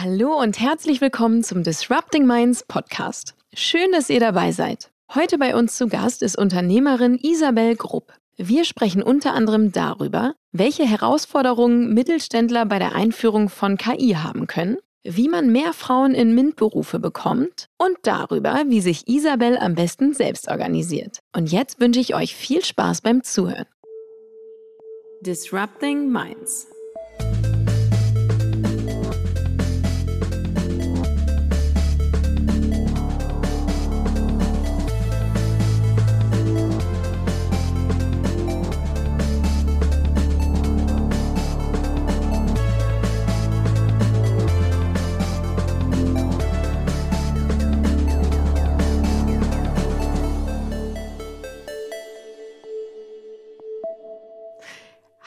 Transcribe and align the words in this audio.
Hallo 0.00 0.40
und 0.40 0.60
herzlich 0.60 1.00
willkommen 1.00 1.42
zum 1.42 1.64
Disrupting 1.64 2.24
Minds 2.24 2.62
Podcast. 2.62 3.34
Schön, 3.52 3.90
dass 3.90 4.10
ihr 4.10 4.20
dabei 4.20 4.52
seid. 4.52 4.92
Heute 5.12 5.38
bei 5.38 5.56
uns 5.56 5.76
zu 5.76 5.88
Gast 5.88 6.22
ist 6.22 6.38
Unternehmerin 6.38 7.18
Isabel 7.20 7.74
Grupp. 7.74 8.12
Wir 8.36 8.64
sprechen 8.64 9.02
unter 9.02 9.34
anderem 9.34 9.72
darüber, 9.72 10.36
welche 10.52 10.84
Herausforderungen 10.84 11.94
Mittelständler 11.94 12.64
bei 12.64 12.78
der 12.78 12.94
Einführung 12.94 13.48
von 13.48 13.76
KI 13.76 14.14
haben 14.22 14.46
können, 14.46 14.76
wie 15.02 15.28
man 15.28 15.50
mehr 15.50 15.72
Frauen 15.72 16.14
in 16.14 16.32
MINT-Berufe 16.32 17.00
bekommt 17.00 17.66
und 17.76 17.96
darüber, 18.02 18.62
wie 18.68 18.80
sich 18.80 19.08
Isabel 19.08 19.58
am 19.58 19.74
besten 19.74 20.14
selbst 20.14 20.46
organisiert. 20.46 21.18
Und 21.34 21.50
jetzt 21.50 21.80
wünsche 21.80 21.98
ich 21.98 22.14
euch 22.14 22.36
viel 22.36 22.64
Spaß 22.64 23.00
beim 23.00 23.24
Zuhören. 23.24 23.66
Disrupting 25.22 26.08
Minds 26.08 26.68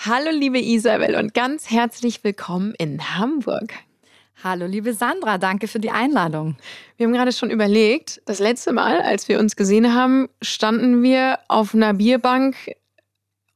Hallo 0.04 0.32
liebe 0.32 0.60
Isabel 0.60 1.16
und 1.16 1.36
ganz 1.36 1.70
herzlich 1.70 2.24
willkommen 2.24 2.74
in 2.80 3.20
Hamburg. 3.20 3.72
Hallo 4.44 4.66
liebe 4.66 4.96
Sandra, 4.96 5.38
danke 5.38 5.68
für 5.68 5.80
die 5.80 5.92
Einladung. 5.92 6.56
Wir 6.98 7.06
haben 7.06 7.14
gerade 7.14 7.32
schon 7.32 7.52
überlegt, 7.52 8.20
das 8.26 8.40
letzte 8.40 8.74
Mal, 8.74 9.00
als 9.04 9.28
wir 9.30 9.38
uns 9.38 9.56
gesehen 9.56 9.94
haben, 9.94 10.28
standen 10.42 11.04
wir 11.04 11.38
auf 11.50 11.76
einer 11.76 11.94
Bierbank 11.94 12.56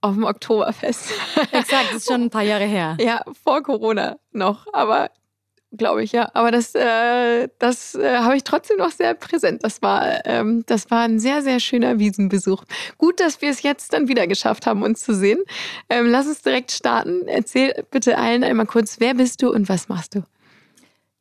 auf 0.02 0.14
dem 0.14 0.24
Oktoberfest. 0.24 1.14
Exakt, 1.52 1.88
das 1.90 1.96
ist 1.96 2.10
schon 2.10 2.26
ein 2.26 2.30
paar 2.30 2.44
Jahre 2.44 2.66
her. 2.66 2.96
Ja, 3.02 3.24
vor 3.44 3.64
Corona 3.64 4.18
noch, 4.32 4.68
aber 4.72 5.10
glaube 5.78 6.04
ich, 6.04 6.12
ja. 6.12 6.30
Aber 6.34 6.52
das, 6.52 6.74
äh, 6.76 7.48
das 7.60 7.96
äh, 7.96 8.20
habe 8.20 8.36
ich 8.36 8.44
trotzdem 8.44 8.78
noch 8.78 8.92
sehr 8.92 9.14
präsent. 9.14 9.64
Das 9.64 9.82
war, 9.82 10.26
ähm, 10.26 10.64
das 10.66 10.90
war 10.92 11.02
ein 11.02 11.20
sehr, 11.20 11.42
sehr 11.42 11.60
schöner 11.60 12.00
Wiesenbesuch. 12.00 12.64
Gut, 12.98 13.20
dass 13.20 13.42
wir 13.42 13.50
es 13.50 13.64
jetzt 13.64 13.94
dann 13.94 14.08
wieder 14.08 14.28
geschafft 14.28 14.66
haben, 14.66 14.84
uns 14.84 15.04
zu 15.04 15.14
sehen. 15.14 15.40
Ähm, 15.90 16.08
lass 16.08 16.28
uns 16.28 16.42
direkt 16.42 16.72
starten. 16.72 17.28
Erzähl 17.28 17.86
bitte 17.92 18.18
allen 18.18 18.44
einmal 18.44 18.66
kurz, 18.66 19.00
wer 19.00 19.14
bist 19.14 19.42
du 19.42 19.52
und 19.52 19.70
was 19.70 19.90
machst 19.90 20.16
du? 20.16 20.24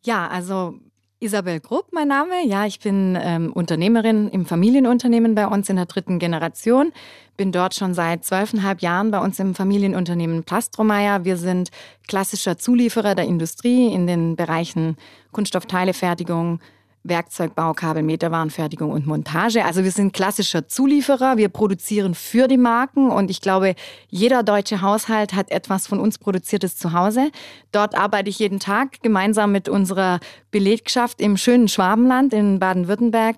Ja, 0.02 0.28
also 0.28 0.78
Isabel 1.24 1.58
Grupp, 1.58 1.86
mein 1.90 2.08
Name. 2.08 2.44
Ja, 2.44 2.66
ich 2.66 2.80
bin 2.80 3.18
ähm, 3.18 3.50
Unternehmerin 3.50 4.28
im 4.28 4.44
Familienunternehmen 4.44 5.34
bei 5.34 5.46
uns 5.46 5.70
in 5.70 5.76
der 5.76 5.86
dritten 5.86 6.18
Generation. 6.18 6.92
Bin 7.38 7.50
dort 7.50 7.74
schon 7.74 7.94
seit 7.94 8.26
zwölfeinhalb 8.26 8.82
Jahren 8.82 9.10
bei 9.10 9.18
uns 9.18 9.38
im 9.38 9.54
Familienunternehmen 9.54 10.44
Plastromeyer. 10.44 11.24
Wir 11.24 11.38
sind 11.38 11.70
klassischer 12.08 12.58
Zulieferer 12.58 13.14
der 13.14 13.24
Industrie 13.24 13.90
in 13.90 14.06
den 14.06 14.36
Bereichen 14.36 14.98
Kunststoffteilefertigung, 15.32 16.60
Werkzeugbau, 17.04 17.74
Kabelmeterwarenfertigung 17.74 18.90
und 18.90 19.06
Montage. 19.06 19.64
Also 19.64 19.84
wir 19.84 19.90
sind 19.90 20.12
klassischer 20.12 20.66
Zulieferer. 20.66 21.36
Wir 21.36 21.50
produzieren 21.50 22.14
für 22.14 22.48
die 22.48 22.56
Marken 22.56 23.10
und 23.10 23.30
ich 23.30 23.40
glaube, 23.40 23.74
jeder 24.08 24.42
deutsche 24.42 24.80
Haushalt 24.80 25.34
hat 25.34 25.50
etwas 25.50 25.86
von 25.86 26.00
uns 26.00 26.18
produziertes 26.18 26.76
zu 26.76 26.92
Hause. 26.92 27.30
Dort 27.72 27.94
arbeite 27.94 28.30
ich 28.30 28.38
jeden 28.38 28.58
Tag 28.58 29.02
gemeinsam 29.02 29.52
mit 29.52 29.68
unserer 29.68 30.18
Belegschaft 30.50 31.20
im 31.20 31.36
schönen 31.36 31.68
Schwabenland 31.68 32.32
in 32.32 32.58
Baden-Württemberg 32.58 33.36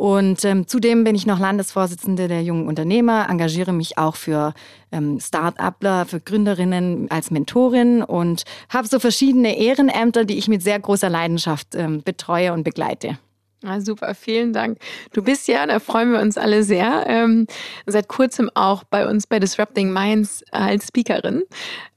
und 0.00 0.46
ähm, 0.46 0.66
zudem 0.66 1.04
bin 1.04 1.14
ich 1.14 1.26
noch 1.26 1.38
Landesvorsitzende 1.38 2.26
der 2.26 2.42
jungen 2.42 2.66
Unternehmer, 2.66 3.26
engagiere 3.28 3.74
mich 3.74 3.98
auch 3.98 4.16
für 4.16 4.54
ähm, 4.92 5.20
Start-upler, 5.20 6.06
für 6.06 6.20
Gründerinnen 6.20 7.10
als 7.10 7.30
Mentorin 7.30 8.02
und 8.02 8.44
habe 8.70 8.88
so 8.88 8.98
verschiedene 8.98 9.58
Ehrenämter, 9.58 10.24
die 10.24 10.38
ich 10.38 10.48
mit 10.48 10.62
sehr 10.62 10.80
großer 10.80 11.10
Leidenschaft 11.10 11.74
ähm, 11.74 12.02
betreue 12.02 12.54
und 12.54 12.62
begleite. 12.62 13.18
Ah, 13.62 13.82
super, 13.82 14.14
vielen 14.14 14.54
Dank. 14.54 14.78
Du 15.12 15.22
bist 15.22 15.46
ja, 15.48 15.66
da 15.66 15.78
freuen 15.80 16.12
wir 16.12 16.20
uns 16.20 16.38
alle 16.38 16.62
sehr, 16.62 17.04
ähm, 17.06 17.46
seit 17.84 18.08
kurzem 18.08 18.50
auch 18.54 18.84
bei 18.84 19.06
uns 19.06 19.26
bei 19.26 19.38
Disrupting 19.38 19.92
Minds 19.92 20.42
als 20.50 20.86
Speakerin 20.86 21.42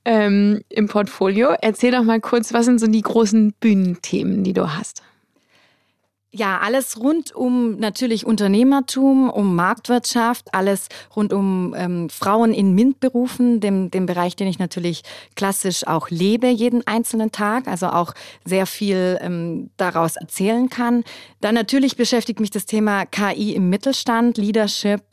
ähm, 0.04 0.60
im 0.68 0.90
Portfolio. 0.90 1.56
Erzähl 1.62 1.92
doch 1.92 2.04
mal 2.04 2.20
kurz, 2.20 2.54
was 2.54 2.66
sind 2.66 2.82
so 2.82 2.88
die 2.88 3.02
großen 3.02 3.54
Bühnenthemen, 3.62 4.44
die 4.44 4.52
du 4.52 4.76
hast? 4.76 5.04
Ja, 6.36 6.58
alles 6.58 7.00
rund 7.00 7.36
um 7.36 7.78
natürlich 7.78 8.26
Unternehmertum, 8.26 9.30
um 9.30 9.56
Marktwirtschaft, 9.56 10.52
alles 10.52 10.88
rund 11.16 11.32
um 11.32 11.76
ähm, 11.78 12.10
Frauen 12.10 12.56
in 12.56 12.74
MINT-Berufen, 12.74 13.60
dem, 13.60 13.92
dem 13.92 14.08
Bereich, 14.08 14.36
den 14.36 14.48
ich 14.48 14.58
natürlich 14.58 15.04
klassisch 15.36 15.86
auch 15.86 16.10
lebe 16.10 16.48
jeden 16.48 16.88
einzelnen 16.88 17.32
Tag, 17.32 17.68
also 17.68 17.86
auch 17.86 18.16
sehr 18.46 18.66
viel 18.66 19.20
ähm, 19.22 19.70
daraus 19.78 20.16
erzählen 20.16 20.70
kann. 20.70 21.04
Dann 21.40 21.54
natürlich 21.54 21.98
beschäftigt 21.98 22.40
mich 22.40 22.50
das 22.50 22.66
Thema 22.66 23.06
KI 23.06 23.54
im 23.54 23.70
Mittelstand, 23.70 24.40
Leadership, 24.40 25.04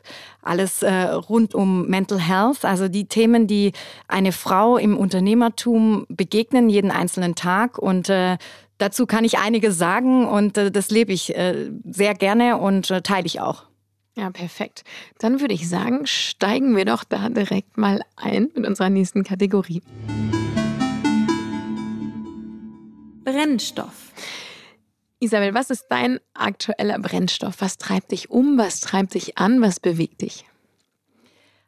alles 0.40 0.82
äh, 0.82 0.90
rund 0.90 1.54
um 1.54 1.86
Mental 1.86 2.18
Health, 2.18 2.64
also 2.64 2.88
die 2.88 3.04
Themen, 3.04 3.46
die 3.46 3.72
eine 4.08 4.32
Frau 4.32 4.78
im 4.78 4.96
Unternehmertum 4.96 6.06
begegnen 6.08 6.70
jeden 6.70 6.90
einzelnen 6.90 7.34
Tag 7.34 7.76
und 7.76 8.08
äh, 8.08 8.38
Dazu 8.80 9.04
kann 9.04 9.26
ich 9.26 9.36
einiges 9.36 9.76
sagen 9.76 10.26
und 10.26 10.56
äh, 10.56 10.70
das 10.70 10.90
lebe 10.90 11.12
ich 11.12 11.36
äh, 11.36 11.70
sehr 11.84 12.14
gerne 12.14 12.56
und 12.56 12.90
äh, 12.90 13.02
teile 13.02 13.26
ich 13.26 13.38
auch. 13.38 13.66
Ja, 14.16 14.30
perfekt. 14.30 14.84
Dann 15.18 15.42
würde 15.42 15.52
ich 15.52 15.68
sagen, 15.68 16.06
steigen 16.06 16.74
wir 16.74 16.86
doch 16.86 17.04
da 17.04 17.28
direkt 17.28 17.76
mal 17.76 18.00
ein 18.16 18.48
mit 18.54 18.66
unserer 18.66 18.88
nächsten 18.88 19.22
Kategorie. 19.22 19.82
Brennstoff. 23.22 24.12
Isabel, 25.18 25.52
was 25.52 25.68
ist 25.68 25.84
dein 25.90 26.18
aktueller 26.32 26.98
Brennstoff? 26.98 27.56
Was 27.60 27.76
treibt 27.76 28.12
dich 28.12 28.30
um? 28.30 28.56
Was 28.56 28.80
treibt 28.80 29.12
dich 29.12 29.36
an? 29.36 29.60
Was 29.60 29.78
bewegt 29.78 30.22
dich? 30.22 30.46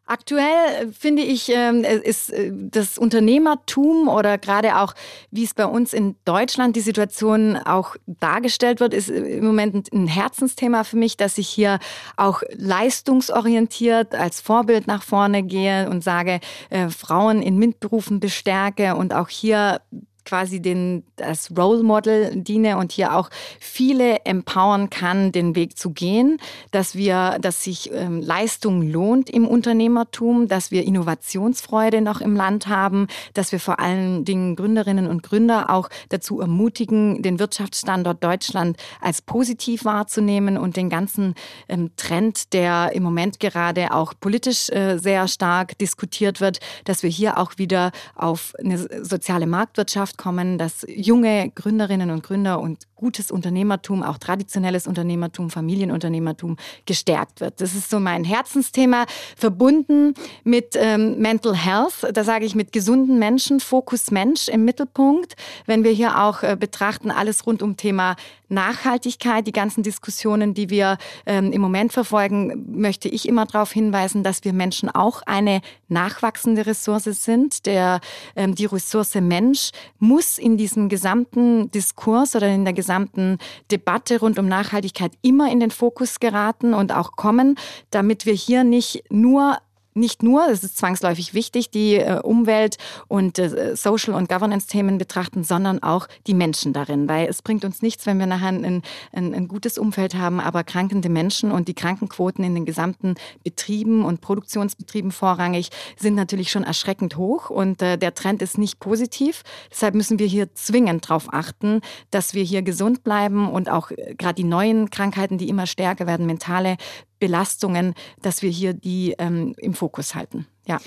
Aktuell 0.04 0.88
äh, 0.88 0.92
finde 0.92 1.22
ich, 1.22 1.48
ähm, 1.48 1.84
ist 1.84 2.32
äh, 2.32 2.50
das 2.52 2.98
Unternehmertum 2.98 4.08
oder 4.08 4.36
gerade 4.36 4.78
auch, 4.80 4.94
wie 5.30 5.44
es 5.44 5.54
bei 5.54 5.64
uns 5.64 5.92
in 5.92 6.16
Deutschland 6.24 6.74
die 6.74 6.80
Situation 6.80 7.56
auch 7.56 7.94
dargestellt 8.06 8.80
wird, 8.80 8.94
ist 8.94 9.10
im 9.10 9.44
Moment 9.44 9.92
ein 9.92 10.08
Herzensthema 10.08 10.82
für 10.82 10.96
mich, 10.96 11.16
dass 11.16 11.38
ich 11.38 11.48
hier 11.48 11.78
auch 12.16 12.42
leistungsorientiert 12.56 14.14
als 14.14 14.40
Vorbild 14.40 14.88
nach 14.88 15.04
vorne 15.04 15.44
gehe 15.44 15.88
und 15.88 16.02
sage, 16.02 16.40
äh, 16.70 16.88
Frauen 16.88 17.40
in 17.40 17.58
MINT-Berufen 17.58 18.18
bestärke 18.18 18.96
und 18.96 19.14
auch 19.14 19.28
hier 19.28 19.80
quasi 20.24 20.60
den, 20.60 21.04
als 21.20 21.50
Role 21.56 21.82
Model 21.82 22.32
diene 22.34 22.76
und 22.76 22.92
hier 22.92 23.16
auch 23.16 23.30
viele 23.60 24.24
empowern 24.24 24.90
kann, 24.90 25.32
den 25.32 25.54
Weg 25.54 25.76
zu 25.76 25.90
gehen, 25.90 26.38
dass 26.70 26.94
wir, 26.94 27.38
dass 27.40 27.62
sich 27.62 27.90
ähm, 27.92 28.20
Leistung 28.20 28.82
lohnt 28.82 29.30
im 29.30 29.46
Unternehmertum, 29.46 30.48
dass 30.48 30.70
wir 30.70 30.84
Innovationsfreude 30.84 32.00
noch 32.00 32.20
im 32.20 32.36
Land 32.36 32.68
haben, 32.68 33.06
dass 33.34 33.52
wir 33.52 33.60
vor 33.60 33.80
allen 33.80 34.24
Dingen 34.24 34.56
Gründerinnen 34.56 35.06
und 35.06 35.22
Gründer 35.22 35.70
auch 35.70 35.88
dazu 36.08 36.40
ermutigen, 36.40 37.22
den 37.22 37.38
Wirtschaftsstandort 37.38 38.22
Deutschland 38.22 38.76
als 39.00 39.22
positiv 39.22 39.84
wahrzunehmen 39.84 40.56
und 40.56 40.76
den 40.76 40.88
ganzen 40.88 41.34
ähm, 41.68 41.90
Trend, 41.96 42.52
der 42.52 42.92
im 42.94 43.02
Moment 43.02 43.40
gerade 43.40 43.92
auch 43.92 44.14
politisch 44.18 44.68
äh, 44.70 44.98
sehr 44.98 45.28
stark 45.28 45.78
diskutiert 45.78 46.40
wird, 46.40 46.60
dass 46.84 47.02
wir 47.02 47.10
hier 47.10 47.38
auch 47.38 47.58
wieder 47.58 47.92
auf 48.14 48.54
eine 48.58 48.78
soziale 49.04 49.46
Marktwirtschaft 49.46 50.11
Gesellschaft 50.12 50.16
kommen, 50.18 50.58
dass 50.58 50.86
junge 50.88 51.50
Gründerinnen 51.54 52.10
und 52.10 52.22
Gründer 52.22 52.60
und 52.60 52.86
gutes 52.96 53.30
Unternehmertum, 53.30 54.02
auch 54.02 54.18
traditionelles 54.18 54.86
Unternehmertum, 54.86 55.50
Familienunternehmertum 55.50 56.56
gestärkt 56.86 57.40
wird. 57.40 57.60
Das 57.60 57.74
ist 57.74 57.90
so 57.90 57.98
mein 57.98 58.22
Herzensthema, 58.24 59.06
verbunden 59.36 60.14
mit 60.44 60.76
ähm, 60.76 61.18
Mental 61.18 61.56
Health. 61.56 62.06
Da 62.12 62.22
sage 62.22 62.44
ich 62.44 62.54
mit 62.54 62.72
gesunden 62.72 63.18
Menschen, 63.18 63.58
Fokus 63.58 64.10
Mensch 64.12 64.48
im 64.48 64.64
Mittelpunkt. 64.64 65.34
Wenn 65.66 65.82
wir 65.82 65.90
hier 65.90 66.22
auch 66.22 66.42
äh, 66.44 66.56
betrachten, 66.56 67.10
alles 67.10 67.44
rund 67.44 67.62
um 67.62 67.76
Thema 67.76 68.14
Nachhaltigkeit, 68.52 69.46
die 69.46 69.52
ganzen 69.52 69.82
Diskussionen, 69.82 70.54
die 70.54 70.70
wir 70.70 70.98
ähm, 71.26 71.52
im 71.52 71.60
Moment 71.60 71.92
verfolgen, 71.92 72.64
möchte 72.80 73.08
ich 73.08 73.26
immer 73.28 73.46
darauf 73.46 73.72
hinweisen, 73.72 74.22
dass 74.22 74.44
wir 74.44 74.52
Menschen 74.52 74.88
auch 74.90 75.22
eine 75.26 75.60
nachwachsende 75.88 76.66
Ressource 76.66 77.04
sind. 77.04 77.66
Der, 77.66 78.00
ähm, 78.36 78.54
die 78.54 78.66
Ressource 78.66 79.14
Mensch 79.14 79.70
muss 79.98 80.38
in 80.38 80.56
diesem 80.56 80.88
gesamten 80.88 81.70
Diskurs 81.70 82.36
oder 82.36 82.48
in 82.48 82.64
der 82.64 82.74
gesamten 82.74 83.38
Debatte 83.70 84.20
rund 84.20 84.38
um 84.38 84.48
Nachhaltigkeit 84.48 85.12
immer 85.22 85.50
in 85.50 85.60
den 85.60 85.70
Fokus 85.70 86.20
geraten 86.20 86.74
und 86.74 86.92
auch 86.92 87.12
kommen, 87.12 87.56
damit 87.90 88.26
wir 88.26 88.34
hier 88.34 88.64
nicht 88.64 89.04
nur 89.10 89.58
nicht 89.94 90.22
nur, 90.22 90.48
es 90.48 90.64
ist 90.64 90.76
zwangsläufig 90.76 91.34
wichtig, 91.34 91.70
die 91.70 91.96
äh, 91.96 92.20
Umwelt 92.20 92.76
und 93.08 93.38
äh, 93.38 93.76
Social- 93.76 94.14
und 94.14 94.28
Governance-Themen 94.28 94.98
betrachten, 94.98 95.44
sondern 95.44 95.82
auch 95.82 96.08
die 96.26 96.34
Menschen 96.34 96.72
darin. 96.72 97.08
Weil 97.08 97.28
es 97.28 97.42
bringt 97.42 97.64
uns 97.64 97.82
nichts, 97.82 98.06
wenn 98.06 98.18
wir 98.18 98.26
nachher 98.26 98.48
ein, 98.48 98.82
ein, 99.12 99.34
ein 99.34 99.48
gutes 99.48 99.78
Umfeld 99.78 100.14
haben, 100.14 100.40
aber 100.40 100.64
krankende 100.64 101.08
Menschen 101.08 101.52
und 101.52 101.68
die 101.68 101.74
Krankenquoten 101.74 102.44
in 102.44 102.54
den 102.54 102.64
gesamten 102.64 103.14
Betrieben 103.44 104.04
und 104.04 104.20
Produktionsbetrieben 104.20 105.12
vorrangig 105.12 105.70
sind 105.98 106.14
natürlich 106.14 106.50
schon 106.50 106.64
erschreckend 106.64 107.16
hoch 107.16 107.50
und 107.50 107.82
äh, 107.82 107.98
der 107.98 108.14
Trend 108.14 108.42
ist 108.42 108.58
nicht 108.58 108.80
positiv. 108.80 109.42
Deshalb 109.70 109.94
müssen 109.94 110.18
wir 110.18 110.26
hier 110.26 110.54
zwingend 110.54 111.08
darauf 111.08 111.32
achten, 111.32 111.80
dass 112.10 112.34
wir 112.34 112.44
hier 112.44 112.62
gesund 112.62 113.04
bleiben 113.04 113.50
und 113.50 113.70
auch 113.70 113.90
äh, 113.90 114.14
gerade 114.16 114.34
die 114.34 114.44
neuen 114.44 114.90
Krankheiten, 114.90 115.38
die 115.38 115.48
immer 115.48 115.66
stärker 115.66 116.06
werden, 116.06 116.26
mentale 116.26 116.76
Belastungen, 117.22 117.94
dass 118.20 118.42
wir 118.42 118.50
hier 118.50 118.72
die 118.72 119.14
ähm, 119.18 119.54
im 119.58 119.74
Fokus 119.74 120.16
halten. 120.16 120.44
Ja. 120.66 120.80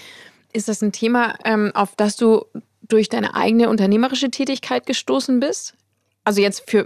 Ist 0.52 0.68
das 0.68 0.82
ein 0.82 0.92
Thema, 0.92 1.36
ähm, 1.46 1.72
auf 1.74 1.96
das 1.96 2.18
du 2.18 2.44
durch 2.82 3.08
deine 3.08 3.36
eigene 3.36 3.70
unternehmerische 3.70 4.30
Tätigkeit 4.30 4.86
gestoßen 4.86 5.40
bist? 5.40 5.76
Also 6.26 6.42
jetzt 6.42 6.70
für, 6.70 6.86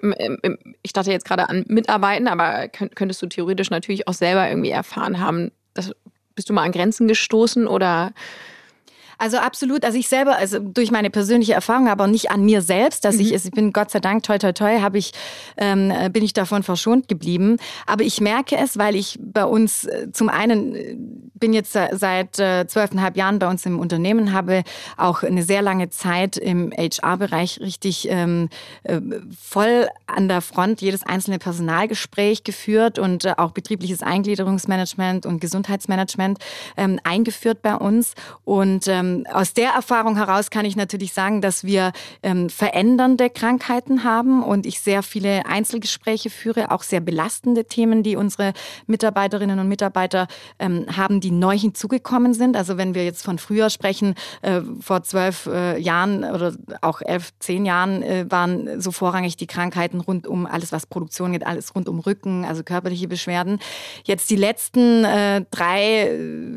ich 0.84 0.94
dachte 0.94 1.12
jetzt 1.12 1.26
gerade 1.26 1.50
an 1.50 1.66
Mitarbeiten, 1.68 2.28
aber 2.28 2.68
könntest 2.68 3.24
du 3.24 3.26
theoretisch 3.26 3.72
natürlich 3.72 4.08
auch 4.08 4.14
selber 4.14 4.48
irgendwie 4.48 4.70
erfahren 4.70 5.20
haben, 5.20 5.52
dass, 5.74 5.94
bist 6.36 6.48
du 6.48 6.54
mal 6.54 6.64
an 6.64 6.72
Grenzen 6.72 7.08
gestoßen 7.08 7.66
oder 7.66 8.14
also 9.20 9.38
absolut. 9.38 9.84
Also 9.84 9.98
ich 9.98 10.08
selber, 10.08 10.38
also 10.38 10.60
durch 10.60 10.92
meine 10.92 11.10
persönliche 11.10 11.54
Erfahrung, 11.54 11.90
aber 11.90 12.08
nicht 12.08 12.32
an 12.32 12.44
mir 12.44 12.62
selbst, 12.62 13.06
dass 13.06 13.16
mhm. 13.16 13.22
ich, 13.22 13.34
ich 13.34 13.52
bin 13.52 13.74
Gott 13.74 13.92
sei 13.92 14.00
Dank, 14.00 14.24
toi 14.24 14.38
toi 14.38 14.54
toi, 14.54 14.80
habe 14.80 14.98
ich, 14.98 15.12
ähm, 15.58 15.92
bin 16.12 16.24
ich 16.24 16.34
davon 16.34 16.64
verschont 16.64 17.08
geblieben. 17.08 17.58
Aber 17.86 18.04
ich 18.04 18.22
merke 18.22 18.58
es, 18.58 18.78
weil 18.78 18.96
ich 18.96 19.20
bei 19.22 19.46
uns 19.46 19.86
äh, 19.86 20.12
zum 20.12 20.30
einen 20.30 20.76
äh, 20.76 20.96
bin 21.40 21.54
jetzt 21.54 21.74
seit 21.74 22.40
äh, 22.40 22.68
zwölfeinhalb 22.68 23.16
äh, 23.16 23.20
Jahren 23.20 23.40
bei 23.40 23.48
uns 23.50 23.66
im 23.66 23.80
Unternehmen, 23.80 24.34
habe 24.34 24.64
auch 24.98 25.24
eine 25.24 25.44
sehr 25.44 25.62
lange 25.62 25.90
Zeit 25.90 26.38
im 26.38 26.72
HR-Bereich 26.72 27.60
richtig 27.62 28.08
ähm, 28.10 28.50
äh, 28.84 29.00
voll 29.40 29.88
an 30.08 30.28
der 30.28 30.42
Front 30.42 30.82
jedes 30.82 31.04
einzelne 31.04 31.40
Personalgespräch 31.40 32.44
geführt 32.44 33.00
und 33.00 33.26
äh, 33.26 33.34
auch 33.38 33.52
betriebliches 33.52 34.04
Eingliederungsmanagement 34.04 35.26
und 35.26 35.40
Gesundheitsmanagement 35.40 36.40
ähm, 36.78 37.00
eingeführt 37.04 37.62
bei 37.62 37.76
uns. 37.76 38.14
Und 38.44 38.88
ähm, 38.88 39.09
ähm, 39.10 39.26
aus 39.32 39.54
der 39.54 39.72
Erfahrung 39.72 40.16
heraus 40.16 40.50
kann 40.50 40.66
ich 40.66 40.76
natürlich 40.76 41.14
sagen, 41.14 41.42
dass 41.42 41.64
wir 41.64 41.92
ähm, 42.24 42.50
verändernde 42.50 43.30
Krankheiten 43.30 44.04
haben 44.04 44.44
und 44.44 44.66
ich 44.66 44.80
sehr 44.82 45.04
viele 45.04 45.46
Einzelgespräche 45.46 46.30
führe, 46.30 46.72
auch 46.72 46.84
sehr 46.84 47.00
belastende 47.00 47.66
Themen, 47.66 48.04
die 48.04 48.16
unsere 48.16 48.54
Mitarbeiterinnen 48.88 49.60
und 49.60 49.68
Mitarbeiter 49.68 50.28
ähm, 50.60 50.86
haben, 50.96 51.22
die 51.22 51.32
neu 51.32 51.58
hinzugekommen 51.58 52.34
sind. 52.34 52.56
Also 52.56 52.78
wenn 52.78 52.96
wir 52.96 53.06
jetzt 53.06 53.24
von 53.24 53.38
früher 53.38 53.70
sprechen, 53.70 54.16
äh, 54.42 54.62
vor 54.82 55.04
zwölf 55.04 55.48
äh, 55.48 55.80
Jahren 55.80 56.24
oder 56.24 56.54
auch 56.82 57.02
elf, 57.02 57.32
zehn 57.40 57.66
Jahren 57.66 58.04
äh, 58.04 58.26
waren 58.30 58.82
so 58.82 58.92
vorrangig 58.92 59.38
die 59.38 59.48
Krankheiten 59.48 60.00
rund 60.00 60.28
um 60.28 60.46
alles, 60.46 60.72
was 60.72 60.86
Produktion 60.86 61.32
geht, 61.32 61.46
alles 61.46 61.76
rund 61.76 61.90
um 61.90 62.00
Rücken, 62.00 62.46
also 62.46 62.64
körperliche 62.64 63.08
Beschwerden. 63.08 63.60
Jetzt 64.04 64.30
die 64.30 64.36
letzten 64.36 65.04
äh, 65.04 65.46
drei, 65.52 66.12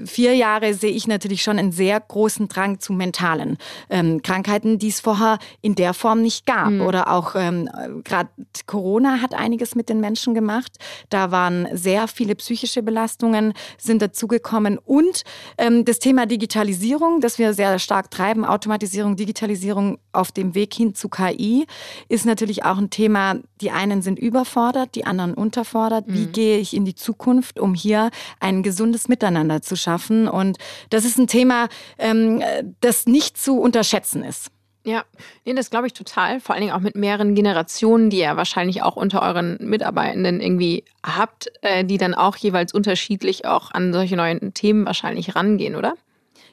vier 0.07 0.35
Jahre 0.35 0.75
sehe 0.75 0.91
ich 0.91 1.07
natürlich 1.07 1.43
schon 1.43 1.59
einen 1.59 1.73
sehr 1.73 2.01
großen 2.01 2.42
großen 2.43 2.49
Drang 2.49 2.81
zu 2.81 2.93
mentalen 2.93 3.59
ähm, 3.91 4.23
Krankheiten, 4.23 4.79
die 4.79 4.89
es 4.89 5.01
vorher 5.01 5.39
in 5.61 5.75
der 5.75 5.95
Form 5.95 6.23
nicht 6.23 6.47
gab. 6.47 6.71
Mhm. 6.71 6.81
Oder 6.83 7.13
auch 7.13 7.35
ähm, 7.35 7.69
gerade 8.05 8.31
Corona 8.67 9.21
hat 9.21 9.35
einiges 9.35 9.75
mit 9.75 9.89
den 9.89 10.01
Menschen 10.01 10.35
gemacht. 10.35 10.79
Da 11.11 11.31
waren 11.31 11.69
sehr 11.73 12.09
viele 12.09 12.35
psychische 12.35 12.83
Belastungen 12.83 13.55
sind 13.79 14.03
dazugekommen 14.03 14.79
und 14.79 15.23
ähm, 15.59 15.85
das 15.85 15.99
Thema 15.99 16.27
Digitalisierung, 16.27 17.21
das 17.21 17.39
wir 17.39 17.55
sehr 17.55 17.79
stark 17.79 18.11
treiben, 18.11 18.45
Automatisierung, 18.45 19.17
Digitalisierung 19.17 19.99
auf 20.13 20.33
dem 20.33 20.55
Weg 20.55 20.75
hin 20.75 20.95
zu 20.95 21.09
KI, 21.09 21.67
ist 22.09 22.27
natürlich 22.27 22.65
auch 22.65 22.79
ein 22.79 22.91
Thema. 22.91 23.37
Die 23.61 23.71
einen 23.71 24.03
sind 24.03 24.19
überfordert, 24.19 24.95
die 24.95 25.05
anderen 25.05 25.35
unterfordert. 25.35 26.09
Mhm. 26.09 26.15
Wie 26.15 26.27
gehe 26.27 26.59
ich 26.59 26.75
in 26.75 26.85
die 26.85 26.95
Zukunft, 26.95 27.61
um 27.61 27.75
hier 27.75 28.11
ein 28.41 28.63
gesundes 28.63 29.09
Miteinander 29.09 29.63
zu 29.63 29.77
schaffen? 29.77 30.29
Und 30.29 30.59
das 30.91 31.05
ist 31.05 31.19
ein 31.19 31.27
Thema, 31.27 31.69
ähm, 31.99 32.32
das 32.81 33.07
nicht 33.07 33.37
zu 33.37 33.61
unterschätzen 33.61 34.25
ist. 34.25 34.51
Ja, 34.85 35.05
nee, 35.45 35.55
das 35.55 35.71
glaube 35.71 35.87
ich 35.87 35.93
total. 35.93 36.41
Vor 36.41 36.55
allen 36.55 36.63
Dingen 36.63 36.75
auch 36.75 36.81
mit 36.81 36.97
mehreren 36.97 37.37
Generationen, 37.37 38.11
die 38.11 38.19
ihr 38.19 38.37
wahrscheinlich 38.37 38.83
auch 38.83 38.97
unter 38.97 39.23
euren 39.23 39.57
Mitarbeitenden 39.61 40.41
irgendwie 40.41 40.85
habt, 41.05 41.53
äh, 41.63 41.85
die 41.85 41.99
dann 41.99 42.15
auch 42.15 42.37
jeweils 42.37 42.75
unterschiedlich 42.75 43.47
auch 43.47 43.71
an 43.71 43.93
solche 43.93 44.17
neuen 44.17 44.55
Themen 44.55 44.85
wahrscheinlich 44.85 45.37
rangehen, 45.37 45.77
oder? 45.77 45.95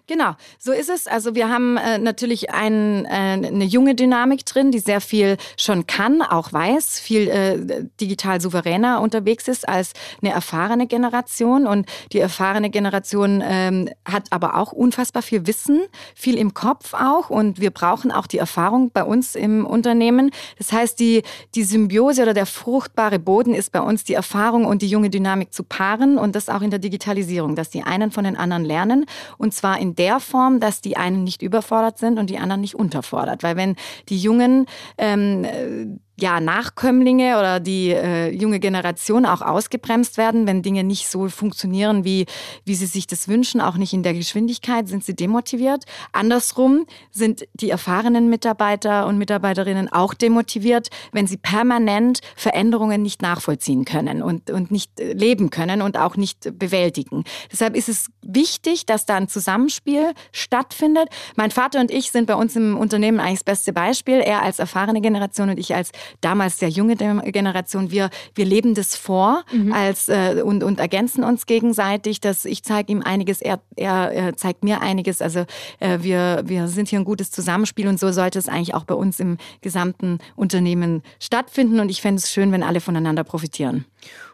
Genau, 0.09 0.31
so 0.57 0.71
ist 0.71 0.89
es. 0.89 1.06
Also 1.06 1.35
wir 1.35 1.50
haben 1.50 1.77
äh, 1.77 2.00
natürlich 2.00 2.50
ein, 2.50 3.06
äh, 3.06 3.09
eine 3.09 3.63
junge 3.63 3.94
Dynamik 3.94 4.44
drin, 4.44 4.71
die 4.71 4.79
sehr 4.79 5.01
viel 5.01 5.38
schon 5.56 5.85
kann, 5.85 6.23
auch 6.23 6.51
weiß, 6.51 7.00
viel 7.00 7.27
äh, 7.29 7.85
digital 8.01 8.41
souveräner 8.41 9.01
unterwegs 9.01 9.47
ist 9.47 9.69
als 9.69 9.94
eine 10.23 10.33
erfahrene 10.33 10.88
Generation. 10.88 11.67
Und 11.67 11.85
die 12.11 12.17
erfahrene 12.17 12.71
Generation 12.71 13.44
ähm, 13.45 13.88
hat 14.03 14.23
aber 14.31 14.56
auch 14.56 14.71
unfassbar 14.71 15.21
viel 15.21 15.45
Wissen, 15.45 15.81
viel 16.15 16.39
im 16.39 16.56
Kopf 16.56 16.95
auch. 16.95 17.29
Und 17.29 17.61
wir 17.61 17.69
brauchen 17.69 18.11
auch 18.11 18.25
die 18.25 18.39
Erfahrung 18.39 18.89
bei 18.89 19.03
uns 19.03 19.35
im 19.35 19.63
Unternehmen. 19.63 20.31
Das 20.57 20.71
heißt, 20.71 21.00
die, 21.00 21.21
die 21.53 21.63
Symbiose 21.63 22.23
oder 22.23 22.33
der 22.33 22.47
fruchtbare 22.47 23.19
Boden 23.19 23.53
ist 23.53 23.71
bei 23.71 23.81
uns 23.81 24.06
die 24.06 24.15
Erfahrung 24.15 24.65
und 24.65 24.81
die 24.81 24.88
junge 24.89 25.11
Dynamik 25.11 25.53
zu 25.53 25.63
paaren 25.63 26.17
und 26.17 26.35
das 26.35 26.50
auch 26.50 26.63
in 26.63 26.71
der 26.71 26.79
Digitalisierung, 26.79 27.56
dass 27.56 27.69
die 27.69 27.83
einen 27.83 28.09
von 28.09 28.23
den 28.23 28.38
anderen 28.38 28.65
lernen 28.65 29.06
und 29.38 29.53
zwar 29.53 29.77
in 29.77 29.99
der 30.00 30.19
Form, 30.19 30.60
dass 30.60 30.81
die 30.81 30.98
einen 30.98 31.24
nicht 31.24 31.42
überfordert 31.42 32.00
sind 32.00 32.18
und 32.18 32.30
die 32.30 32.40
anderen 32.40 32.62
nicht 32.62 32.75
unterfordert. 32.75 33.44
Weil 33.44 33.56
wenn 33.56 33.75
die 34.07 34.18
Jungen 34.18 34.66
ähm, 34.98 36.00
ja, 36.21 36.39
Nachkömmlinge 36.39 37.38
oder 37.38 37.60
die 37.60 37.89
äh, 37.89 38.30
junge 38.30 38.60
Generation 38.60 39.25
auch 39.25 39.42
ausgebremst 39.42 40.18
werden, 40.18 40.48
wenn 40.48 40.62
Dinge 40.62 40.83
nicht 40.83 41.07
so 41.07 41.30
funktionieren, 41.30 42.04
wie, 42.04 42.25
wie 42.66 42.75
sie 42.75 42.86
sich 42.86 43.07
das 43.07 43.27
wünschen, 43.27 43.62
auch 43.62 43.77
nicht 43.77 43.94
in 43.94 44.04
der 44.04 44.13
Geschwindigkeit, 44.13 44.88
sind 44.88 45.04
sie 45.04 45.16
demotiviert. 45.16 45.86
Andersrum 46.12 46.86
sind 47.12 47.48
die 47.54 47.69
erfahrenen 47.69 48.30
Mitarbeiter 48.30 49.07
und 49.07 49.18
Mitarbeiterinnen 49.18 49.92
auch 49.92 50.13
demotiviert, 50.13 50.89
wenn 51.12 51.27
sie 51.27 51.38
permanent 51.38 52.19
Veränderungen 52.36 53.01
nicht 53.01 53.21
nachvollziehen 53.21 53.86
können 53.86 54.21
und, 54.21 54.50
und 54.50 54.71
nicht 54.71 55.00
äh, 55.00 55.13
leben 55.13 55.50
können 55.50 55.81
und 55.81 55.98
auch 55.98 56.16
nicht 56.16 56.57
bewältigen. 56.57 57.24
Deshalb 57.51 57.75
ist 57.75 57.89
es 57.89 58.07
wichtig, 58.21 58.86
dass 58.86 59.06
da 59.06 59.16
ein 59.16 59.27
Zusammenspiel 59.27 60.13
stattfindet. 60.31 61.10
Mein 61.36 61.51
Vater 61.51 61.80
und 61.80 61.92
ich 61.92 62.12
sind 62.12 62.27
bei 62.27 62.36
uns 62.36 62.56
im 62.56 62.77
Unternehmen 62.77 63.19
eigentlich 63.19 63.39
das 63.39 63.44
beste 63.44 63.74
Beispiel. 63.74 64.19
Er 64.19 64.42
als 64.42 64.60
erfahrene 64.60 65.01
Generation 65.01 65.50
und 65.50 65.60
ich 65.60 65.75
als 65.75 65.92
damals 66.21 66.59
sehr 66.59 66.69
junge 66.69 66.95
Generation, 66.95 67.91
wir, 67.91 68.09
wir 68.35 68.45
leben 68.45 68.73
das 68.73 68.95
vor 68.95 69.44
mhm. 69.51 69.71
als, 69.71 70.09
äh, 70.09 70.42
und, 70.44 70.63
und 70.63 70.80
ergänzen 70.80 71.23
uns 71.23 71.45
gegenseitig. 71.45 72.21
Dass 72.21 72.45
ich 72.45 72.63
zeige 72.63 72.92
ihm 72.92 73.01
einiges, 73.01 73.42
er, 73.42 73.59
er, 73.75 74.35
zeigt 74.35 74.63
mir 74.63 74.81
einiges. 74.81 75.21
Also 75.21 75.45
äh, 75.80 75.99
wir, 76.01 76.44
wir 76.45 76.68
sind 76.68 76.89
hier 76.89 76.99
ein 76.99 77.06
gutes 77.06 77.31
Zusammenspiel 77.31 77.87
und 77.87 77.99
so 77.99 78.11
sollte 78.11 78.39
es 78.39 78.47
eigentlich 78.47 78.73
auch 78.73 78.85
bei 78.85 78.95
uns 78.95 79.19
im 79.19 79.37
gesamten 79.61 80.19
Unternehmen 80.35 81.04
stattfinden. 81.19 81.80
Und 81.80 81.89
ich 81.89 82.01
fände 82.01 82.19
es 82.19 82.31
schön, 82.31 82.51
wenn 82.51 82.63
alle 82.63 82.81
voneinander 82.81 83.23
profitieren. 83.23 83.85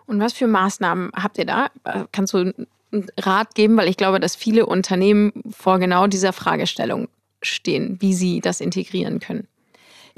Und 0.05 0.19
was 0.19 0.33
für 0.33 0.47
Maßnahmen 0.47 1.11
habt 1.15 1.37
ihr 1.37 1.45
da? 1.45 1.67
Kannst 2.11 2.33
du 2.33 2.37
einen 2.37 3.07
Rat 3.17 3.55
geben? 3.55 3.77
Weil 3.77 3.87
ich 3.87 3.97
glaube, 3.97 4.19
dass 4.19 4.35
viele 4.35 4.65
Unternehmen 4.65 5.31
vor 5.49 5.79
genau 5.79 6.07
dieser 6.07 6.33
Fragestellung 6.33 7.07
stehen, 7.41 7.97
wie 7.99 8.13
sie 8.13 8.41
das 8.41 8.61
integrieren 8.61 9.19
können. 9.19 9.47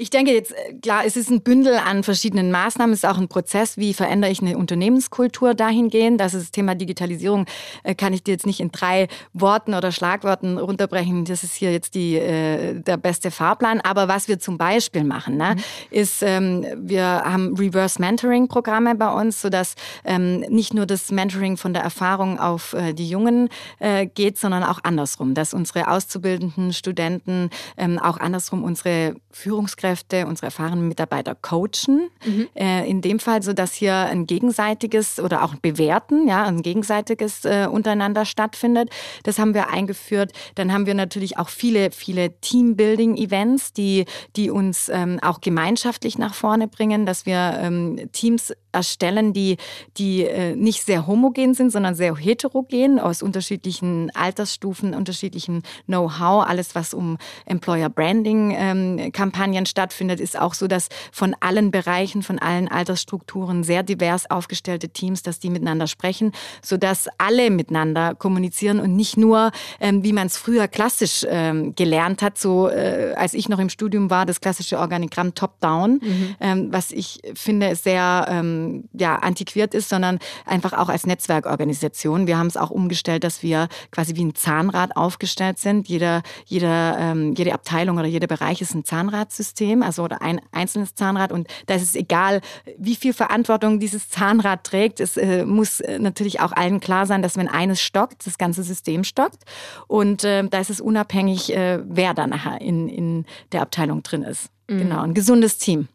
Ich 0.00 0.10
denke 0.10 0.32
jetzt, 0.32 0.52
äh, 0.52 0.74
klar, 0.74 1.02
es 1.04 1.16
ist 1.16 1.28
ein 1.28 1.42
Bündel 1.42 1.74
an 1.74 2.04
verschiedenen 2.04 2.52
Maßnahmen. 2.52 2.92
Es 2.92 3.02
ist 3.02 3.04
auch 3.04 3.18
ein 3.18 3.26
Prozess, 3.26 3.78
wie 3.78 3.92
verändere 3.92 4.30
ich 4.30 4.40
eine 4.40 4.56
Unternehmenskultur 4.56 5.54
dahingehend. 5.54 6.20
Das 6.20 6.34
ist 6.34 6.42
das 6.44 6.50
Thema 6.52 6.76
Digitalisierung, 6.76 7.46
äh, 7.82 7.96
kann 7.96 8.12
ich 8.12 8.22
dir 8.22 8.30
jetzt 8.30 8.46
nicht 8.46 8.60
in 8.60 8.70
drei 8.70 9.08
Worten 9.32 9.74
oder 9.74 9.90
Schlagworten 9.90 10.56
runterbrechen. 10.56 11.24
Das 11.24 11.42
ist 11.42 11.54
hier 11.54 11.72
jetzt 11.72 11.96
die, 11.96 12.14
äh, 12.14 12.80
der 12.80 12.96
beste 12.96 13.32
Fahrplan. 13.32 13.80
Aber 13.80 14.06
was 14.06 14.28
wir 14.28 14.38
zum 14.38 14.56
Beispiel 14.56 15.02
machen, 15.02 15.36
ne, 15.36 15.56
mhm. 15.56 15.62
ist, 15.90 16.22
ähm, 16.22 16.64
wir 16.76 17.04
haben 17.04 17.56
Reverse 17.56 18.00
Mentoring 18.00 18.46
Programme 18.46 18.94
bei 18.94 19.12
uns, 19.12 19.42
sodass 19.42 19.74
ähm, 20.04 20.44
nicht 20.48 20.74
nur 20.74 20.86
das 20.86 21.10
Mentoring 21.10 21.56
von 21.56 21.74
der 21.74 21.82
Erfahrung 21.82 22.38
auf 22.38 22.72
äh, 22.72 22.92
die 22.92 23.10
Jungen 23.10 23.48
äh, 23.80 24.06
geht, 24.06 24.38
sondern 24.38 24.62
auch 24.62 24.78
andersrum, 24.84 25.34
dass 25.34 25.52
unsere 25.52 25.88
Auszubildenden, 25.88 26.72
Studenten 26.72 27.50
ähm, 27.76 27.98
auch 27.98 28.18
andersrum 28.18 28.62
unsere 28.62 29.16
Führungskräfte 29.32 29.87
Führungskräfte, 29.88 30.26
unsere 30.26 30.46
erfahrenen 30.46 30.88
Mitarbeiter 30.88 31.34
coachen. 31.34 32.10
Mhm. 32.24 32.48
Äh, 32.54 32.88
in 32.88 33.00
dem 33.00 33.18
Fall 33.18 33.42
so, 33.42 33.52
dass 33.52 33.72
hier 33.72 33.94
ein 33.94 34.26
gegenseitiges 34.26 35.20
oder 35.20 35.44
auch 35.44 35.54
bewerten, 35.56 36.28
ja, 36.28 36.44
ein 36.44 36.62
gegenseitiges 36.62 37.44
äh, 37.44 37.66
untereinander 37.70 38.24
stattfindet. 38.24 38.90
Das 39.22 39.38
haben 39.38 39.54
wir 39.54 39.70
eingeführt. 39.70 40.32
Dann 40.54 40.72
haben 40.72 40.86
wir 40.86 40.94
natürlich 40.94 41.38
auch 41.38 41.48
viele, 41.48 41.90
viele 41.90 42.38
Teambuilding-Events, 42.40 43.72
die, 43.72 44.04
die 44.36 44.50
uns 44.50 44.88
ähm, 44.88 45.18
auch 45.22 45.40
gemeinschaftlich 45.40 46.18
nach 46.18 46.34
vorne 46.34 46.68
bringen, 46.68 47.06
dass 47.06 47.26
wir 47.26 47.58
ähm, 47.62 48.10
Teams 48.12 48.52
erstellen, 48.72 49.32
die, 49.32 49.56
die 49.96 50.24
äh, 50.24 50.54
nicht 50.54 50.84
sehr 50.84 51.06
homogen 51.06 51.54
sind, 51.54 51.70
sondern 51.70 51.94
sehr 51.94 52.14
heterogen 52.16 52.98
aus 52.98 53.22
unterschiedlichen 53.22 54.10
Altersstufen, 54.14 54.94
unterschiedlichen 54.94 55.62
Know-how. 55.86 56.46
Alles, 56.46 56.74
was 56.74 56.94
um 56.94 57.18
Employer 57.46 57.88
Branding 57.88 58.54
ähm, 58.56 59.12
Kampagnen 59.12 59.66
stattfindet, 59.66 60.20
ist 60.20 60.38
auch 60.38 60.54
so, 60.54 60.66
dass 60.66 60.88
von 61.12 61.34
allen 61.40 61.70
Bereichen, 61.70 62.22
von 62.22 62.38
allen 62.38 62.68
Altersstrukturen 62.68 63.64
sehr 63.64 63.82
divers 63.82 64.30
aufgestellte 64.30 64.88
Teams, 64.88 65.22
dass 65.22 65.38
die 65.38 65.50
miteinander 65.50 65.86
sprechen, 65.86 66.32
sodass 66.62 67.08
alle 67.18 67.50
miteinander 67.50 68.14
kommunizieren 68.14 68.80
und 68.80 68.96
nicht 68.96 69.16
nur, 69.16 69.50
ähm, 69.80 70.04
wie 70.04 70.12
man 70.12 70.26
es 70.26 70.36
früher 70.36 70.68
klassisch 70.68 71.24
ähm, 71.28 71.74
gelernt 71.74 72.22
hat, 72.22 72.38
so 72.38 72.68
äh, 72.68 73.14
als 73.16 73.34
ich 73.34 73.48
noch 73.48 73.58
im 73.58 73.68
Studium 73.68 74.10
war, 74.10 74.26
das 74.26 74.40
klassische 74.40 74.78
Organigramm 74.78 75.34
Top-Down, 75.34 76.00
mhm. 76.02 76.36
ähm, 76.40 76.68
was 76.72 76.90
ich 76.92 77.20
finde 77.34 77.74
sehr 77.76 78.26
ähm, 78.58 78.88
ja, 78.92 79.16
antiquiert 79.16 79.74
ist, 79.74 79.88
sondern 79.88 80.18
einfach 80.44 80.72
auch 80.72 80.88
als 80.88 81.06
Netzwerkorganisation. 81.06 82.26
Wir 82.26 82.38
haben 82.38 82.46
es 82.46 82.56
auch 82.56 82.70
umgestellt, 82.70 83.24
dass 83.24 83.42
wir 83.42 83.68
quasi 83.90 84.16
wie 84.16 84.24
ein 84.24 84.34
Zahnrad 84.34 84.96
aufgestellt 84.96 85.58
sind. 85.58 85.88
Jeder, 85.88 86.22
jeder, 86.46 86.96
ähm, 86.98 87.34
jede 87.36 87.54
Abteilung 87.54 87.98
oder 87.98 88.06
jeder 88.06 88.26
Bereich 88.26 88.60
ist 88.60 88.74
ein 88.74 88.84
Zahnradsystem, 88.84 89.82
also 89.82 90.02
oder 90.02 90.22
ein 90.22 90.40
einzelnes 90.52 90.94
Zahnrad. 90.94 91.32
Und 91.32 91.48
da 91.66 91.74
ist 91.74 91.82
es 91.82 91.94
egal, 91.94 92.40
wie 92.78 92.96
viel 92.96 93.12
Verantwortung 93.12 93.80
dieses 93.80 94.08
Zahnrad 94.08 94.64
trägt. 94.64 95.00
Es 95.00 95.16
äh, 95.16 95.44
muss 95.44 95.80
äh, 95.80 95.98
natürlich 95.98 96.40
auch 96.40 96.52
allen 96.52 96.80
klar 96.80 97.06
sein, 97.06 97.22
dass 97.22 97.36
wenn 97.36 97.48
eines 97.48 97.80
stockt, 97.80 98.26
das 98.26 98.38
ganze 98.38 98.62
System 98.62 99.04
stockt. 99.04 99.44
Und 99.86 100.24
äh, 100.24 100.46
da 100.48 100.58
ist 100.60 100.70
es 100.70 100.80
unabhängig, 100.80 101.54
äh, 101.54 101.80
wer 101.86 102.14
da 102.14 102.26
nachher 102.26 102.60
in, 102.60 102.88
in 102.88 103.24
der 103.52 103.62
Abteilung 103.62 104.02
drin 104.02 104.22
ist. 104.22 104.50
Mhm. 104.68 104.78
Genau, 104.78 105.00
ein 105.00 105.14
gesundes 105.14 105.58
Team. 105.58 105.88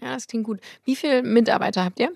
Ja, 0.00 0.14
das 0.14 0.26
klingt 0.26 0.44
gut. 0.44 0.60
Wie 0.84 0.96
viele 0.96 1.22
Mitarbeiter 1.22 1.84
habt 1.84 2.00
ihr? 2.00 2.12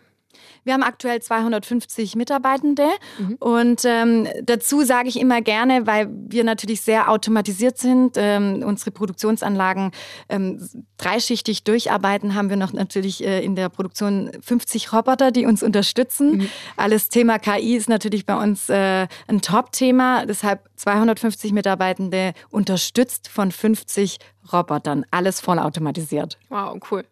Wir 0.64 0.74
haben 0.74 0.82
aktuell 0.82 1.20
250 1.20 2.16
Mitarbeitende 2.16 2.86
mhm. 3.18 3.36
und 3.38 3.82
ähm, 3.84 4.28
dazu 4.42 4.82
sage 4.82 5.08
ich 5.08 5.20
immer 5.20 5.40
gerne, 5.40 5.86
weil 5.86 6.08
wir 6.10 6.44
natürlich 6.44 6.80
sehr 6.80 7.10
automatisiert 7.10 7.78
sind, 7.78 8.16
ähm, 8.16 8.62
unsere 8.64 8.90
Produktionsanlagen 8.90 9.92
ähm, 10.28 10.66
dreischichtig 10.96 11.64
durcharbeiten, 11.64 12.34
haben 12.34 12.50
wir 12.50 12.56
noch 12.56 12.72
natürlich 12.72 13.24
äh, 13.24 13.44
in 13.44 13.56
der 13.56 13.68
Produktion 13.68 14.30
50 14.42 14.92
Roboter, 14.92 15.30
die 15.30 15.46
uns 15.46 15.62
unterstützen. 15.62 16.38
Mhm. 16.38 16.48
Alles 16.76 17.08
Thema 17.08 17.38
KI 17.38 17.76
ist 17.76 17.88
natürlich 17.88 18.26
bei 18.26 18.36
uns 18.36 18.68
äh, 18.68 19.06
ein 19.26 19.40
Top-Thema, 19.40 20.26
deshalb 20.26 20.68
250 20.76 21.52
Mitarbeitende 21.52 22.32
unterstützt 22.50 23.28
von 23.28 23.52
50 23.52 24.18
Robotern, 24.52 25.04
alles 25.10 25.40
voll 25.40 25.58
automatisiert. 25.58 26.38
Wow, 26.48 26.78
cool. 26.90 27.04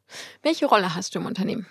Welche 0.42 0.66
Rolle 0.66 0.94
hast 0.94 1.14
du 1.14 1.18
im 1.18 1.26
Unternehmen? 1.26 1.66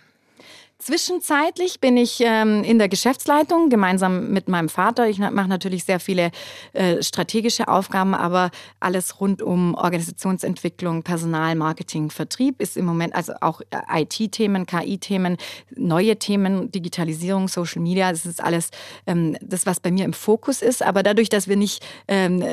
Zwischenzeitlich 0.82 1.80
bin 1.80 1.96
ich 1.96 2.22
ähm, 2.22 2.64
in 2.64 2.80
der 2.80 2.90
Geschäftsleitung 2.90 3.70
gemeinsam 3.70 4.32
mit 4.32 4.50
meinem 4.50 4.68
Vater. 4.68 5.08
Ich 5.08 5.20
mache 5.20 5.48
natürlich 5.48 5.84
sehr 5.84 6.00
viele 6.00 6.32
äh, 6.74 7.04
strategische 7.04 7.68
Aufgaben, 7.68 8.16
aber 8.16 8.50
alles 8.80 9.22
rund 9.22 9.44
um 9.44 9.76
Organisationsentwicklung, 9.76 11.04
Personal, 11.04 11.54
Marketing, 11.54 12.10
Vertrieb 12.10 12.60
ist 12.60 12.78
im 12.78 12.86
Moment, 12.86 13.14
also 13.14 13.34
auch 13.42 13.62
äh, 13.70 14.02
IT-Themen, 14.02 14.66
KI-Themen, 14.66 15.38
neue 15.76 16.18
Themen, 16.18 16.72
Digitalisierung, 16.72 17.48
Social 17.48 17.84
Media, 17.84 18.10
das 18.10 18.26
ist 18.26 18.44
alles 18.44 18.72
ähm, 19.06 19.38
das, 19.40 19.68
was 19.68 19.80
bei 19.80 19.92
mir 19.92 20.04
im 20.04 20.14
Fokus 20.14 20.64
ist. 20.64 20.82
Aber 20.82 21.04
dadurch, 21.04 21.30
dass 21.30 21.48
wir 21.48 21.58
nicht 21.58 21.86
ähm, 22.08 22.44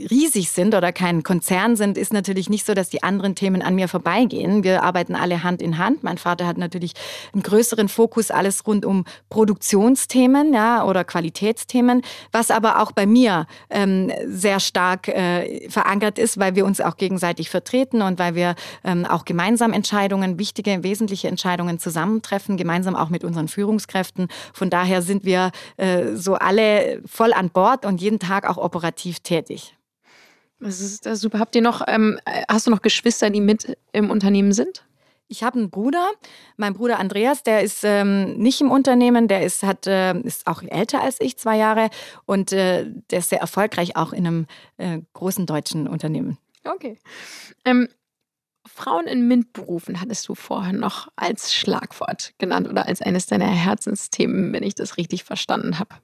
riesig 0.00 0.50
sind 0.50 0.74
oder 0.74 0.90
kein 0.90 1.22
Konzern 1.22 1.76
sind, 1.76 1.98
ist 1.98 2.14
natürlich 2.14 2.48
nicht 2.48 2.64
so, 2.64 2.72
dass 2.72 2.88
die 2.88 3.02
anderen 3.02 3.34
Themen 3.34 3.60
an 3.60 3.74
mir 3.74 3.88
vorbeigehen. 3.88 4.64
Wir 4.64 4.82
arbeiten 4.82 5.14
alle 5.14 5.42
Hand 5.42 5.60
in 5.60 5.76
Hand. 5.76 6.02
Mein 6.02 6.16
Vater 6.16 6.46
hat 6.46 6.56
natürlich 6.56 6.94
ein 7.34 7.41
größeren 7.42 7.88
Fokus 7.88 8.30
alles 8.30 8.66
rund 8.66 8.84
um 8.84 9.04
Produktionsthemen 9.30 10.52
ja, 10.52 10.84
oder 10.84 11.04
Qualitätsthemen, 11.04 12.02
was 12.30 12.50
aber 12.50 12.80
auch 12.80 12.92
bei 12.92 13.06
mir 13.06 13.46
ähm, 13.70 14.12
sehr 14.26 14.60
stark 14.60 15.08
äh, 15.08 15.68
verankert 15.68 16.18
ist, 16.18 16.38
weil 16.38 16.54
wir 16.54 16.64
uns 16.64 16.80
auch 16.80 16.96
gegenseitig 16.96 17.50
vertreten 17.50 18.02
und 18.02 18.18
weil 18.18 18.34
wir 18.34 18.54
ähm, 18.84 19.04
auch 19.04 19.24
gemeinsam 19.24 19.72
Entscheidungen, 19.72 20.38
wichtige, 20.38 20.82
wesentliche 20.82 21.28
Entscheidungen 21.28 21.78
zusammentreffen, 21.78 22.56
gemeinsam 22.56 22.96
auch 22.96 23.08
mit 23.08 23.24
unseren 23.24 23.48
Führungskräften. 23.48 24.28
Von 24.52 24.70
daher 24.70 25.02
sind 25.02 25.24
wir 25.24 25.50
äh, 25.76 26.14
so 26.14 26.34
alle 26.34 27.00
voll 27.06 27.32
an 27.32 27.50
Bord 27.50 27.84
und 27.84 28.00
jeden 28.00 28.18
Tag 28.18 28.48
auch 28.48 28.56
operativ 28.56 29.20
tätig. 29.20 29.76
Das 30.62 30.80
ist, 30.80 31.04
super. 31.14 31.40
Habt 31.40 31.56
ihr 31.56 31.62
noch, 31.62 31.82
ähm, 31.88 32.20
hast 32.48 32.66
du 32.66 32.70
noch 32.70 32.82
Geschwister, 32.82 33.30
die 33.30 33.40
mit 33.40 33.76
im 33.92 34.10
Unternehmen 34.10 34.52
sind? 34.52 34.84
Ich 35.32 35.42
habe 35.42 35.58
einen 35.58 35.70
Bruder, 35.70 36.10
mein 36.58 36.74
Bruder 36.74 36.98
Andreas, 36.98 37.42
der 37.42 37.62
ist 37.62 37.84
ähm, 37.84 38.34
nicht 38.34 38.60
im 38.60 38.70
Unternehmen, 38.70 39.28
der 39.28 39.42
ist, 39.42 39.62
hat, 39.62 39.86
äh, 39.86 40.12
ist 40.20 40.46
auch 40.46 40.62
älter 40.62 41.00
als 41.00 41.22
ich, 41.22 41.38
zwei 41.38 41.56
Jahre, 41.56 41.88
und 42.26 42.52
äh, 42.52 42.84
der 43.10 43.20
ist 43.20 43.30
sehr 43.30 43.40
erfolgreich 43.40 43.96
auch 43.96 44.12
in 44.12 44.26
einem 44.26 44.46
äh, 44.76 44.98
großen 45.14 45.46
deutschen 45.46 45.88
Unternehmen. 45.88 46.36
Okay. 46.64 46.98
Ähm, 47.64 47.88
Frauen 48.66 49.06
in 49.06 49.26
MINT-Berufen 49.26 50.02
hattest 50.02 50.28
du 50.28 50.34
vorher 50.34 50.74
noch 50.74 51.08
als 51.16 51.54
Schlagwort 51.54 52.34
genannt 52.36 52.68
oder 52.68 52.86
als 52.86 53.00
eines 53.00 53.24
deiner 53.24 53.46
Herzensthemen, 53.46 54.52
wenn 54.52 54.62
ich 54.62 54.74
das 54.74 54.98
richtig 54.98 55.24
verstanden 55.24 55.78
habe. 55.78 55.94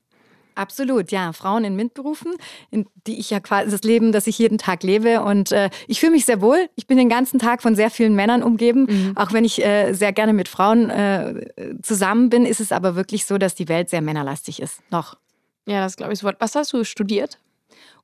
Absolut, 0.58 1.12
ja. 1.12 1.32
Frauen 1.32 1.62
in 1.64 1.76
MINT-Berufen, 1.76 2.32
in 2.72 2.86
die 3.06 3.20
ich 3.20 3.30
ja 3.30 3.38
quasi 3.38 3.70
das 3.70 3.82
Leben, 3.82 4.10
das 4.10 4.26
ich 4.26 4.38
jeden 4.38 4.58
Tag 4.58 4.82
lebe. 4.82 5.22
Und 5.22 5.52
äh, 5.52 5.70
ich 5.86 6.00
fühle 6.00 6.10
mich 6.10 6.24
sehr 6.24 6.40
wohl. 6.40 6.68
Ich 6.74 6.88
bin 6.88 6.96
den 6.96 7.08
ganzen 7.08 7.38
Tag 7.38 7.62
von 7.62 7.76
sehr 7.76 7.90
vielen 7.90 8.16
Männern 8.16 8.42
umgeben. 8.42 8.86
Mhm. 8.88 9.16
Auch 9.16 9.32
wenn 9.32 9.44
ich 9.44 9.64
äh, 9.64 9.92
sehr 9.92 10.12
gerne 10.12 10.32
mit 10.32 10.48
Frauen 10.48 10.90
äh, 10.90 11.46
zusammen 11.80 12.28
bin, 12.28 12.44
ist 12.44 12.58
es 12.58 12.72
aber 12.72 12.96
wirklich 12.96 13.24
so, 13.24 13.38
dass 13.38 13.54
die 13.54 13.68
Welt 13.68 13.88
sehr 13.88 14.02
männerlastig 14.02 14.60
ist. 14.60 14.80
Noch. 14.90 15.16
Ja, 15.64 15.80
das 15.80 15.96
glaube 15.96 16.12
ich 16.12 16.18
sofort. 16.18 16.40
Was 16.40 16.56
hast 16.56 16.72
du 16.72 16.82
studiert? 16.82 17.38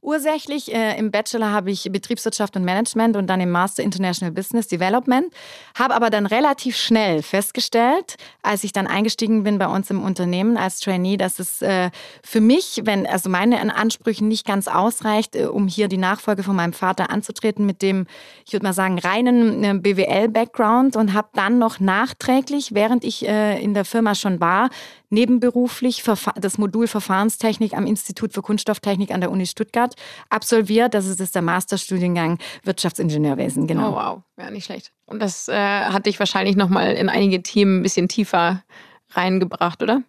Ursächlich 0.05 0.71
äh, 0.71 0.99
im 0.99 1.11
Bachelor 1.11 1.51
habe 1.51 1.71
ich 1.71 1.89
Betriebswirtschaft 1.91 2.57
und 2.57 2.65
Management 2.65 3.17
und 3.17 3.27
dann 3.27 3.41
im 3.41 3.51
Master 3.51 3.83
International 3.83 4.33
Business 4.33 4.69
Development. 4.69 5.33
Habe 5.79 5.95
aber 5.95 6.11
dann 6.11 6.27
relativ 6.27 6.77
schnell 6.77 7.23
festgestellt, 7.23 8.17
als 8.43 8.65
ich 8.65 8.73
dann 8.73 8.87
eingestiegen 8.87 9.45
bin 9.45 9.59
bei 9.59 9.67
uns 9.67 9.89
im 9.89 10.03
Unternehmen 10.03 10.59
als 10.59 10.81
Trainee, 10.81 11.17
dass 11.17 11.39
es 11.39 11.63
äh, 11.63 11.91
für 12.23 12.43
mich, 12.43 12.83
wenn 12.85 13.07
also 13.07 13.31
meine 13.31 13.75
Ansprüche 13.75 14.27
nicht 14.27 14.47
ganz 14.47 14.69
ausreicht, 14.69 15.37
äh, 15.37 15.47
um 15.47 15.69
hier 15.69 15.89
die 15.89 15.97
Nachfolge 15.97 16.43
von 16.43 16.55
meinem 16.55 16.75
Vater 16.75 17.09
anzutreten 17.09 17.65
mit 17.65 17.81
dem, 17.81 18.07
ich 18.45 18.53
würde 18.53 18.67
mal 18.67 18.75
sagen, 18.75 18.99
reinen 18.99 19.65
äh, 19.65 19.73
BWL-Background 19.73 20.97
und 20.97 21.15
habe 21.15 21.29
dann 21.33 21.59
noch 21.59 21.81
nachträglich, 21.81 22.75
während 22.75 23.05
ich 23.05 23.27
äh, 23.27 23.59
in 23.59 23.73
der 23.73 23.87
Firma 23.87 24.15
schon 24.15 24.39
war, 24.39 24.69
nebenberuflich 25.09 26.03
das 26.37 26.59
Modul 26.59 26.89
Verfahrenstechnik 26.89 27.73
am 27.73 27.87
Institut 27.87 28.35
für 28.35 28.43
Kunststofftechnik 28.43 29.13
an 29.13 29.23
der 29.23 29.31
Uni 29.31 29.47
Stuttgart 29.47 29.94
absolviert. 30.31 30.95
Das 30.95 31.07
ist 31.07 31.35
der 31.35 31.43
Masterstudiengang 31.43 32.39
Wirtschaftsingenieurwesen, 32.65 33.67
genau. 33.67 33.91
Oh, 33.91 33.95
wow, 33.95 34.23
ja, 34.39 34.51
nicht 34.51 34.65
schlecht. 34.65 34.93
Und 35.07 35.21
das 35.21 35.49
äh, 35.49 35.55
hat 35.55 36.07
dich 36.07 36.19
wahrscheinlich 36.19 36.57
nochmal 36.57 36.93
in 36.95 37.09
einige 37.09 37.43
Themen 37.43 37.81
ein 37.81 37.83
bisschen 37.83 38.09
tiefer 38.09 38.63
reingebracht, 39.11 39.83
oder? 39.83 40.03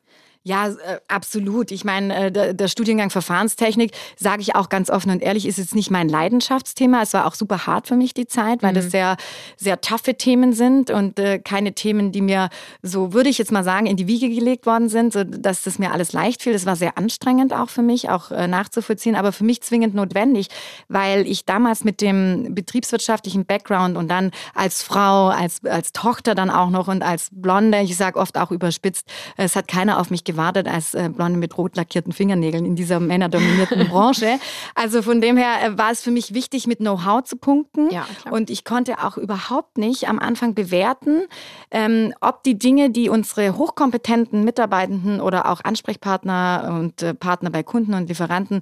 Ja, 0.47 0.67
äh, 0.67 0.99
absolut. 1.07 1.71
Ich 1.71 1.85
meine, 1.85 2.27
äh, 2.27 2.31
der, 2.31 2.53
der, 2.53 2.67
Studiengang 2.67 3.09
Verfahrenstechnik, 3.09 3.93
sage 4.15 4.43
ich 4.43 4.53
auch 4.53 4.69
ganz 4.69 4.91
offen 4.91 5.09
und 5.09 5.23
ehrlich, 5.23 5.47
ist 5.47 5.57
jetzt 5.57 5.73
nicht 5.73 5.89
mein 5.89 6.07
Leidenschaftsthema. 6.07 7.01
Es 7.01 7.13
war 7.15 7.25
auch 7.25 7.33
super 7.33 7.65
hart 7.65 7.87
für 7.87 7.95
mich 7.95 8.13
die 8.13 8.27
Zeit, 8.27 8.61
weil 8.61 8.73
mhm. 8.73 8.75
das 8.75 8.91
sehr, 8.91 9.17
sehr 9.57 9.81
taffe 9.81 10.13
Themen 10.13 10.53
sind 10.53 10.91
und 10.91 11.17
äh, 11.17 11.39
keine 11.39 11.73
Themen, 11.73 12.11
die 12.11 12.21
mir, 12.21 12.49
so 12.83 13.11
würde 13.11 13.29
ich 13.29 13.39
jetzt 13.39 13.51
mal 13.51 13.63
sagen, 13.63 13.87
in 13.87 13.97
die 13.97 14.05
Wiege 14.05 14.29
gelegt 14.29 14.67
worden 14.67 14.87
sind, 14.87 15.13
so 15.13 15.23
dass 15.23 15.63
das 15.63 15.79
mir 15.79 15.91
alles 15.91 16.13
leicht 16.13 16.43
fiel. 16.43 16.53
Das 16.53 16.67
war 16.67 16.75
sehr 16.75 16.95
anstrengend 16.95 17.51
auch 17.51 17.69
für 17.69 17.81
mich, 17.81 18.09
auch 18.09 18.29
nachzuvollziehen, 18.29 19.15
aber 19.15 19.31
für 19.31 19.45
mich 19.45 19.63
zwingend 19.63 19.95
notwendig, 19.95 20.49
weil 20.89 21.25
ich 21.25 21.45
damals 21.45 21.83
mit 21.83 22.01
dem 22.01 22.53
betriebswirtschaftlichen 22.53 23.47
Background 23.47 23.97
und 23.97 24.09
dann 24.09 24.29
als 24.53 24.83
Frau, 24.83 25.29
als, 25.29 25.65
als 25.65 25.91
Tochter 25.91 26.35
dann 26.35 26.51
auch 26.51 26.69
noch 26.69 26.87
und 26.87 27.01
als 27.01 27.29
Blonde, 27.31 27.81
ich 27.81 27.97
sage 27.97 28.19
oft 28.19 28.37
auch 28.37 28.51
überspitzt, 28.51 29.07
es 29.37 29.55
hat 29.55 29.67
keiner 29.67 29.99
auf 29.99 30.11
mich 30.11 30.23
gewartet 30.23 30.34
gewartet 30.35 30.67
als 30.67 30.93
äh, 30.93 31.09
Blonde 31.09 31.39
mit 31.39 31.57
rot 31.57 31.77
lackierten 31.77 32.11
Fingernägeln 32.11 32.65
in 32.65 32.75
dieser 32.75 32.99
männerdominierten 32.99 33.87
Branche. 33.89 34.39
Also 34.75 35.01
von 35.01 35.21
dem 35.21 35.37
her 35.37 35.53
äh, 35.63 35.77
war 35.77 35.91
es 35.91 36.01
für 36.01 36.11
mich 36.11 36.33
wichtig, 36.33 36.67
mit 36.67 36.79
Know-how 36.79 37.23
zu 37.23 37.37
punkten. 37.37 37.89
Ja, 37.89 38.05
und 38.31 38.49
ich 38.49 38.65
konnte 38.65 39.03
auch 39.03 39.17
überhaupt 39.17 39.77
nicht 39.77 40.09
am 40.09 40.19
Anfang 40.19 40.53
bewerten, 40.53 41.23
ähm, 41.71 42.13
ob 42.19 42.43
die 42.43 42.57
Dinge, 42.57 42.89
die 42.89 43.09
unsere 43.09 43.57
hochkompetenten 43.57 44.43
Mitarbeitenden 44.43 45.21
oder 45.21 45.49
auch 45.49 45.61
Ansprechpartner 45.63 46.77
und 46.79 47.01
äh, 47.01 47.13
Partner 47.13 47.49
bei 47.49 47.63
Kunden 47.63 47.93
und 47.93 48.09
Lieferanten 48.09 48.59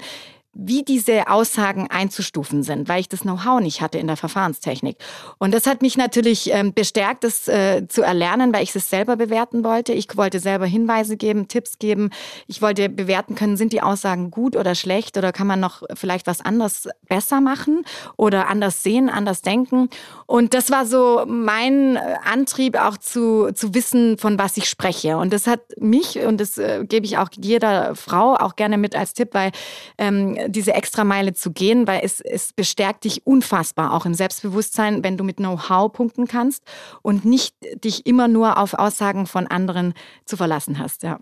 wie 0.53 0.83
diese 0.83 1.29
Aussagen 1.29 1.87
einzustufen 1.89 2.61
sind, 2.61 2.87
weil 2.87 2.99
ich 2.99 3.09
das 3.09 3.21
Know-how 3.21 3.59
nicht 3.59 3.81
hatte 3.81 3.97
in 3.97 4.05
der 4.05 4.17
Verfahrenstechnik. 4.17 4.97
Und 5.39 5.51
das 5.51 5.65
hat 5.65 5.81
mich 5.81 5.97
natürlich 5.97 6.51
ähm, 6.53 6.73
bestärkt, 6.73 7.23
das 7.23 7.47
äh, 7.47 7.87
zu 7.87 8.03
erlernen, 8.03 8.53
weil 8.53 8.63
ich 8.63 8.75
es 8.75 8.89
selber 8.89 9.15
bewerten 9.15 9.63
wollte. 9.63 9.93
Ich 9.93 10.15
wollte 10.15 10.39
selber 10.39 10.65
Hinweise 10.65 11.17
geben, 11.17 11.47
Tipps 11.47 11.79
geben. 11.79 12.11
Ich 12.47 12.61
wollte 12.61 12.87
bewerten 12.87 13.33
können, 13.33 13.57
sind 13.57 13.73
die 13.73 13.81
Aussagen 13.81 14.29
gut 14.29 14.55
oder 14.55 14.75
schlecht 14.75 15.17
oder 15.17 15.31
kann 15.31 15.47
man 15.47 15.59
noch 15.59 15.81
vielleicht 15.95 16.27
was 16.27 16.41
anderes 16.41 16.87
besser 17.09 17.41
machen 17.41 17.83
oder 18.15 18.47
anders 18.47 18.83
sehen, 18.83 19.09
anders 19.09 19.41
denken. 19.41 19.89
Und 20.27 20.53
das 20.53 20.69
war 20.69 20.85
so 20.85 21.23
mein 21.25 21.97
Antrieb 21.97 22.79
auch 22.79 22.97
zu, 22.97 23.51
zu 23.53 23.73
wissen, 23.73 24.19
von 24.19 24.37
was 24.37 24.55
ich 24.57 24.69
spreche. 24.69 25.17
Und 25.17 25.33
das 25.33 25.47
hat 25.47 25.61
mich, 25.79 26.19
und 26.19 26.39
das 26.39 26.59
äh, 26.59 26.85
gebe 26.87 27.07
ich 27.07 27.17
auch 27.17 27.29
jeder 27.35 27.95
Frau 27.95 28.35
auch 28.35 28.55
gerne 28.55 28.77
mit 28.77 28.95
als 28.95 29.13
Tipp, 29.13 29.29
weil 29.33 29.51
ähm, 29.97 30.37
diese 30.47 30.73
Extrameile 30.73 31.33
zu 31.33 31.51
gehen, 31.51 31.87
weil 31.87 32.01
es, 32.03 32.21
es 32.21 32.53
bestärkt 32.53 33.03
dich 33.03 33.25
unfassbar 33.25 33.93
auch 33.93 34.05
im 34.05 34.13
Selbstbewusstsein, 34.13 35.03
wenn 35.03 35.17
du 35.17 35.23
mit 35.23 35.37
Know-how 35.37 35.91
punkten 35.91 36.27
kannst 36.27 36.63
und 37.01 37.25
nicht 37.25 37.55
dich 37.83 38.05
immer 38.05 38.27
nur 38.27 38.57
auf 38.57 38.73
Aussagen 38.73 39.27
von 39.27 39.47
anderen 39.47 39.93
zu 40.25 40.37
verlassen 40.37 40.79
hast. 40.79 41.03
Ja. 41.03 41.19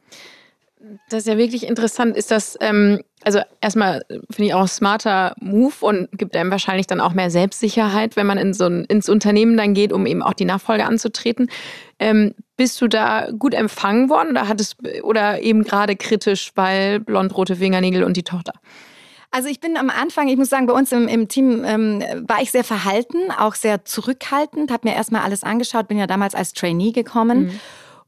Das 1.09 1.19
ist 1.19 1.27
ja 1.27 1.37
wirklich 1.37 1.67
interessant. 1.67 2.17
Ist 2.17 2.31
das, 2.31 2.57
ähm, 2.59 3.01
also 3.23 3.39
erstmal 3.61 4.03
finde 4.31 4.47
ich 4.47 4.53
auch 4.53 4.67
smarter 4.67 5.35
Move 5.39 5.75
und 5.81 6.09
gibt 6.17 6.35
einem 6.35 6.49
wahrscheinlich 6.49 6.87
dann 6.87 6.99
auch 6.99 7.13
mehr 7.13 7.29
Selbstsicherheit, 7.29 8.15
wenn 8.15 8.25
man 8.25 8.39
in 8.39 8.53
so 8.53 8.65
ein, 8.65 8.85
ins 8.85 9.07
Unternehmen 9.07 9.57
dann 9.57 9.75
geht, 9.75 9.93
um 9.93 10.07
eben 10.07 10.23
auch 10.23 10.33
die 10.33 10.45
Nachfolge 10.45 10.85
anzutreten. 10.85 11.49
Ähm, 11.99 12.33
bist 12.57 12.81
du 12.81 12.87
da 12.87 13.29
gut 13.37 13.53
empfangen 13.53 14.09
worden 14.09 14.31
oder 14.31 14.47
hattest 14.47 14.77
oder 15.03 15.41
eben 15.41 15.63
gerade 15.63 15.95
kritisch, 15.95 16.51
weil 16.55 16.99
blond-rote 16.99 17.57
Fingernägel 17.57 18.03
und 18.03 18.17
die 18.17 18.23
Tochter? 18.23 18.53
Also 19.31 19.47
ich 19.47 19.61
bin 19.61 19.77
am 19.77 19.89
Anfang, 19.89 20.27
ich 20.27 20.37
muss 20.37 20.49
sagen, 20.49 20.67
bei 20.67 20.73
uns 20.73 20.91
im, 20.91 21.07
im 21.07 21.29
Team 21.29 21.63
ähm, 21.63 22.03
war 22.27 22.41
ich 22.41 22.51
sehr 22.51 22.65
verhalten, 22.65 23.31
auch 23.31 23.55
sehr 23.55 23.85
zurückhaltend, 23.85 24.71
habe 24.71 24.89
mir 24.89 24.95
erstmal 24.95 25.21
alles 25.21 25.43
angeschaut, 25.43 25.87
bin 25.87 25.97
ja 25.97 26.05
damals 26.05 26.35
als 26.35 26.51
Trainee 26.51 26.91
gekommen. 26.91 27.45
Mhm. 27.45 27.59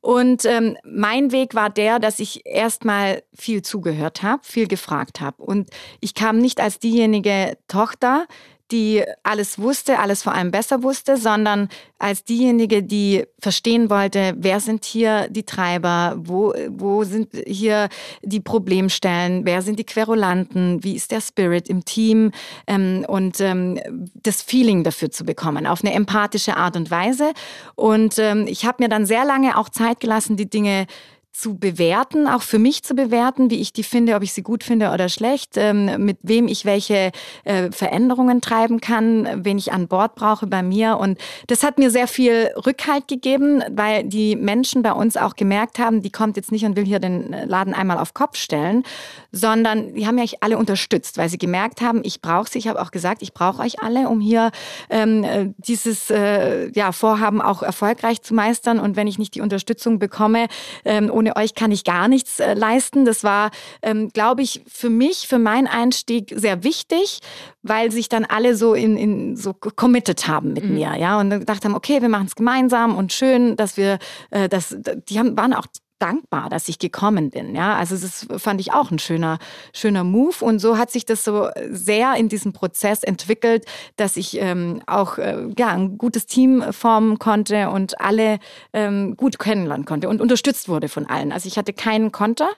Und 0.01 0.43
ähm, 0.43 0.75
mein 0.83 1.31
Weg 1.31 1.55
war 1.55 1.69
der, 1.69 1.97
dass 1.97 2.19
ich 2.19 2.45
erstmal 2.45 3.23
viel 3.33 3.61
zugehört 3.61 4.21
habe, 4.21 4.43
viel 4.43 4.67
gefragt 4.67 5.21
habe. 5.21 5.41
Und 5.41 5.69
ich 6.01 6.13
kam 6.13 6.39
nicht 6.39 6.59
als 6.59 6.77
diejenige 6.79 7.57
Tochter, 7.69 8.27
die 8.73 9.03
alles 9.21 9.59
wusste, 9.59 9.99
alles 9.99 10.23
vor 10.23 10.33
allem 10.33 10.51
besser 10.51 10.81
wusste, 10.83 11.15
sondern 11.15 11.69
als 11.99 12.23
diejenige, 12.23 12.83
die 12.83 13.23
verstehen 13.39 13.89
wollte, 13.89 14.33
wer 14.35 14.59
sind 14.59 14.83
hier 14.83 15.27
die 15.29 15.43
Treiber, 15.43 16.15
wo, 16.17 16.53
wo 16.69 17.03
sind 17.03 17.29
hier 17.45 17.87
die 18.23 18.41
Problemstellen, 18.41 19.45
wer 19.45 19.61
sind 19.61 19.79
die 19.79 19.85
Querulanten, 19.85 20.83
wie 20.83 20.95
ist 20.95 21.11
der 21.11 21.21
Spirit 21.21 21.69
im 21.69 21.85
Team 21.85 22.31
ähm, 22.67 23.05
und 23.07 23.39
ähm, 23.39 23.79
das 24.15 24.41
Feeling 24.41 24.83
dafür 24.83 25.11
zu 25.11 25.23
bekommen, 25.23 25.67
auf 25.67 25.83
eine 25.83 25.93
empathische 25.93 26.57
Art 26.57 26.75
und 26.75 26.89
Weise. 26.89 27.31
Und 27.75 28.17
ähm, 28.17 28.47
ich 28.47 28.65
habe 28.65 28.83
mir 28.83 28.89
dann 28.89 29.05
sehr 29.05 29.23
lange 29.23 29.57
auch 29.57 29.69
Zeit 29.69 29.99
gelassen, 29.99 30.35
die 30.35 30.49
Dinge 30.49 30.87
zu 31.33 31.57
bewerten, 31.57 32.27
auch 32.27 32.43
für 32.43 32.59
mich 32.59 32.83
zu 32.83 32.93
bewerten, 32.93 33.49
wie 33.49 33.59
ich 33.59 33.73
die 33.73 33.81
finde, 33.83 34.15
ob 34.15 34.21
ich 34.21 34.33
sie 34.33 34.43
gut 34.43 34.63
finde 34.63 34.91
oder 34.91 35.09
schlecht, 35.09 35.53
ähm, 35.57 36.05
mit 36.05 36.19
wem 36.21 36.47
ich 36.47 36.63
welche 36.63 37.11
äh, 37.43 37.71
Veränderungen 37.71 38.39
treiben 38.39 38.79
kann, 38.79 39.27
wen 39.43 39.57
ich 39.57 39.73
an 39.73 39.87
Bord 39.87 40.13
brauche 40.13 40.45
bei 40.45 40.61
mir. 40.61 40.97
Und 40.97 41.17
das 41.47 41.63
hat 41.63 41.79
mir 41.79 41.89
sehr 41.89 42.07
viel 42.07 42.51
Rückhalt 42.65 43.07
gegeben, 43.07 43.63
weil 43.71 44.03
die 44.03 44.35
Menschen 44.35 44.83
bei 44.83 44.93
uns 44.93 45.17
auch 45.17 45.35
gemerkt 45.35 45.79
haben, 45.79 46.03
die 46.03 46.11
kommt 46.11 46.37
jetzt 46.37 46.51
nicht 46.51 46.65
und 46.65 46.75
will 46.75 46.85
hier 46.85 46.99
den 46.99 47.35
Laden 47.47 47.73
einmal 47.73 47.97
auf 47.97 48.13
Kopf 48.13 48.37
stellen, 48.37 48.83
sondern 49.31 49.95
die 49.95 50.05
haben 50.05 50.15
mich 50.15 50.43
alle 50.43 50.59
unterstützt, 50.59 51.17
weil 51.17 51.29
sie 51.29 51.39
gemerkt 51.39 51.81
haben, 51.81 52.01
ich 52.03 52.21
brauche 52.21 52.47
sie. 52.47 52.59
Ich 52.59 52.67
habe 52.67 52.79
auch 52.79 52.91
gesagt, 52.91 53.23
ich 53.23 53.33
brauche 53.33 53.63
euch 53.63 53.81
alle, 53.81 54.07
um 54.07 54.21
hier 54.21 54.51
ähm, 54.91 55.23
äh, 55.23 55.49
dieses 55.57 56.11
äh, 56.11 56.69
ja, 56.73 56.91
Vorhaben 56.91 57.41
auch 57.41 57.63
erfolgreich 57.63 58.21
zu 58.21 58.35
meistern. 58.35 58.79
Und 58.79 58.95
wenn 58.95 59.07
ich 59.07 59.17
nicht 59.17 59.33
die 59.33 59.41
Unterstützung 59.41 59.97
bekomme, 59.97 60.45
ähm, 60.85 61.09
ohne 61.23 61.35
euch 61.35 61.55
kann 61.55 61.71
ich 61.71 61.83
gar 61.83 62.07
nichts 62.07 62.39
äh, 62.39 62.53
leisten. 62.53 63.05
Das 63.05 63.23
war, 63.23 63.51
ähm, 63.81 64.09
glaube 64.09 64.41
ich, 64.41 64.61
für 64.67 64.89
mich, 64.89 65.27
für 65.27 65.39
meinen 65.39 65.67
Einstieg 65.67 66.33
sehr 66.35 66.63
wichtig, 66.63 67.19
weil 67.61 67.91
sich 67.91 68.09
dann 68.09 68.25
alle 68.25 68.55
so 68.55 68.73
in, 68.73 68.97
in 68.97 69.35
so 69.37 69.53
committed 69.53 70.27
haben 70.27 70.53
mit 70.53 70.65
mhm. 70.65 70.73
mir, 70.73 70.95
ja, 70.97 71.19
und 71.19 71.29
dann 71.29 71.39
gedacht 71.39 71.63
haben, 71.63 71.75
okay, 71.75 72.01
wir 72.01 72.09
machen 72.09 72.27
es 72.27 72.35
gemeinsam 72.35 72.95
und 72.95 73.13
schön, 73.13 73.55
dass 73.55 73.77
wir, 73.77 73.99
äh, 74.31 74.49
das, 74.49 74.75
die 75.09 75.19
haben, 75.19 75.37
waren 75.37 75.53
auch 75.53 75.65
dankbar, 76.03 76.49
dass 76.49 76.67
ich 76.67 76.79
gekommen 76.79 77.29
bin. 77.29 77.55
Ja, 77.55 77.75
also 77.75 77.95
das 77.95 78.27
fand 78.41 78.59
ich 78.59 78.73
auch 78.73 78.91
ein 78.91 78.99
schöner, 78.99 79.39
schöner 79.73 80.03
Move. 80.03 80.43
Und 80.43 80.59
so 80.59 80.77
hat 80.77 80.91
sich 80.91 81.05
das 81.05 81.23
so 81.23 81.47
sehr 81.71 82.15
in 82.15 82.27
diesem 82.27 82.51
Prozess 82.51 83.03
entwickelt, 83.03 83.65
dass 83.95 84.17
ich 84.17 84.37
ähm, 84.39 84.81
auch 84.85 85.17
äh, 85.17 85.47
ja, 85.57 85.69
ein 85.69 85.97
gutes 85.97 86.25
Team 86.25 86.61
formen 86.73 87.19
konnte 87.19 87.69
und 87.69 88.01
alle 88.01 88.39
ähm, 88.73 89.15
gut 89.15 89.39
kennenlernen 89.39 89.85
konnte 89.85 90.09
und 90.09 90.19
unterstützt 90.19 90.67
wurde 90.67 90.89
von 90.89 91.07
allen. 91.07 91.31
Also 91.31 91.47
ich 91.47 91.57
hatte 91.57 91.71
keinen 91.71 92.11
Konter 92.11 92.49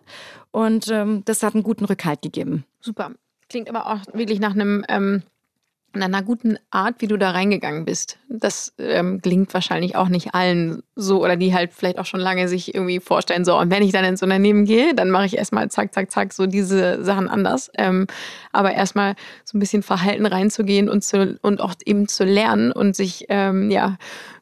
und 0.51 0.87
ähm, 0.89 1.21
das 1.25 1.43
hat 1.43 1.53
einen 1.53 1.63
guten 1.63 1.85
Rückhalt 1.85 2.23
gegeben. 2.23 2.65
Super. 2.81 3.11
Klingt 3.47 3.69
aber 3.69 3.85
auch 3.85 3.99
wirklich 4.13 4.39
nach 4.39 4.55
einem 4.55 4.83
ähm, 4.89 5.21
in 5.95 6.03
einer 6.03 6.21
guten 6.21 6.57
Art, 6.71 6.95
wie 6.99 7.07
du 7.07 7.17
da 7.17 7.31
reingegangen 7.31 7.85
bist. 7.85 8.17
Das 8.29 8.73
ähm, 8.77 9.21
gelingt 9.21 9.53
wahrscheinlich 9.53 9.95
auch 9.95 10.09
nicht 10.09 10.33
allen 10.33 10.83
so 10.95 11.23
oder 11.23 11.35
die 11.35 11.53
halt 11.53 11.73
vielleicht 11.73 11.97
auch 11.99 12.05
schon 12.05 12.19
lange 12.19 12.47
sich 12.47 12.73
irgendwie 12.73 12.99
vorstellen, 12.99 13.45
so 13.45 13.57
und 13.57 13.69
wenn 13.71 13.83
ich 13.83 13.91
dann 13.91 14.05
ins 14.05 14.23
Unternehmen 14.23 14.65
gehe, 14.65 14.93
dann 14.93 15.09
mache 15.09 15.25
ich 15.25 15.37
erstmal 15.37 15.69
zack, 15.69 15.93
zack, 15.93 16.11
zack, 16.11 16.33
so 16.33 16.45
diese 16.45 17.03
Sachen 17.03 17.27
anders. 17.27 17.71
Ähm, 17.77 18.07
aber 18.51 18.73
erstmal 18.73 19.15
so 19.43 19.57
ein 19.57 19.59
bisschen 19.59 19.83
Verhalten 19.83 20.25
reinzugehen 20.25 20.89
und, 20.89 21.03
zu, 21.03 21.37
und 21.41 21.61
auch 21.61 21.75
eben 21.85 22.07
zu 22.07 22.23
lernen 22.23 22.71
und 22.71 22.95
sich 22.95 23.25
ähm, 23.29 23.71
ja, 23.71 23.97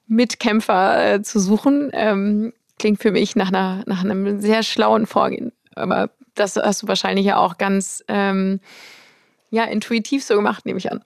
Mitkämpfer 0.08 1.14
äh, 1.14 1.22
zu 1.22 1.40
suchen, 1.40 1.90
ähm, 1.94 2.54
klingt 2.80 3.02
für 3.02 3.12
mich 3.12 3.36
nach, 3.36 3.50
einer, 3.50 3.84
nach 3.86 4.04
einem 4.04 4.42
sehr 4.42 4.64
schlauen 4.64 5.06
Vorgehen. 5.06 5.52
Aber 5.76 6.10
das 6.36 6.56
hast 6.56 6.84
du 6.84 6.88
wahrscheinlich 6.88 7.26
ja 7.26 7.38
auch 7.38 7.58
ganz 7.58 8.04
ähm, 8.08 8.60
ja, 9.54 9.66
intuitiv 9.66 10.24
so 10.24 10.36
gemacht, 10.36 10.66
nehme 10.66 10.80
ich 10.80 10.92
an. 10.92 11.04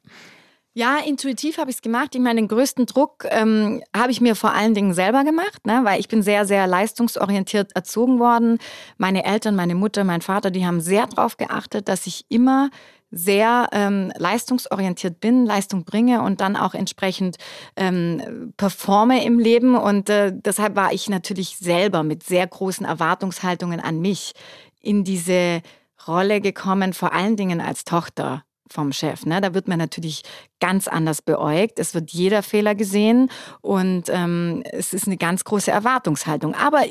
Ja, 0.78 1.00
intuitiv 1.04 1.58
habe 1.58 1.72
ich 1.72 1.78
es 1.78 1.82
gemacht. 1.82 2.14
Ich 2.14 2.22
meine, 2.22 2.40
den 2.40 2.48
größten 2.48 2.86
Druck 2.86 3.26
ähm, 3.32 3.82
habe 3.96 4.12
ich 4.12 4.22
mir 4.22 4.36
vor 4.36 4.54
allen 4.54 4.76
Dingen 4.76 4.94
selber 4.94 5.24
gemacht, 5.24 5.66
ne? 5.66 5.80
weil 5.82 6.00
ich 6.00 6.08
bin 6.08 6.22
sehr, 6.22 6.46
sehr 6.46 6.68
leistungsorientiert 6.68 7.76
erzogen 7.76 8.20
worden. 8.20 8.60
Meine 9.00 9.26
Eltern, 9.26 9.56
meine 9.56 9.74
Mutter, 9.74 10.04
mein 10.04 10.22
Vater, 10.22 10.52
die 10.52 10.68
haben 10.68 10.80
sehr 10.80 11.08
darauf 11.08 11.38
geachtet, 11.38 11.88
dass 11.88 12.06
ich 12.06 12.26
immer 12.30 12.70
sehr 13.10 13.70
ähm, 13.72 14.14
leistungsorientiert 14.18 15.20
bin, 15.20 15.48
Leistung 15.48 15.84
bringe 15.84 16.22
und 16.22 16.42
dann 16.42 16.56
auch 16.56 16.76
entsprechend 16.76 17.38
ähm, 17.76 18.54
performe 18.56 19.26
im 19.26 19.40
Leben. 19.40 19.76
Und 19.76 20.12
äh, 20.12 20.32
deshalb 20.32 20.76
war 20.76 20.94
ich 20.94 21.10
natürlich 21.10 21.58
selber 21.58 22.04
mit 22.04 22.22
sehr 22.22 22.46
großen 22.46 22.86
Erwartungshaltungen 22.86 23.80
an 23.80 24.00
mich 24.00 24.34
in 24.80 25.04
diese 25.04 25.64
Rolle 26.08 26.40
gekommen, 26.40 26.94
vor 26.94 27.14
allen 27.14 27.36
Dingen 27.36 27.62
als 27.62 27.84
Tochter 27.84 28.44
vom 28.72 28.92
Chef. 28.92 29.26
Ne? 29.26 29.42
Da 29.42 29.54
wird 29.54 29.68
man 29.68 29.78
natürlich 29.78 30.24
ganz 30.60 30.88
anders 30.88 31.22
beäugt. 31.22 31.80
Es 31.80 31.94
wird 31.94 32.12
jeder 32.12 32.44
Fehler 32.44 32.76
gesehen 32.76 33.30
und 33.62 34.06
ähm, 34.10 34.64
es 34.72 34.94
ist 34.94 35.08
eine 35.08 35.18
ganz 35.18 35.44
große 35.44 35.72
Erwartungshaltung. 35.72 36.56
Aber 36.56 36.84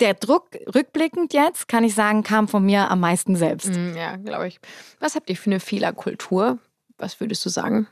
der 0.00 0.14
Druck, 0.14 0.50
rückblickend 0.74 1.32
jetzt, 1.32 1.68
kann 1.68 1.84
ich 1.84 1.94
sagen, 1.94 2.22
kam 2.22 2.48
von 2.48 2.64
mir 2.64 2.90
am 2.90 3.00
meisten 3.00 3.36
selbst. 3.36 3.70
Mm, 3.70 3.96
ja, 3.96 4.16
glaube 4.16 4.48
ich. 4.48 4.60
Was 5.00 5.14
habt 5.14 5.30
ihr 5.30 5.36
für 5.36 5.50
eine 5.50 5.60
Fehlerkultur? 5.60 6.58
Was 6.98 7.20
würdest 7.20 7.44
du 7.44 7.48
sagen? 7.48 7.86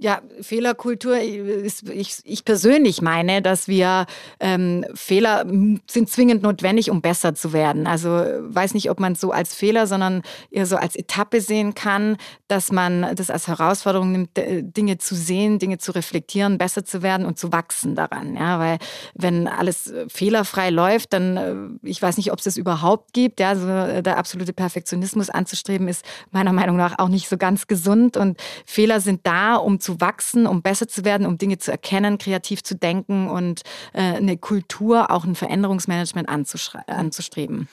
Ja, 0.00 0.22
Fehlerkultur, 0.40 1.18
ist, 1.18 1.88
ich, 1.88 2.18
ich 2.22 2.44
persönlich 2.44 3.02
meine, 3.02 3.42
dass 3.42 3.66
wir 3.66 4.06
ähm, 4.38 4.84
Fehler 4.94 5.44
sind 5.90 6.08
zwingend 6.08 6.42
notwendig, 6.42 6.90
um 6.90 7.02
besser 7.02 7.34
zu 7.34 7.52
werden. 7.52 7.88
Also 7.88 8.08
weiß 8.08 8.74
nicht, 8.74 8.90
ob 8.90 9.00
man 9.00 9.14
es 9.14 9.20
so 9.20 9.32
als 9.32 9.54
Fehler, 9.54 9.88
sondern 9.88 10.22
eher 10.52 10.66
so 10.66 10.76
als 10.76 10.94
Etappe 10.94 11.40
sehen 11.40 11.74
kann, 11.74 12.16
dass 12.46 12.70
man 12.70 13.16
das 13.16 13.28
als 13.28 13.48
Herausforderung 13.48 14.12
nimmt, 14.12 14.30
Dinge 14.36 14.98
zu 14.98 15.16
sehen, 15.16 15.58
Dinge 15.58 15.78
zu 15.78 15.90
reflektieren, 15.90 16.58
besser 16.58 16.84
zu 16.84 17.02
werden 17.02 17.26
und 17.26 17.38
zu 17.38 17.50
wachsen 17.50 17.96
daran. 17.96 18.36
Ja, 18.36 18.60
weil 18.60 18.78
wenn 19.14 19.48
alles 19.48 19.92
fehlerfrei 20.06 20.70
läuft, 20.70 21.12
dann 21.12 21.36
äh, 21.36 21.88
ich 21.88 22.00
weiß 22.00 22.18
nicht, 22.18 22.30
ob 22.30 22.38
es 22.38 22.44
das 22.44 22.56
überhaupt 22.56 23.12
gibt. 23.14 23.40
Ja, 23.40 23.48
also 23.48 23.66
der 23.66 24.16
absolute 24.16 24.52
Perfektionismus 24.52 25.28
anzustreben 25.28 25.88
ist 25.88 26.04
meiner 26.30 26.52
Meinung 26.52 26.76
nach 26.76 27.00
auch 27.00 27.08
nicht 27.08 27.28
so 27.28 27.36
ganz 27.36 27.66
gesund 27.66 28.16
und 28.16 28.38
Fehler 28.64 29.00
sind 29.00 29.26
da, 29.26 29.56
um 29.56 29.80
zu 29.80 29.87
zu 29.88 30.02
wachsen, 30.02 30.46
um 30.46 30.60
besser 30.60 30.86
zu 30.86 31.06
werden, 31.06 31.26
um 31.26 31.38
Dinge 31.38 31.56
zu 31.56 31.70
erkennen, 31.70 32.18
kreativ 32.18 32.62
zu 32.62 32.74
denken 32.74 33.26
und 33.26 33.62
äh, 33.94 34.16
eine 34.16 34.36
Kultur, 34.36 35.10
auch 35.10 35.24
ein 35.24 35.34
Veränderungsmanagement 35.34 36.28
anzustreben. 36.28 37.68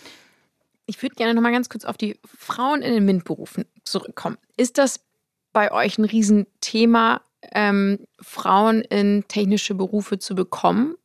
Ich 0.86 1.02
würde 1.02 1.16
gerne 1.16 1.34
noch 1.34 1.42
mal 1.42 1.52
ganz 1.52 1.68
kurz 1.68 1.84
auf 1.84 1.98
die 1.98 2.18
Frauen 2.26 2.82
in 2.82 2.94
den 2.94 3.04
MINT-Berufen 3.04 3.66
zurückkommen. 3.84 4.38
Ist 4.56 4.78
das 4.78 5.02
bei 5.52 5.74
euch 5.74 5.98
ein 5.98 6.06
Riesenthema, 6.06 7.20
ähm, 7.52 8.00
Frauen 8.22 8.80
in 8.84 9.26
technische 9.28 9.76
Berufe 9.76 10.18
zu 10.18 10.36
bekommen? 10.36 10.96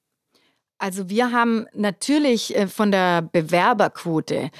Also 0.79 1.09
wir 1.09 1.33
haben 1.33 1.67
natürlich 1.75 2.55
äh, 2.55 2.69
von 2.69 2.93
der 2.93 3.23
Bewerberquote 3.23 4.53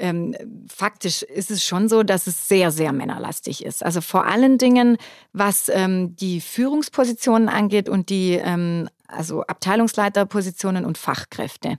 ähm, 0.00 0.34
faktisch 0.68 1.22
ist 1.22 1.50
es 1.50 1.64
schon 1.64 1.88
so, 1.88 2.02
dass 2.02 2.26
es 2.26 2.48
sehr, 2.48 2.70
sehr 2.70 2.92
männerlastig 2.92 3.64
ist. 3.64 3.84
Also 3.84 4.00
vor 4.00 4.26
allen 4.26 4.58
Dingen, 4.58 4.96
was 5.32 5.68
ähm, 5.68 6.16
die 6.16 6.40
Führungspositionen 6.40 7.48
angeht 7.48 7.88
und 7.88 8.08
die 8.08 8.32
ähm, 8.32 8.88
also 9.06 9.42
Abteilungsleiterpositionen 9.42 10.84
und 10.84 10.98
Fachkräfte. 10.98 11.78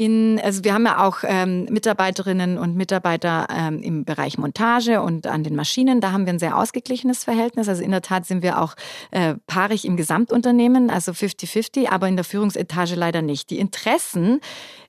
In, 0.00 0.40
also 0.42 0.64
wir 0.64 0.72
haben 0.72 0.86
ja 0.86 1.06
auch 1.06 1.18
ähm, 1.24 1.66
Mitarbeiterinnen 1.66 2.56
und 2.56 2.74
Mitarbeiter 2.74 3.46
ähm, 3.54 3.82
im 3.82 4.06
Bereich 4.06 4.38
Montage 4.38 5.02
und 5.02 5.26
an 5.26 5.44
den 5.44 5.54
Maschinen. 5.54 6.00
Da 6.00 6.12
haben 6.12 6.24
wir 6.24 6.32
ein 6.32 6.38
sehr 6.38 6.56
ausgeglichenes 6.56 7.22
Verhältnis. 7.22 7.68
Also 7.68 7.82
in 7.82 7.90
der 7.90 8.00
Tat 8.00 8.24
sind 8.24 8.42
wir 8.42 8.62
auch 8.62 8.76
äh, 9.10 9.34
paarig 9.46 9.84
im 9.84 9.98
Gesamtunternehmen, 9.98 10.88
also 10.88 11.12
50-50, 11.12 11.90
aber 11.90 12.08
in 12.08 12.16
der 12.16 12.24
Führungsetage 12.24 12.94
leider 12.94 13.20
nicht. 13.20 13.50
Die 13.50 13.58
Interessen 13.58 14.40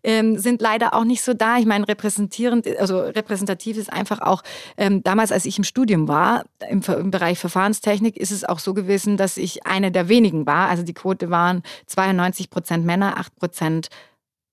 ähm, 0.02 0.38
sind 0.38 0.62
leider 0.62 0.93
auch 0.93 1.04
nicht 1.04 1.24
so 1.24 1.34
da. 1.34 1.58
Ich 1.58 1.65
meine, 1.65 1.89
repräsentierend, 1.89 2.65
also 2.80 3.00
repräsentativ 3.02 3.76
ist 3.76 3.91
einfach 3.91 4.21
auch, 4.21 4.43
ähm, 4.78 5.04
damals, 5.04 5.34
als 5.34 5.43
ich 5.43 5.58
im 5.58 5.65
Studium 5.65 6.08
war, 6.08 6.45
im, 6.69 6.82
im 6.84 7.12
Bereich 7.12 7.38
Verfahrenstechnik, 7.38 8.15
ist 8.15 8.32
es 8.32 8.45
auch 8.45 8.60
so 8.60 8.74
gewesen, 8.74 9.17
dass 9.17 9.36
ich 9.36 9.65
eine 9.65 9.91
der 9.91 10.08
wenigen 10.08 10.45
war. 10.45 10.69
Also 10.69 10.84
die 10.84 10.93
Quote 10.93 11.30
waren 11.30 11.63
92 11.88 12.50
Prozent 12.50 12.86
Männer, 12.86 13.17
8 13.17 13.36
Prozent 13.36 13.89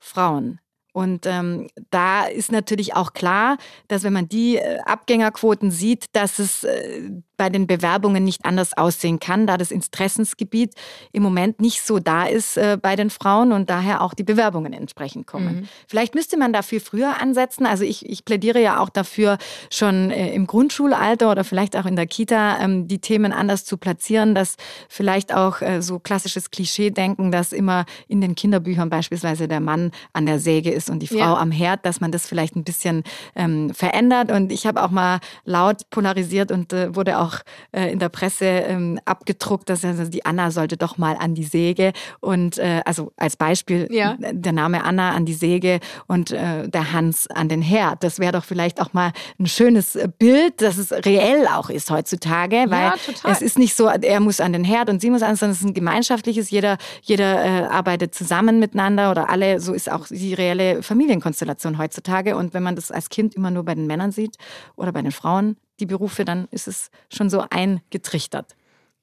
Frauen. 0.00 0.60
Und 0.98 1.26
ähm, 1.26 1.68
da 1.90 2.24
ist 2.24 2.50
natürlich 2.50 2.96
auch 2.96 3.12
klar, 3.12 3.56
dass 3.86 4.02
wenn 4.02 4.12
man 4.12 4.28
die 4.28 4.56
äh, 4.56 4.80
Abgängerquoten 4.84 5.70
sieht, 5.70 6.06
dass 6.12 6.40
es 6.40 6.64
äh, 6.64 7.12
bei 7.36 7.50
den 7.50 7.68
Bewerbungen 7.68 8.24
nicht 8.24 8.44
anders 8.44 8.76
aussehen 8.76 9.20
kann, 9.20 9.46
da 9.46 9.56
das 9.56 9.70
Interessensgebiet 9.70 10.74
im 11.12 11.22
Moment 11.22 11.60
nicht 11.60 11.82
so 11.82 12.00
da 12.00 12.26
ist 12.26 12.56
äh, 12.56 12.76
bei 12.82 12.96
den 12.96 13.10
Frauen 13.10 13.52
und 13.52 13.70
daher 13.70 14.02
auch 14.02 14.12
die 14.12 14.24
Bewerbungen 14.24 14.72
entsprechend 14.72 15.28
kommen. 15.28 15.60
Mhm. 15.60 15.68
Vielleicht 15.86 16.16
müsste 16.16 16.36
man 16.36 16.52
da 16.52 16.62
viel 16.62 16.80
früher 16.80 17.22
ansetzen. 17.22 17.64
Also 17.64 17.84
ich, 17.84 18.04
ich 18.04 18.24
plädiere 18.24 18.60
ja 18.60 18.80
auch 18.80 18.88
dafür, 18.88 19.38
schon 19.70 20.10
äh, 20.10 20.34
im 20.34 20.48
Grundschulalter 20.48 21.30
oder 21.30 21.44
vielleicht 21.44 21.76
auch 21.76 21.86
in 21.86 21.94
der 21.94 22.08
Kita 22.08 22.58
ähm, 22.58 22.88
die 22.88 22.98
Themen 22.98 23.30
anders 23.30 23.64
zu 23.64 23.76
platzieren, 23.76 24.34
dass 24.34 24.56
vielleicht 24.88 25.32
auch 25.32 25.62
äh, 25.62 25.80
so 25.80 26.00
klassisches 26.00 26.50
Klischee-Denken, 26.50 27.30
dass 27.30 27.52
immer 27.52 27.86
in 28.08 28.20
den 28.20 28.34
Kinderbüchern 28.34 28.90
beispielsweise 28.90 29.46
der 29.46 29.60
Mann 29.60 29.92
an 30.12 30.26
der 30.26 30.40
Säge 30.40 30.72
ist 30.72 30.87
und 30.90 31.00
die 31.00 31.06
Frau 31.06 31.18
ja. 31.18 31.36
am 31.36 31.50
Herd, 31.50 31.84
dass 31.84 32.00
man 32.00 32.12
das 32.12 32.26
vielleicht 32.26 32.56
ein 32.56 32.64
bisschen 32.64 33.02
ähm, 33.34 33.72
verändert. 33.74 34.30
Und 34.30 34.52
ich 34.52 34.66
habe 34.66 34.82
auch 34.82 34.90
mal 34.90 35.20
laut 35.44 35.88
polarisiert 35.90 36.50
und 36.52 36.72
äh, 36.72 36.94
wurde 36.94 37.18
auch 37.18 37.40
äh, 37.72 37.90
in 37.92 37.98
der 37.98 38.08
Presse 38.08 38.44
ähm, 38.44 38.98
abgedruckt, 39.04 39.68
dass 39.68 39.84
also 39.84 40.04
die 40.04 40.24
Anna 40.24 40.50
sollte 40.50 40.76
doch 40.76 40.98
mal 40.98 41.16
an 41.18 41.34
die 41.34 41.44
Säge 41.44 41.92
und 42.20 42.58
äh, 42.58 42.82
also 42.84 43.12
als 43.16 43.36
Beispiel 43.36 43.88
ja. 43.90 44.16
der 44.18 44.52
Name 44.52 44.84
Anna 44.84 45.10
an 45.10 45.24
die 45.24 45.34
Säge 45.34 45.80
und 46.06 46.30
äh, 46.30 46.68
der 46.68 46.92
Hans 46.92 47.26
an 47.28 47.48
den 47.48 47.62
Herd. 47.62 48.04
Das 48.04 48.18
wäre 48.18 48.32
doch 48.32 48.44
vielleicht 48.44 48.80
auch 48.80 48.92
mal 48.92 49.12
ein 49.38 49.46
schönes 49.46 49.98
Bild, 50.18 50.60
dass 50.60 50.78
es 50.78 50.92
reell 50.92 51.46
auch 51.46 51.70
ist 51.70 51.90
heutzutage, 51.90 52.66
weil 52.68 52.92
ja, 53.24 53.30
es 53.30 53.42
ist 53.42 53.58
nicht 53.58 53.74
so, 53.74 53.86
er 53.86 54.20
muss 54.20 54.40
an 54.40 54.52
den 54.52 54.64
Herd 54.64 54.90
und 54.90 55.00
sie 55.00 55.10
muss 55.10 55.22
an, 55.22 55.36
sondern 55.36 55.52
es 55.52 55.60
ist 55.60 55.66
ein 55.66 55.74
gemeinschaftliches, 55.74 56.50
jeder, 56.50 56.78
jeder 57.02 57.44
äh, 57.44 57.66
arbeitet 57.66 58.14
zusammen 58.14 58.58
miteinander 58.58 59.10
oder 59.10 59.28
alle, 59.28 59.60
so 59.60 59.72
ist 59.72 59.90
auch 59.90 60.06
die 60.08 60.34
reelle 60.34 60.67
Familienkonstellation 60.82 61.78
heutzutage. 61.78 62.36
Und 62.36 62.54
wenn 62.54 62.62
man 62.62 62.76
das 62.76 62.90
als 62.90 63.08
Kind 63.08 63.34
immer 63.34 63.50
nur 63.50 63.64
bei 63.64 63.74
den 63.74 63.86
Männern 63.86 64.12
sieht 64.12 64.36
oder 64.76 64.92
bei 64.92 65.02
den 65.02 65.12
Frauen, 65.12 65.56
die 65.80 65.86
Berufe, 65.86 66.24
dann 66.24 66.48
ist 66.50 66.68
es 66.68 66.90
schon 67.12 67.30
so 67.30 67.44
eingetrichtert. 67.50 68.56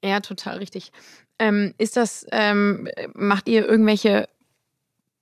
Ja, 0.04 0.20
total 0.20 0.58
richtig. 0.58 0.92
Ähm, 1.38 1.74
ist 1.78 1.96
das, 1.96 2.26
ähm, 2.32 2.88
macht 3.14 3.48
ihr 3.48 3.66
irgendwelche 3.66 4.28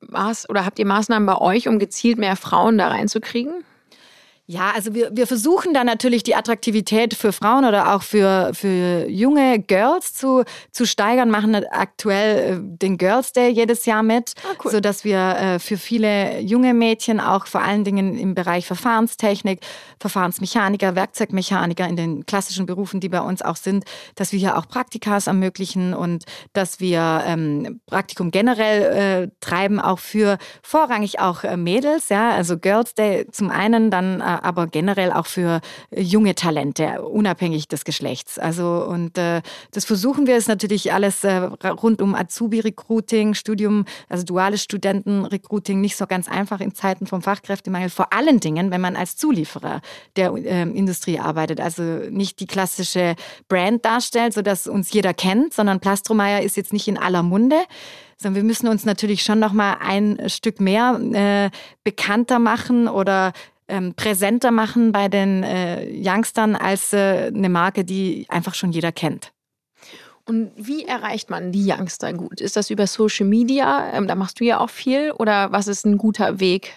Maß 0.01 0.49
oder 0.49 0.65
habt 0.65 0.79
ihr 0.79 0.87
Maßnahmen 0.87 1.27
bei 1.27 1.39
euch, 1.39 1.69
um 1.69 1.79
gezielt 1.79 2.19
mehr 2.19 2.37
Frauen 2.37 2.79
da 2.79 2.89
reinzukriegen? 2.89 3.65
Ja, 4.47 4.73
also 4.75 4.93
wir, 4.93 5.11
wir 5.17 5.27
versuchen 5.27 5.73
da 5.73 5.85
natürlich 5.85 6.23
die 6.23 6.35
Attraktivität 6.35 7.15
für 7.15 7.33
Frauen 7.33 7.65
oder 7.65 7.95
auch 7.95 8.03
für, 8.03 8.51
für 8.53 9.09
junge 9.09 9.59
Girls 9.59 10.13
zu, 10.13 10.45
zu 10.71 10.85
steigern, 10.85 11.31
machen 11.31 11.55
aktuell 11.55 12.53
äh, 12.53 12.61
den 12.61 12.99
Girls 12.99 13.33
Day 13.33 13.49
jedes 13.49 13.87
Jahr 13.87 14.03
mit, 14.03 14.35
ah, 14.43 14.55
cool. 14.63 14.71
sodass 14.71 15.03
wir 15.03 15.17
äh, 15.17 15.59
für 15.59 15.79
viele 15.79 16.41
junge 16.41 16.75
Mädchen 16.75 17.21
auch 17.21 17.47
vor 17.47 17.63
allen 17.63 17.85
Dingen 17.85 18.19
im 18.19 18.35
Bereich 18.35 18.67
Verfahrenstechnik, 18.67 19.61
Verfahrensmechaniker, 19.99 20.95
Werkzeugmechaniker 20.95 21.89
in 21.89 21.97
den 21.97 22.27
klassischen 22.27 22.67
Berufen, 22.67 23.01
die 23.01 23.09
bei 23.09 23.23
uns 23.23 23.41
auch 23.41 23.57
sind, 23.57 23.85
dass 24.15 24.33
wir 24.33 24.39
hier 24.39 24.59
auch 24.59 24.69
Praktikas 24.69 25.27
ermöglichen 25.27 25.95
und 25.95 26.25
dass 26.53 26.81
wir 26.81 27.25
ähm, 27.27 27.81
Praktikum 27.87 28.31
generell 28.31 29.23
äh, 29.23 29.29
treiben, 29.41 29.81
auch 29.81 30.01
für 30.01 30.37
vorrangig 30.63 31.19
auch 31.19 31.45
äh, 31.45 31.57
Mädels, 31.57 32.11
ja, 32.11 32.33
also 32.33 32.59
Girls 32.59 32.93
Day 32.95 33.27
zum 33.33 33.49
einen, 33.49 33.91
dann 33.91 34.21
aber 34.43 34.67
generell 34.67 35.13
auch 35.13 35.27
für 35.27 35.61
junge 35.95 36.35
Talente, 36.35 37.03
unabhängig 37.03 37.69
des 37.69 37.85
Geschlechts. 37.85 38.39
Also 38.39 38.85
und 38.89 39.19
äh, 39.19 39.43
das 39.71 39.85
versuchen 39.85 40.27
wir, 40.27 40.37
ist 40.37 40.49
natürlich 40.49 40.93
alles 40.93 41.25
äh, 41.25 41.37
rund 41.37 42.01
um 42.03 42.15
Azubi-Recruiting, 42.15 43.35
Studium, 43.35 43.85
also 44.09 44.25
duales 44.25 44.63
Studenten-Recruiting 44.63 45.81
nicht 45.81 45.97
so 45.97 46.07
ganz 46.07 46.29
einfach 46.29 46.61
in 46.61 46.75
Zeiten 46.75 47.07
vom 47.07 47.23
Fachkräftemangel. 47.23 47.91
Vor 47.91 48.13
allen 48.13 48.41
Dingen, 48.41 48.71
wenn 48.71 48.81
man 48.81 48.97
als 48.97 49.17
Zulieferer 49.17 49.81
der 50.17 50.33
äh, 50.35 50.63
Industrie 50.63 51.19
arbeitet, 51.19 51.61
also 51.61 51.83
nicht 51.83 52.41
die 52.41 52.47
klassische 52.47 53.15
Brand 53.49 53.85
darstellt, 53.85 54.35
sodass 54.35 54.67
uns 54.67 54.93
jeder 54.93 55.15
kennt, 55.15 55.55
sondern 55.55 55.81
Plastromeier 55.81 56.43
ist 56.43 56.57
jetzt 56.57 56.73
nicht 56.73 56.89
in 56.89 56.99
aller 56.99 57.23
Munde 57.23 57.57
sondern 58.17 58.37
wir 58.37 58.45
müssen 58.45 58.69
uns 58.69 58.85
natürlich 58.85 59.23
schon 59.23 59.39
noch 59.39 59.53
mal 59.53 59.77
ein 59.81 60.19
Stück 60.29 60.61
mehr 60.61 60.99
äh, 61.13 61.51
bekannter 61.83 62.39
machen 62.39 62.89
oder 62.89 63.33
ähm, 63.69 63.95
präsenter 63.95 64.51
machen 64.51 64.93
bei 64.93 65.09
den 65.09 65.43
äh, 65.43 65.87
Youngstern 65.91 66.57
als 66.57 66.93
äh, 66.93 67.31
eine 67.35 67.49
Marke, 67.49 67.85
die 67.85 68.27
einfach 68.29 68.55
schon 68.55 68.73
jeder 68.73 68.93
kennt. 68.93 69.33
Und 70.27 70.53
wie 70.57 70.85
erreicht 70.85 71.29
man 71.29 71.53
die 71.53 71.71
Youngster 71.71 72.13
gut? 72.15 72.41
Ist 72.41 72.57
das 72.57 72.71
über 72.71 72.87
Social 72.87 73.27
Media? 73.27 73.93
Ähm, 73.93 74.09
da 74.09 74.15
machst 74.15 74.41
du 74.41 74.45
ja 74.45 74.59
auch 74.59 74.71
viel. 74.71 75.13
Oder 75.13 75.53
was 75.53 75.69
ist 75.69 75.85
ein 75.85 75.99
guter 75.99 76.41
Weg 76.41 76.73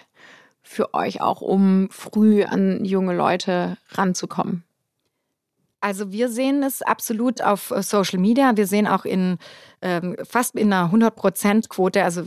für 0.62 0.92
euch 0.92 1.22
auch, 1.22 1.40
um 1.40 1.88
früh 1.90 2.44
an 2.44 2.84
junge 2.84 3.16
Leute 3.16 3.78
ranzukommen? 3.92 4.64
Also 5.80 6.12
wir 6.12 6.28
sehen 6.28 6.62
es 6.62 6.82
absolut 6.82 7.40
auf 7.40 7.70
äh, 7.70 7.82
Social 7.82 8.18
Media. 8.18 8.56
Wir 8.56 8.66
sehen 8.66 8.86
auch 8.86 9.04
in 9.04 9.38
ähm, 9.82 10.16
fast 10.24 10.54
in 10.56 10.72
einer 10.72 10.92
100-Prozent-Quote, 10.92 12.04
also 12.04 12.22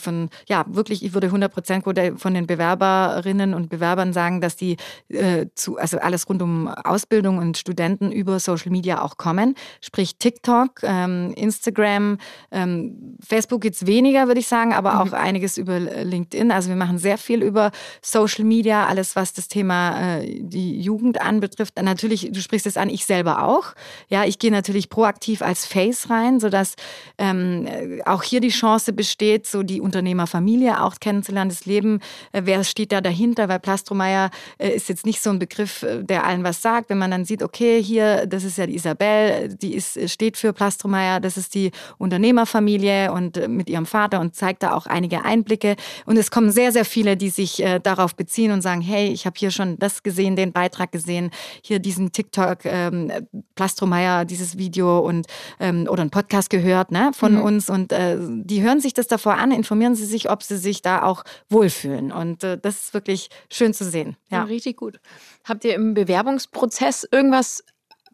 von, 0.00 0.30
ja, 0.48 0.64
wirklich, 0.68 1.04
ich 1.04 1.14
würde 1.14 1.28
100-Prozent-Quote 1.28 2.16
von 2.16 2.34
den 2.34 2.46
Bewerberinnen 2.46 3.54
und 3.54 3.68
Bewerbern 3.68 4.12
sagen, 4.12 4.40
dass 4.40 4.56
die 4.56 4.76
äh, 5.08 5.46
zu, 5.54 5.78
also 5.78 5.98
alles 5.98 6.28
rund 6.28 6.42
um 6.42 6.68
Ausbildung 6.68 7.38
und 7.38 7.58
Studenten 7.58 8.12
über 8.12 8.40
Social 8.40 8.70
Media 8.70 9.02
auch 9.02 9.16
kommen. 9.16 9.54
Sprich 9.80 10.16
TikTok, 10.18 10.82
ähm, 10.82 11.32
Instagram, 11.36 12.18
ähm, 12.50 13.16
Facebook 13.26 13.64
jetzt 13.64 13.86
weniger, 13.86 14.26
würde 14.26 14.40
ich 14.40 14.48
sagen, 14.48 14.72
aber 14.72 14.94
mhm. 14.94 15.00
auch 15.00 15.12
einiges 15.12 15.58
über 15.58 15.78
LinkedIn. 15.78 16.50
Also 16.50 16.68
wir 16.68 16.76
machen 16.76 16.98
sehr 16.98 17.18
viel 17.18 17.42
über 17.42 17.70
Social 18.02 18.44
Media, 18.44 18.86
alles 18.86 19.16
was 19.16 19.32
das 19.32 19.48
Thema 19.48 20.18
äh, 20.18 20.40
die 20.42 20.80
Jugend 20.80 21.20
anbetrifft. 21.20 21.80
Natürlich, 21.80 22.30
du 22.32 22.40
sprichst 22.40 22.66
es 22.66 22.76
an, 22.76 22.88
ich 22.88 23.04
selber 23.04 23.44
auch. 23.44 23.74
Ja, 24.08 24.24
ich 24.24 24.38
gehe 24.38 24.50
natürlich 24.50 24.88
proaktiv 24.88 25.42
als 25.42 25.66
Face 25.66 26.10
rein, 26.10 26.40
sodass 26.40 26.67
dass 26.68 26.76
ähm, 27.18 27.66
auch 28.04 28.22
hier 28.22 28.40
die 28.40 28.48
Chance 28.48 28.92
besteht, 28.92 29.46
so 29.46 29.62
die 29.62 29.80
Unternehmerfamilie 29.80 30.80
auch 30.82 31.00
kennenzulernen, 31.00 31.50
das 31.50 31.66
Leben, 31.66 32.00
äh, 32.32 32.42
wer 32.44 32.62
steht 32.64 32.92
da 32.92 33.00
dahinter, 33.00 33.48
weil 33.48 33.58
Plastromeier 33.58 34.30
äh, 34.58 34.68
ist 34.68 34.88
jetzt 34.88 35.04
nicht 35.04 35.20
so 35.20 35.30
ein 35.30 35.38
Begriff, 35.38 35.82
äh, 35.82 36.02
der 36.04 36.24
allen 36.24 36.44
was 36.44 36.62
sagt. 36.62 36.90
Wenn 36.90 36.98
man 36.98 37.10
dann 37.10 37.24
sieht, 37.24 37.42
okay, 37.42 37.82
hier, 37.82 38.26
das 38.26 38.44
ist 38.44 38.58
ja 38.58 38.66
die 38.66 38.76
Isabel, 38.76 39.48
die 39.60 39.74
ist, 39.74 40.10
steht 40.10 40.36
für 40.36 40.52
Plastromeier, 40.52 41.20
das 41.20 41.36
ist 41.36 41.54
die 41.54 41.72
Unternehmerfamilie 41.98 43.12
und 43.12 43.36
äh, 43.36 43.48
mit 43.48 43.68
ihrem 43.68 43.86
Vater 43.86 44.20
und 44.20 44.36
zeigt 44.36 44.62
da 44.62 44.72
auch 44.74 44.86
einige 44.86 45.24
Einblicke. 45.24 45.76
Und 46.06 46.16
es 46.16 46.30
kommen 46.30 46.50
sehr, 46.50 46.72
sehr 46.72 46.84
viele, 46.84 47.16
die 47.16 47.30
sich 47.30 47.62
äh, 47.62 47.80
darauf 47.80 48.14
beziehen 48.14 48.52
und 48.52 48.62
sagen, 48.62 48.80
hey, 48.80 49.08
ich 49.08 49.26
habe 49.26 49.34
hier 49.36 49.50
schon 49.50 49.76
das 49.78 50.02
gesehen, 50.02 50.36
den 50.36 50.52
Beitrag 50.52 50.92
gesehen, 50.92 51.30
hier 51.62 51.78
diesen 51.80 52.12
TikTok, 52.12 52.64
ähm, 52.64 53.10
Plastromeier, 53.56 54.24
dieses 54.24 54.56
Video 54.56 55.00
und 55.00 55.26
ähm, 55.58 55.86
oder 55.90 56.02
ein 56.02 56.10
Podcast 56.10 56.50
gehört 56.50 56.57
gehört 56.58 56.90
ne, 56.90 57.10
von 57.14 57.34
mhm. 57.34 57.42
uns 57.42 57.70
und 57.70 57.92
äh, 57.92 58.18
die 58.20 58.62
hören 58.62 58.80
sich 58.80 58.94
das 58.94 59.06
davor 59.06 59.36
an, 59.36 59.50
informieren 59.52 59.94
sie 59.94 60.04
sich, 60.04 60.30
ob 60.30 60.42
sie 60.42 60.56
sich 60.56 60.82
da 60.82 61.02
auch 61.02 61.24
wohlfühlen. 61.48 62.12
Und 62.12 62.44
äh, 62.44 62.58
das 62.58 62.84
ist 62.84 62.94
wirklich 62.94 63.30
schön 63.50 63.74
zu 63.74 63.84
sehen. 63.84 64.16
Ja. 64.30 64.38
ja, 64.38 64.44
richtig 64.44 64.76
gut. 64.76 65.00
Habt 65.44 65.64
ihr 65.64 65.74
im 65.74 65.94
Bewerbungsprozess 65.94 67.06
irgendwas, 67.10 67.64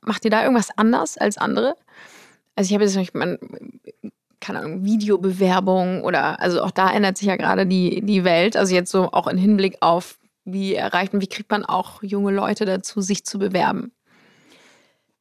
macht 0.00 0.24
ihr 0.24 0.30
da 0.30 0.42
irgendwas 0.42 0.68
anders 0.76 1.16
als 1.16 1.38
andere? 1.38 1.74
Also 2.56 2.68
ich 2.68 2.74
habe 2.74 2.84
jetzt 2.84 2.96
nicht, 2.96 3.14
man, 3.14 3.38
keine 4.40 4.60
Ahnung, 4.60 4.84
Videobewerbung 4.84 6.04
oder, 6.04 6.40
also 6.40 6.62
auch 6.62 6.70
da 6.70 6.92
ändert 6.92 7.18
sich 7.18 7.28
ja 7.28 7.36
gerade 7.36 7.66
die, 7.66 8.02
die 8.02 8.24
Welt. 8.24 8.56
Also 8.56 8.74
jetzt 8.74 8.90
so 8.90 9.10
auch 9.12 9.26
im 9.26 9.38
Hinblick 9.38 9.78
auf, 9.80 10.18
wie 10.44 10.74
erreicht 10.74 11.14
und 11.14 11.20
wie 11.20 11.26
kriegt 11.26 11.50
man 11.50 11.64
auch 11.64 12.02
junge 12.02 12.32
Leute 12.32 12.64
dazu, 12.66 13.00
sich 13.00 13.24
zu 13.24 13.38
bewerben? 13.38 13.92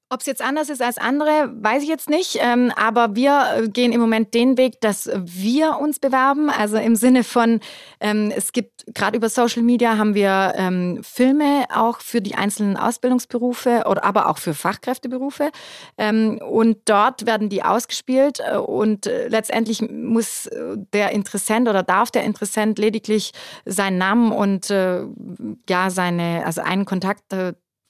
Ob 0.09 0.19
es 0.19 0.27
jetzt 0.27 0.43
anders 0.43 0.69
ist 0.69 0.81
als 0.81 0.99
andere, 0.99 1.51
weiß 1.55 1.81
ich 1.81 1.89
jetzt 1.89 2.07
nicht. 2.07 2.37
Ähm, 2.39 2.71
aber 2.75 3.15
wir 3.15 3.45
äh, 3.57 3.67
gehen 3.67 3.91
im 3.91 3.99
Moment 3.99 4.35
den 4.35 4.59
Weg, 4.59 4.79
dass 4.79 5.09
wir 5.15 5.79
uns 5.79 5.97
bewerben. 5.97 6.51
Also 6.51 6.77
im 6.77 6.95
Sinne 6.95 7.23
von, 7.23 7.61
ähm, 7.99 8.31
es 8.35 8.51
gibt 8.51 8.85
gerade 8.93 9.17
über 9.17 9.29
Social 9.29 9.63
Media 9.63 9.97
haben 9.97 10.13
wir 10.13 10.53
ähm, 10.55 10.99
Filme 11.03 11.65
auch 11.73 11.99
für 11.99 12.21
die 12.21 12.35
einzelnen 12.35 12.77
Ausbildungsberufe 12.77 13.85
oder 13.87 14.03
aber 14.03 14.29
auch 14.29 14.37
für 14.37 14.53
Fachkräfteberufe. 14.53 15.49
Und 15.97 16.77
dort 16.85 17.25
werden 17.25 17.49
die 17.49 17.63
ausgespielt 17.63 18.39
äh, 18.39 18.57
und 18.57 19.07
äh, 19.07 19.29
letztendlich 19.29 19.81
muss 19.81 20.49
der 20.93 21.11
Interessent 21.11 21.67
oder 21.67 21.81
darf 21.81 22.11
der 22.11 22.23
Interessent 22.23 22.77
lediglich 22.77 23.31
seinen 23.65 23.97
Namen 23.97 24.31
und 24.31 24.69
ja 24.69 25.89
seine, 25.89 26.43
also 26.45 26.61
einen 26.61 26.85
Kontakt 26.85 27.33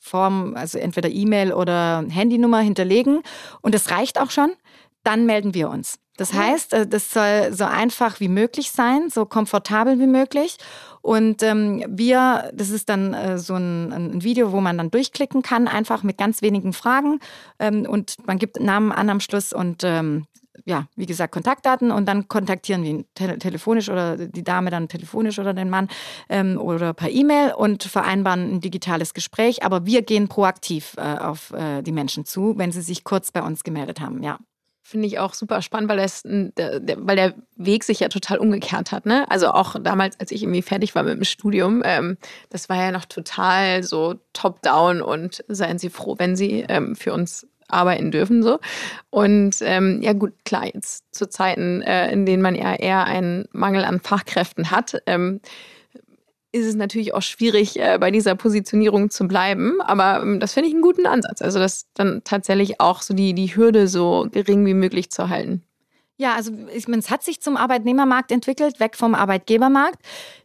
Form, 0.03 0.55
also 0.55 0.77
entweder 0.77 1.09
E-Mail 1.09 1.53
oder 1.53 2.05
Handynummer 2.09 2.59
hinterlegen 2.59 3.21
und 3.61 3.73
das 3.73 3.89
reicht 3.89 4.19
auch 4.19 4.31
schon, 4.31 4.51
dann 5.03 5.25
melden 5.25 5.53
wir 5.53 5.69
uns. 5.69 5.97
Das 6.17 6.33
heißt, 6.33 6.73
äh, 6.73 6.87
das 6.87 7.11
soll 7.11 7.53
so 7.53 7.63
einfach 7.63 8.19
wie 8.19 8.27
möglich 8.27 8.71
sein, 8.71 9.09
so 9.09 9.25
komfortabel 9.25 9.99
wie 9.99 10.07
möglich. 10.07 10.57
Und 11.01 11.41
ähm, 11.41 11.83
wir, 11.87 12.51
das 12.53 12.69
ist 12.69 12.87
dann 12.89 13.13
äh, 13.13 13.37
so 13.37 13.55
ein, 13.55 13.91
ein, 13.91 14.23
Video, 14.23 14.51
wo 14.51 14.61
man 14.61 14.77
dann 14.77 14.91
durchklicken 14.91 15.41
kann, 15.41 15.67
einfach 15.67 16.03
mit 16.03 16.17
ganz 16.17 16.41
wenigen 16.41 16.71
Fragen. 16.71 17.19
Ähm, 17.59 17.85
und 17.89 18.15
man 18.27 18.37
gibt 18.37 18.59
Namen 18.59 18.91
an 18.91 19.09
am 19.09 19.19
Schluss 19.19 19.53
und 19.53 19.83
ähm, 19.83 20.27
ja, 20.65 20.87
wie 20.95 21.05
gesagt, 21.05 21.33
Kontaktdaten 21.33 21.91
und 21.91 22.05
dann 22.05 22.27
kontaktieren 22.27 22.83
wir 22.83 22.89
ihn 22.89 23.05
te 23.15 23.37
telefonisch 23.37 23.89
oder 23.89 24.17
die 24.17 24.43
Dame 24.43 24.69
dann 24.69 24.87
telefonisch 24.87 25.39
oder 25.39 25.53
den 25.53 25.69
Mann 25.69 25.87
ähm, 26.29 26.59
oder 26.59 26.93
per 26.93 27.09
E-Mail 27.09 27.53
und 27.53 27.83
vereinbaren 27.83 28.55
ein 28.55 28.61
digitales 28.61 29.13
Gespräch. 29.13 29.63
Aber 29.63 29.85
wir 29.85 30.01
gehen 30.01 30.27
proaktiv 30.27 30.95
äh, 30.97 31.01
auf 31.01 31.51
äh, 31.51 31.81
die 31.81 31.91
Menschen 31.91 32.25
zu, 32.25 32.57
wenn 32.57 32.71
sie 32.71 32.81
sich 32.81 33.03
kurz 33.03 33.31
bei 33.31 33.41
uns 33.41 33.63
gemeldet 33.63 33.99
haben, 33.99 34.23
ja. 34.23 34.39
Finde 34.85 35.07
ich 35.07 35.17
auch 35.17 35.33
super 35.33 35.61
spannend, 35.61 35.89
weil, 35.89 35.97
das, 35.97 36.23
der, 36.25 36.97
weil 36.97 37.15
der 37.15 37.33
Weg 37.55 37.85
sich 37.85 38.01
ja 38.01 38.09
total 38.09 38.37
umgekehrt 38.37 38.91
hat. 38.91 39.05
Ne? 39.05 39.25
Also 39.31 39.47
auch 39.47 39.77
damals, 39.81 40.19
als 40.19 40.29
ich 40.31 40.43
irgendwie 40.43 40.61
fertig 40.61 40.93
war 40.93 41.03
mit 41.03 41.15
dem 41.15 41.23
Studium, 41.23 41.81
ähm, 41.85 42.17
das 42.49 42.67
war 42.67 42.75
ja 42.75 42.91
noch 42.91 43.05
total 43.05 43.81
so 43.83 44.15
top-down 44.33 45.01
und 45.01 45.41
seien 45.47 45.79
Sie 45.79 45.89
froh, 45.89 46.15
wenn 46.17 46.35
Sie 46.35 46.65
ähm, 46.67 46.97
für 46.97 47.13
uns 47.13 47.47
arbeiten 47.73 48.11
dürfen. 48.11 48.43
So. 48.43 48.59
Und 49.09 49.57
ähm, 49.61 50.01
ja 50.01 50.13
gut, 50.13 50.33
klar, 50.45 50.65
jetzt 50.65 51.05
zu 51.11 51.27
Zeiten, 51.27 51.81
äh, 51.81 52.11
in 52.11 52.25
denen 52.25 52.41
man 52.41 52.55
ja 52.55 52.73
eher 52.75 53.05
einen 53.05 53.45
Mangel 53.51 53.83
an 53.83 53.99
Fachkräften 53.99 54.71
hat, 54.71 55.01
ähm, 55.05 55.41
ist 56.53 56.67
es 56.67 56.75
natürlich 56.75 57.13
auch 57.15 57.21
schwierig, 57.21 57.79
äh, 57.79 57.97
bei 57.99 58.11
dieser 58.11 58.35
Positionierung 58.35 59.09
zu 59.09 59.27
bleiben. 59.27 59.81
Aber 59.81 60.21
ähm, 60.21 60.39
das 60.39 60.53
finde 60.53 60.69
ich 60.69 60.73
einen 60.73 60.83
guten 60.83 61.07
Ansatz. 61.07 61.41
Also 61.41 61.59
das 61.59 61.87
dann 61.95 62.21
tatsächlich 62.23 62.79
auch 62.79 63.01
so 63.01 63.13
die, 63.13 63.33
die 63.33 63.55
Hürde 63.55 63.87
so 63.87 64.27
gering 64.31 64.65
wie 64.65 64.75
möglich 64.75 65.09
zu 65.09 65.29
halten. 65.29 65.63
Ja, 66.17 66.35
also 66.35 66.51
ich 66.73 66.87
meine, 66.87 66.99
es 66.99 67.09
hat 67.09 67.23
sich 67.23 67.41
zum 67.41 67.57
Arbeitnehmermarkt 67.57 68.31
entwickelt, 68.31 68.79
weg 68.79 68.95
vom 68.95 69.15
Arbeitgebermarkt. 69.15 69.97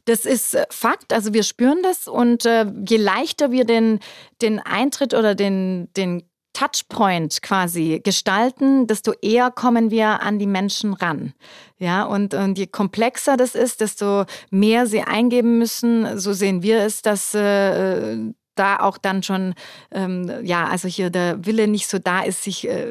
Das 0.06 0.24
ist 0.24 0.54
äh, 0.54 0.64
Fakt, 0.70 1.12
also 1.12 1.34
wir 1.34 1.42
spüren 1.42 1.82
das 1.82 2.08
und 2.08 2.46
äh, 2.46 2.64
je 2.88 2.96
leichter 2.96 3.52
wir 3.52 3.64
den, 3.64 4.00
den 4.40 4.60
Eintritt 4.60 5.12
oder 5.12 5.34
den, 5.34 5.88
den 5.94 6.22
Touchpoint 6.52 7.40
quasi 7.42 8.00
gestalten, 8.02 8.86
desto 8.86 9.12
eher 9.22 9.50
kommen 9.50 9.90
wir 9.90 10.22
an 10.22 10.38
die 10.38 10.46
Menschen 10.46 10.94
ran. 10.94 11.34
Ja, 11.78 12.04
und, 12.04 12.34
und 12.34 12.58
je 12.58 12.66
komplexer 12.66 13.36
das 13.36 13.54
ist, 13.54 13.80
desto 13.80 14.24
mehr 14.50 14.86
sie 14.86 15.02
eingeben 15.02 15.58
müssen. 15.58 16.18
So 16.18 16.32
sehen 16.32 16.62
wir 16.62 16.80
es, 16.80 17.02
dass 17.02 17.34
äh, 17.34 18.16
da 18.58 18.76
auch 18.80 18.98
dann 18.98 19.22
schon, 19.22 19.54
ähm, 19.90 20.30
ja, 20.42 20.66
also 20.66 20.88
hier 20.88 21.10
der 21.10 21.44
Wille 21.44 21.68
nicht 21.68 21.88
so 21.88 21.98
da 21.98 22.20
ist, 22.20 22.42
sich 22.42 22.68
äh, 22.68 22.86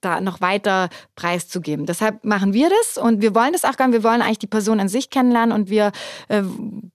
da 0.00 0.20
noch 0.20 0.40
weiter 0.40 0.88
preiszugeben. 1.16 1.86
Deshalb 1.86 2.24
machen 2.24 2.52
wir 2.52 2.70
das 2.70 2.98
und 2.98 3.22
wir 3.22 3.34
wollen 3.34 3.52
das 3.52 3.64
auch 3.64 3.76
gar 3.76 3.88
nicht. 3.88 4.02
Wir 4.02 4.04
wollen 4.04 4.22
eigentlich 4.22 4.38
die 4.38 4.46
Person 4.46 4.80
an 4.80 4.88
sich 4.88 5.10
kennenlernen 5.10 5.52
und 5.52 5.70
wir 5.70 5.92
äh, 6.28 6.42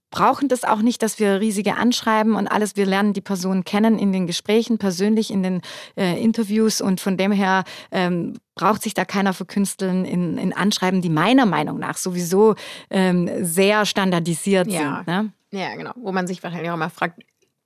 brauchen 0.09 0.47
das 0.47 0.63
auch 0.63 0.81
nicht, 0.81 1.03
dass 1.03 1.19
wir 1.19 1.39
riesige 1.39 1.75
Anschreiben 1.75 2.35
und 2.35 2.47
alles. 2.47 2.75
Wir 2.75 2.85
lernen 2.85 3.13
die 3.13 3.21
Person 3.21 3.63
kennen 3.63 3.99
in 3.99 4.11
den 4.11 4.27
Gesprächen, 4.27 4.77
persönlich 4.77 5.31
in 5.31 5.43
den 5.43 5.61
äh, 5.95 6.21
Interviews 6.21 6.81
und 6.81 7.01
von 7.01 7.17
dem 7.17 7.31
her 7.31 7.63
ähm, 7.91 8.37
braucht 8.55 8.81
sich 8.83 8.93
da 8.93 9.05
keiner 9.05 9.33
verkünsteln 9.33 10.05
in, 10.05 10.37
in 10.37 10.53
Anschreiben, 10.53 11.01
die 11.01 11.09
meiner 11.09 11.45
Meinung 11.45 11.77
nach 11.79 11.97
sowieso 11.97 12.55
ähm, 12.89 13.29
sehr 13.43 13.85
standardisiert 13.85 14.67
ja. 14.67 15.03
sind. 15.05 15.07
Ne? 15.07 15.31
Ja, 15.51 15.75
genau. 15.75 15.91
Wo 15.95 16.11
man 16.11 16.27
sich 16.27 16.41
wahrscheinlich 16.43 16.69
auch 16.69 16.75
immer 16.75 16.89
fragt, 16.89 17.21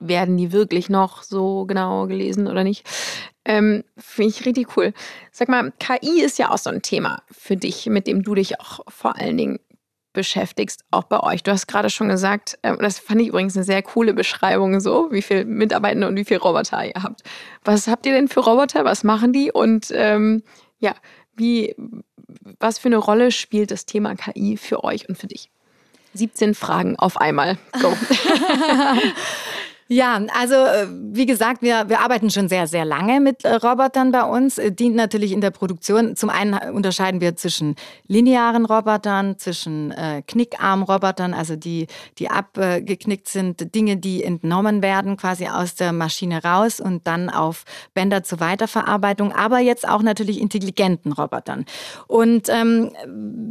werden 0.08 0.36
die 0.36 0.52
wirklich 0.52 0.88
noch 0.88 1.22
so 1.22 1.64
genau 1.66 2.06
gelesen 2.06 2.46
oder 2.46 2.64
nicht? 2.64 2.88
Ähm, 3.44 3.84
Finde 3.96 4.30
ich 4.30 4.46
richtig 4.46 4.76
cool. 4.76 4.92
Sag 5.32 5.48
mal, 5.48 5.72
KI 5.78 6.22
ist 6.22 6.38
ja 6.38 6.50
auch 6.50 6.58
so 6.58 6.70
ein 6.70 6.82
Thema 6.82 7.22
für 7.30 7.56
dich, 7.56 7.86
mit 7.86 8.06
dem 8.06 8.22
du 8.22 8.34
dich 8.34 8.60
auch 8.60 8.80
vor 8.88 9.16
allen 9.16 9.36
Dingen 9.36 9.58
beschäftigst, 10.12 10.84
auch 10.90 11.04
bei 11.04 11.20
euch. 11.20 11.42
Du 11.42 11.50
hast 11.50 11.66
gerade 11.66 11.90
schon 11.90 12.08
gesagt, 12.08 12.58
äh, 12.62 12.76
das 12.76 12.98
fand 12.98 13.20
ich 13.20 13.28
übrigens 13.28 13.56
eine 13.56 13.64
sehr 13.64 13.82
coole 13.82 14.14
Beschreibung 14.14 14.78
so, 14.80 15.08
wie 15.10 15.22
viele 15.22 15.44
Mitarbeitende 15.44 16.06
und 16.06 16.16
wie 16.16 16.24
viele 16.24 16.40
Roboter 16.40 16.84
ihr 16.84 17.02
habt. 17.02 17.22
Was 17.64 17.88
habt 17.88 18.06
ihr 18.06 18.12
denn 18.12 18.28
für 18.28 18.40
Roboter? 18.40 18.84
Was 18.84 19.04
machen 19.04 19.32
die? 19.32 19.50
Und 19.50 19.88
ähm, 19.92 20.42
ja, 20.78 20.94
wie, 21.34 21.74
was 22.60 22.78
für 22.78 22.88
eine 22.88 22.98
Rolle 22.98 23.30
spielt 23.30 23.70
das 23.70 23.86
Thema 23.86 24.14
KI 24.14 24.56
für 24.56 24.84
euch 24.84 25.08
und 25.08 25.16
für 25.16 25.28
dich? 25.28 25.50
17 26.14 26.54
Fragen 26.54 26.96
auf 26.96 27.16
einmal. 27.16 27.56
Go. 27.80 27.96
Ja, 29.88 30.20
also 30.40 30.54
äh, 30.54 30.86
wie 30.88 31.26
gesagt, 31.26 31.60
wir, 31.60 31.88
wir 31.88 32.00
arbeiten 32.00 32.30
schon 32.30 32.48
sehr, 32.48 32.66
sehr 32.66 32.84
lange 32.84 33.20
mit 33.20 33.44
äh, 33.44 33.54
Robotern 33.56 34.12
bei 34.12 34.22
uns. 34.22 34.56
Äh, 34.56 34.72
dient 34.72 34.96
natürlich 34.96 35.32
in 35.32 35.40
der 35.40 35.50
Produktion. 35.50 36.16
Zum 36.16 36.30
einen 36.30 36.54
unterscheiden 36.72 37.20
wir 37.20 37.36
zwischen 37.36 37.74
linearen 38.06 38.64
Robotern, 38.64 39.38
zwischen 39.38 39.90
äh, 39.90 40.22
Knickarm-Robotern, 40.26 41.34
also 41.34 41.56
die, 41.56 41.88
die 42.18 42.30
abgeknickt 42.30 43.28
sind, 43.28 43.74
Dinge, 43.74 43.96
die 43.96 44.22
entnommen 44.22 44.82
werden, 44.82 45.16
quasi 45.16 45.48
aus 45.48 45.74
der 45.74 45.92
Maschine 45.92 46.42
raus 46.42 46.80
und 46.80 47.06
dann 47.06 47.28
auf 47.28 47.64
Bänder 47.92 48.22
zur 48.22 48.40
Weiterverarbeitung, 48.40 49.32
aber 49.32 49.58
jetzt 49.58 49.86
auch 49.86 50.02
natürlich 50.02 50.40
intelligenten 50.40 51.12
Robotern. 51.12 51.66
Und 52.06 52.48
ähm, 52.48 52.92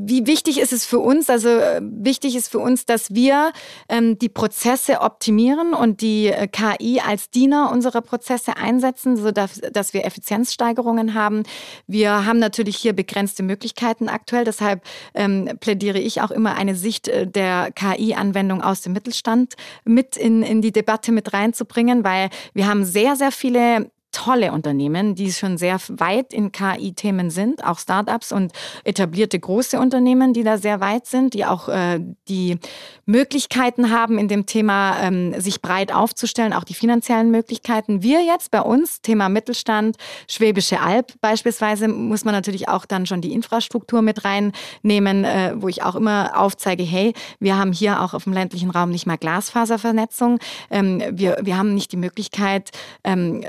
wie 0.06 0.26
wichtig 0.28 0.60
ist 0.60 0.74
es 0.74 0.86
für 0.86 1.00
uns? 1.00 1.30
Also 1.30 1.50
wichtig 1.82 2.36
ist 2.36 2.48
für 2.48 2.60
uns, 2.60 2.86
dass 2.86 3.14
wir 3.14 3.52
ähm, 3.90 4.18
die 4.18 4.30
Prozesse 4.30 5.02
optimieren 5.02 5.74
und 5.74 6.02
die 6.02 6.21
äh, 6.28 6.48
KI 6.48 7.00
als 7.00 7.30
Diener 7.30 7.72
unserer 7.72 8.02
Prozesse 8.02 8.58
einsetzen, 8.58 9.18
sodass 9.18 9.62
dass 9.72 9.94
wir 9.94 10.06
Effizienzsteigerungen 10.06 11.14
haben. 11.14 11.44
Wir 11.88 12.26
haben 12.26 12.40
natürlich 12.40 12.78
hier 12.78 12.94
begrenzte 12.94 13.44
Möglichkeiten 13.44 14.10
aktuell. 14.10 14.44
Deshalb 14.44 14.84
ähm, 15.14 15.50
plädiere 15.60 16.00
ich 16.00 16.22
auch 16.22 16.32
immer 16.32 16.56
eine 16.56 16.76
Sicht 16.76 17.08
äh, 17.08 17.28
der 17.28 17.72
KI-Anwendung 17.72 18.62
aus 18.62 18.82
dem 18.82 18.94
Mittelstand 18.94 19.56
mit 19.86 20.18
in, 20.18 20.44
in 20.44 20.62
die 20.62 20.72
Debatte 20.72 21.12
mit 21.12 21.34
reinzubringen, 21.34 22.04
weil 22.04 22.30
wir 22.54 22.68
haben 22.68 22.86
sehr, 22.86 23.16
sehr 23.16 23.32
viele 23.32 23.90
tolle 24.12 24.52
Unternehmen, 24.52 25.16
die 25.16 25.32
schon 25.32 25.58
sehr 25.58 25.78
weit 25.88 26.34
in 26.34 26.52
KI-Themen 26.52 27.30
sind, 27.30 27.66
auch 27.66 27.80
Startups 27.80 28.32
und 28.32 28.52
etablierte 28.84 29.40
große 29.40 29.80
Unternehmen, 29.80 30.34
die 30.34 30.44
da 30.44 30.58
sehr 30.58 30.80
weit 30.80 31.06
sind, 31.06 31.34
die 31.34 31.46
auch 31.46 31.70
äh, 31.70 32.00
die 32.28 32.58
Möglichkeiten 33.06 33.92
haben, 33.92 34.18
in 34.18 34.28
dem 34.28 34.46
Thema 34.46 35.02
ähm, 35.02 35.40
sich 35.40 35.62
breit 35.62 35.94
aufzustellen, 35.94 36.54
auch 36.54 36.64
die 36.64 36.74
finanziellen 36.74 37.32
Möglichkeiten. 37.32 38.04
Wir 38.04 38.24
jetzt 38.24 38.52
bei 38.52 38.62
uns, 38.62 39.02
Thema 39.02 39.30
Mittelstand, 39.30 39.98
Schwäbische 40.28 40.80
Alb 40.82 41.14
beispielsweise, 41.22 41.88
muss 41.88 42.26
man 42.26 42.34
natürlich 42.34 42.70
auch 42.70 42.86
dann 42.86 43.06
schon 43.06 43.22
die 43.22 43.34
Infrastruktur 43.34 44.02
mit 44.02 44.24
reinnehmen, 44.26 45.26
äh, 45.26 45.54
wo 45.56 45.68
ich 45.68 45.84
auch 45.84 45.96
immer 45.96 46.38
aufzeige, 46.38 46.84
hey, 46.84 47.14
wir 47.40 47.58
haben 47.58 47.74
hier 47.74 48.02
auch 48.02 48.14
auf 48.14 48.26
dem 48.26 48.34
ländlichen 48.34 48.70
Raum 48.70 48.92
nicht 48.92 49.06
mal 49.06 49.18
Glasfaservernetzung. 49.18 50.40
Ähm, 50.70 51.02
wir, 51.12 51.38
wir 51.42 51.58
haben 51.58 51.74
nicht 51.74 51.92
die 51.92 51.98
Möglichkeit, 51.98 52.72
ähm, 53.04 53.44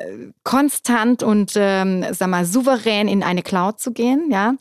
konstant 0.53 1.23
und 1.23 1.55
ähm, 1.57 2.05
sag 2.11 2.29
mal 2.29 2.45
souverän 2.45 3.09
in 3.09 3.23
eine 3.23 3.43
Cloud 3.43 3.81
zu 3.81 3.91
gehen. 3.91 4.31
Ja, 4.31 4.53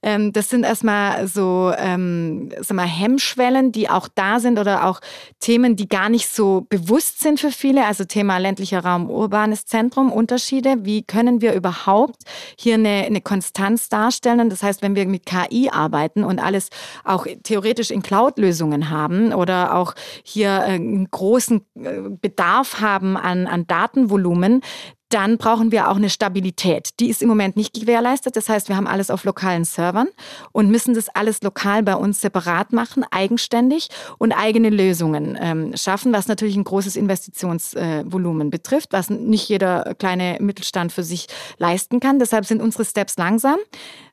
ähm, 0.00 0.32
das 0.32 0.48
sind 0.48 0.62
erstmal 0.62 1.26
so 1.26 1.72
ähm, 1.76 2.50
sag 2.60 2.76
mal 2.76 2.86
Hemmschwellen, 2.86 3.72
die 3.72 3.90
auch 3.90 4.06
da 4.14 4.38
sind 4.38 4.60
oder 4.60 4.86
auch 4.86 5.00
Themen, 5.40 5.74
die 5.74 5.88
gar 5.88 6.08
nicht 6.08 6.28
so 6.28 6.68
bewusst 6.68 7.18
sind 7.18 7.40
für 7.40 7.50
viele. 7.50 7.84
Also 7.84 8.04
Thema 8.04 8.38
ländlicher 8.38 8.84
Raum, 8.84 9.10
urbanes 9.10 9.66
Zentrum, 9.66 10.12
Unterschiede. 10.12 10.84
Wie 10.84 11.02
können 11.02 11.40
wir 11.40 11.54
überhaupt 11.54 12.22
hier 12.56 12.74
eine, 12.74 13.06
eine 13.06 13.20
Konstanz 13.20 13.88
darstellen? 13.88 14.50
Das 14.50 14.62
heißt, 14.62 14.82
wenn 14.82 14.94
wir 14.94 15.08
mit 15.08 15.26
KI 15.26 15.68
arbeiten 15.68 16.22
und 16.22 16.38
alles 16.38 16.68
auch 17.02 17.26
theoretisch 17.42 17.90
in 17.90 18.02
Cloud-Lösungen 18.02 18.88
haben 18.88 19.34
oder 19.34 19.74
auch 19.74 19.96
hier 20.22 20.50
äh, 20.50 20.74
einen 20.74 21.10
großen 21.10 21.66
äh, 21.74 22.02
Bedarf 22.08 22.80
haben 22.80 23.16
an, 23.16 23.48
an 23.48 23.66
Datenvolumen, 23.66 24.62
dann 25.10 25.38
brauchen 25.38 25.72
wir 25.72 25.90
auch 25.90 25.96
eine 25.96 26.08
Stabilität. 26.08 26.98
Die 27.00 27.10
ist 27.10 27.20
im 27.20 27.28
Moment 27.28 27.56
nicht 27.56 27.74
gewährleistet. 27.74 28.36
Das 28.36 28.48
heißt, 28.48 28.68
wir 28.68 28.76
haben 28.76 28.86
alles 28.86 29.10
auf 29.10 29.24
lokalen 29.24 29.64
Servern 29.64 30.08
und 30.52 30.70
müssen 30.70 30.94
das 30.94 31.08
alles 31.08 31.42
lokal 31.42 31.82
bei 31.82 31.96
uns 31.96 32.20
separat 32.20 32.72
machen, 32.72 33.04
eigenständig 33.10 33.88
und 34.18 34.32
eigene 34.32 34.70
Lösungen 34.70 35.36
ähm, 35.40 35.76
schaffen, 35.76 36.12
was 36.12 36.28
natürlich 36.28 36.56
ein 36.56 36.64
großes 36.64 36.96
Investitionsvolumen 36.96 38.48
äh, 38.48 38.50
betrifft, 38.50 38.92
was 38.92 39.10
nicht 39.10 39.48
jeder 39.48 39.94
kleine 39.98 40.38
Mittelstand 40.40 40.92
für 40.92 41.02
sich 41.02 41.26
leisten 41.58 42.00
kann. 42.00 42.18
Deshalb 42.20 42.46
sind 42.46 42.62
unsere 42.62 42.84
Steps 42.84 43.16
langsam 43.16 43.58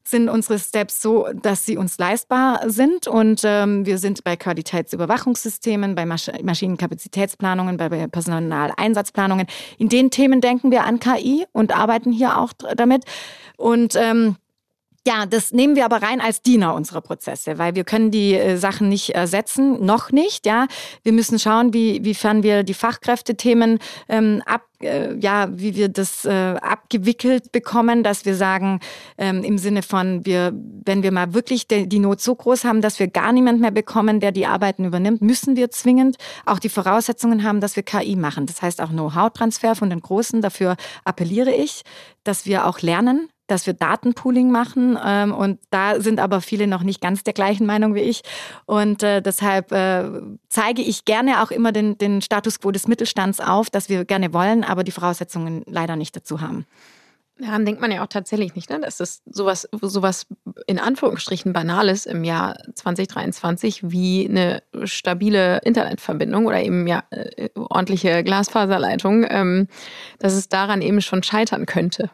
sind 0.10 0.30
unsere 0.30 0.60
Steps 0.60 1.02
so, 1.02 1.28
dass 1.34 1.65
sie 1.65 1.78
uns 1.78 1.98
leistbar 1.98 2.62
sind. 2.70 3.08
Und 3.08 3.41
ähm, 3.43 3.86
wir 3.86 3.98
sind 3.98 4.24
bei 4.24 4.36
Qualitätsüberwachungssystemen, 4.36 5.96
bei 5.96 6.06
Masch 6.06 6.30
Maschinenkapazitätsplanungen, 6.41 7.78
bei 7.78 7.89
Personaleinsatzplanungen. 8.08 9.48
In 9.78 9.89
den 9.89 10.12
Themen 10.12 10.41
denken 10.41 10.72
wir 10.72 10.84
an 10.84 11.00
KI 11.00 11.46
und 11.52 11.78
arbeiten 11.78 12.12
hier 12.12 12.38
auch 12.38 12.54
damit. 12.76 13.04
Und 13.58 13.96
ähm, 13.96 14.38
ja, 15.08 15.26
das 15.26 15.54
nehmen 15.54 15.78
wir 15.78 15.86
aber 15.86 16.02
rein 16.02 16.20
als 16.20 16.41
Diener 16.41 16.74
unserer 16.74 17.00
Prozesse, 17.00 17.58
weil 17.58 17.76
wir 17.76 17.86
können 17.86 18.12
die 18.12 18.34
äh, 18.34 18.58
Sachen 18.58 18.89
nicht 18.89 19.12
ersetzen, 19.12 19.86
noch 19.86 20.12
nicht. 20.12 20.46
Ja, 20.46 20.67
wir 21.02 21.13
müssen 21.13 21.39
schauen, 21.39 21.74
wie 21.74 22.04
wiefern 22.04 22.43
wir 22.43 22.63
die 22.63 22.74
Fachkräftethemen 22.74 23.80
ähm, 24.10 24.43
ab, 24.46 24.63
äh, 24.82 25.15
ja, 25.15 25.48
wie 25.50 25.78
wir 25.78 25.88
das 25.88 26.26
äh, 26.26 26.56
abgewickelt 26.62 27.54
bekommen, 27.54 28.04
dass 28.04 28.26
wir 28.26 28.36
sagen 28.36 28.82
ähm, 29.17 29.46
im 29.46 29.58
Sinne 29.58 29.82
von 29.82 30.26
wir, 30.26 30.52
wenn 30.86 31.04
wir 31.04 31.13
mal 31.13 31.34
wirklich 31.34 31.70
de, 31.70 31.86
die 31.88 32.00
Not 32.00 32.20
so 32.20 32.36
groß 32.36 32.65
haben, 32.65 32.82
dass 32.82 33.00
wir 33.00 33.08
gar 33.08 33.32
niemand 33.32 33.62
mehr 33.62 33.72
bekommen, 33.72 34.20
der 34.20 34.34
die 34.34 34.46
Arbeiten 34.46 34.84
übernimmt, 34.84 35.22
müssen 35.22 35.56
wir 35.56 35.72
zwingend 35.72 36.17
auch 36.46 36.60
die 36.60 36.67
Voraussetzungen 36.67 37.43
haben, 37.43 37.62
dass 37.62 37.78
wir 37.78 37.84
KI 37.84 38.17
machen. 38.17 38.46
Das 38.46 38.62
heißt 38.62 38.82
auch 38.82 38.89
Know-how-Transfer 38.89 39.74
von 39.74 39.89
den 39.89 40.02
Großen. 40.02 40.41
Dafür 40.41 40.76
appelliere 41.06 41.54
ich, 41.54 41.84
dass 42.26 42.46
wir 42.46 42.65
auch 42.65 42.82
lernen 42.82 43.30
dass 43.47 43.65
wir 43.65 43.73
Datenpooling 43.73 44.51
machen. 44.51 44.97
Ähm, 45.03 45.33
und 45.33 45.60
da 45.69 45.99
sind 45.99 46.19
aber 46.19 46.41
viele 46.41 46.67
noch 46.67 46.83
nicht 46.83 47.01
ganz 47.01 47.23
der 47.23 47.33
gleichen 47.33 47.65
Meinung 47.65 47.95
wie 47.95 48.01
ich. 48.01 48.21
Und 48.65 49.03
äh, 49.03 49.21
deshalb 49.21 49.71
äh, 49.71 50.05
zeige 50.49 50.81
ich 50.81 51.05
gerne 51.05 51.41
auch 51.41 51.51
immer 51.51 51.71
den, 51.71 51.97
den 51.97 52.21
Status 52.21 52.60
quo 52.60 52.71
des 52.71 52.88
Mittelstands 52.88 53.39
auf, 53.39 53.69
dass 53.69 53.89
wir 53.89 54.05
gerne 54.05 54.33
wollen, 54.33 54.63
aber 54.63 54.83
die 54.83 54.91
Voraussetzungen 54.91 55.63
leider 55.65 55.95
nicht 55.95 56.15
dazu 56.15 56.41
haben. 56.41 56.65
Daran 57.39 57.65
denkt 57.65 57.81
man 57.81 57.91
ja 57.91 58.03
auch 58.03 58.07
tatsächlich 58.07 58.55
nicht, 58.55 58.69
ne? 58.69 58.79
dass 58.79 58.97
das 58.97 59.21
sowas, 59.27 59.69
sowas 59.81 60.25
in 60.65 60.79
Anführungsstrichen 60.79 61.53
Banales 61.53 62.07
im 62.07 62.23
Jahr 62.23 62.57
2023 62.73 63.91
wie 63.91 64.27
eine 64.27 64.63
stabile 64.86 65.60
Internetverbindung 65.63 66.47
oder 66.47 66.63
eben 66.63 66.88
ja 66.88 67.03
äh, 67.12 67.49
ordentliche 67.53 68.23
Glasfaserleitung, 68.23 69.25
ähm, 69.29 69.67
dass 70.17 70.33
es 70.33 70.49
daran 70.49 70.81
eben 70.81 70.99
schon 71.01 71.21
scheitern 71.21 71.67
könnte. 71.67 72.10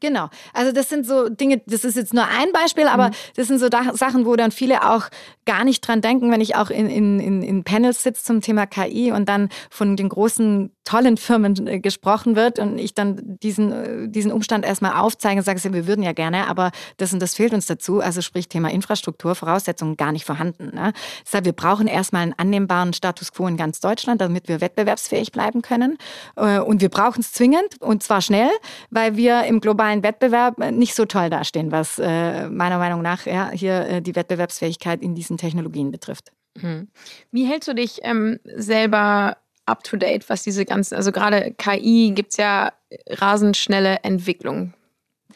Genau. 0.00 0.30
Also 0.54 0.72
das 0.72 0.88
sind 0.88 1.06
so 1.06 1.28
Dinge, 1.28 1.62
das 1.66 1.84
ist 1.84 1.96
jetzt 1.96 2.14
nur 2.14 2.24
ein 2.24 2.52
Beispiel, 2.52 2.88
aber 2.88 3.08
mhm. 3.08 3.14
das 3.36 3.48
sind 3.48 3.58
so 3.58 3.68
Sachen, 3.68 4.26
wo 4.26 4.34
dann 4.34 4.50
viele 4.50 4.88
auch 4.90 5.08
gar 5.44 5.64
nicht 5.64 5.80
dran 5.80 6.00
denken, 6.00 6.30
wenn 6.30 6.40
ich 6.40 6.56
auch 6.56 6.70
in, 6.70 6.88
in, 6.88 7.42
in 7.42 7.64
Panels 7.64 8.02
sitze 8.02 8.24
zum 8.24 8.40
Thema 8.40 8.66
KI 8.66 9.12
und 9.12 9.28
dann 9.28 9.48
von 9.68 9.96
den 9.96 10.08
großen, 10.08 10.70
tollen 10.84 11.16
Firmen 11.16 11.66
äh, 11.66 11.80
gesprochen 11.80 12.36
wird 12.36 12.58
und 12.58 12.78
ich 12.78 12.94
dann 12.94 13.38
diesen, 13.42 13.72
äh, 13.72 14.08
diesen 14.08 14.32
Umstand 14.32 14.64
erstmal 14.64 15.00
aufzeige 15.00 15.38
und 15.38 15.44
sage, 15.44 15.60
wir 15.72 15.86
würden 15.86 16.02
ja 16.02 16.12
gerne, 16.12 16.46
aber 16.46 16.70
das 16.98 17.12
und 17.12 17.20
das 17.20 17.34
fehlt 17.34 17.52
uns 17.52 17.66
dazu. 17.66 18.00
Also 18.00 18.22
sprich 18.22 18.48
Thema 18.48 18.70
Infrastruktur, 18.70 19.34
Voraussetzungen 19.34 19.96
gar 19.96 20.12
nicht 20.12 20.24
vorhanden. 20.24 20.70
Ne? 20.74 20.92
Deshalb, 21.26 21.44
wir 21.46 21.52
brauchen 21.52 21.88
erstmal 21.88 22.22
einen 22.22 22.34
annehmbaren 22.36 22.92
Status 22.92 23.32
quo 23.32 23.48
in 23.48 23.56
ganz 23.56 23.80
Deutschland, 23.80 24.20
damit 24.20 24.48
wir 24.48 24.60
wettbewerbsfähig 24.60 25.32
bleiben 25.32 25.62
können. 25.62 25.98
Äh, 26.36 26.60
und 26.60 26.80
wir 26.80 26.90
brauchen 26.90 27.20
es 27.22 27.32
zwingend 27.32 27.80
und 27.80 28.04
zwar 28.04 28.20
schnell, 28.20 28.50
weil 28.90 29.16
wir 29.16 29.44
im 29.44 29.60
globalen 29.60 29.89
globalen 29.90 30.02
Wettbewerb 30.02 30.58
nicht 30.72 30.94
so 30.94 31.04
toll 31.04 31.30
dastehen, 31.30 31.72
was 31.72 31.98
äh, 31.98 32.48
meiner 32.48 32.78
Meinung 32.78 33.02
nach 33.02 33.26
ja, 33.26 33.50
hier 33.50 33.86
äh, 33.86 34.02
die 34.02 34.14
Wettbewerbsfähigkeit 34.14 35.02
in 35.02 35.14
diesen 35.14 35.36
Technologien 35.36 35.90
betrifft. 35.90 36.32
Mhm. 36.60 36.88
Wie 37.30 37.46
hältst 37.46 37.68
du 37.68 37.74
dich 37.74 38.00
ähm, 38.02 38.38
selber 38.44 39.36
up 39.66 39.84
to 39.84 39.96
date, 39.96 40.28
was 40.28 40.42
diese 40.42 40.64
ganzen, 40.64 40.96
also 40.96 41.12
gerade 41.12 41.54
KI 41.56 42.12
gibt 42.14 42.30
es 42.30 42.36
ja 42.38 42.72
rasend 43.08 43.56
schnelle 43.56 43.98
Entwicklung. 44.02 44.74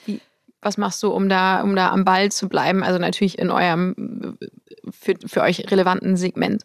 Wie, 0.07 0.21
was 0.61 0.77
machst 0.77 1.03
du, 1.03 1.13
um 1.13 1.29
da, 1.29 1.63
um 1.63 1.77
da 1.77 1.91
am 1.91 2.05
Ball 2.05 2.33
zu 2.33 2.49
bleiben? 2.49 2.83
Also 2.83 2.99
natürlich 2.99 3.39
in 3.39 3.51
eurem 3.51 4.37
für, 4.91 5.15
für 5.27 5.43
euch 5.43 5.71
relevanten 5.71 6.17
Segment. 6.17 6.65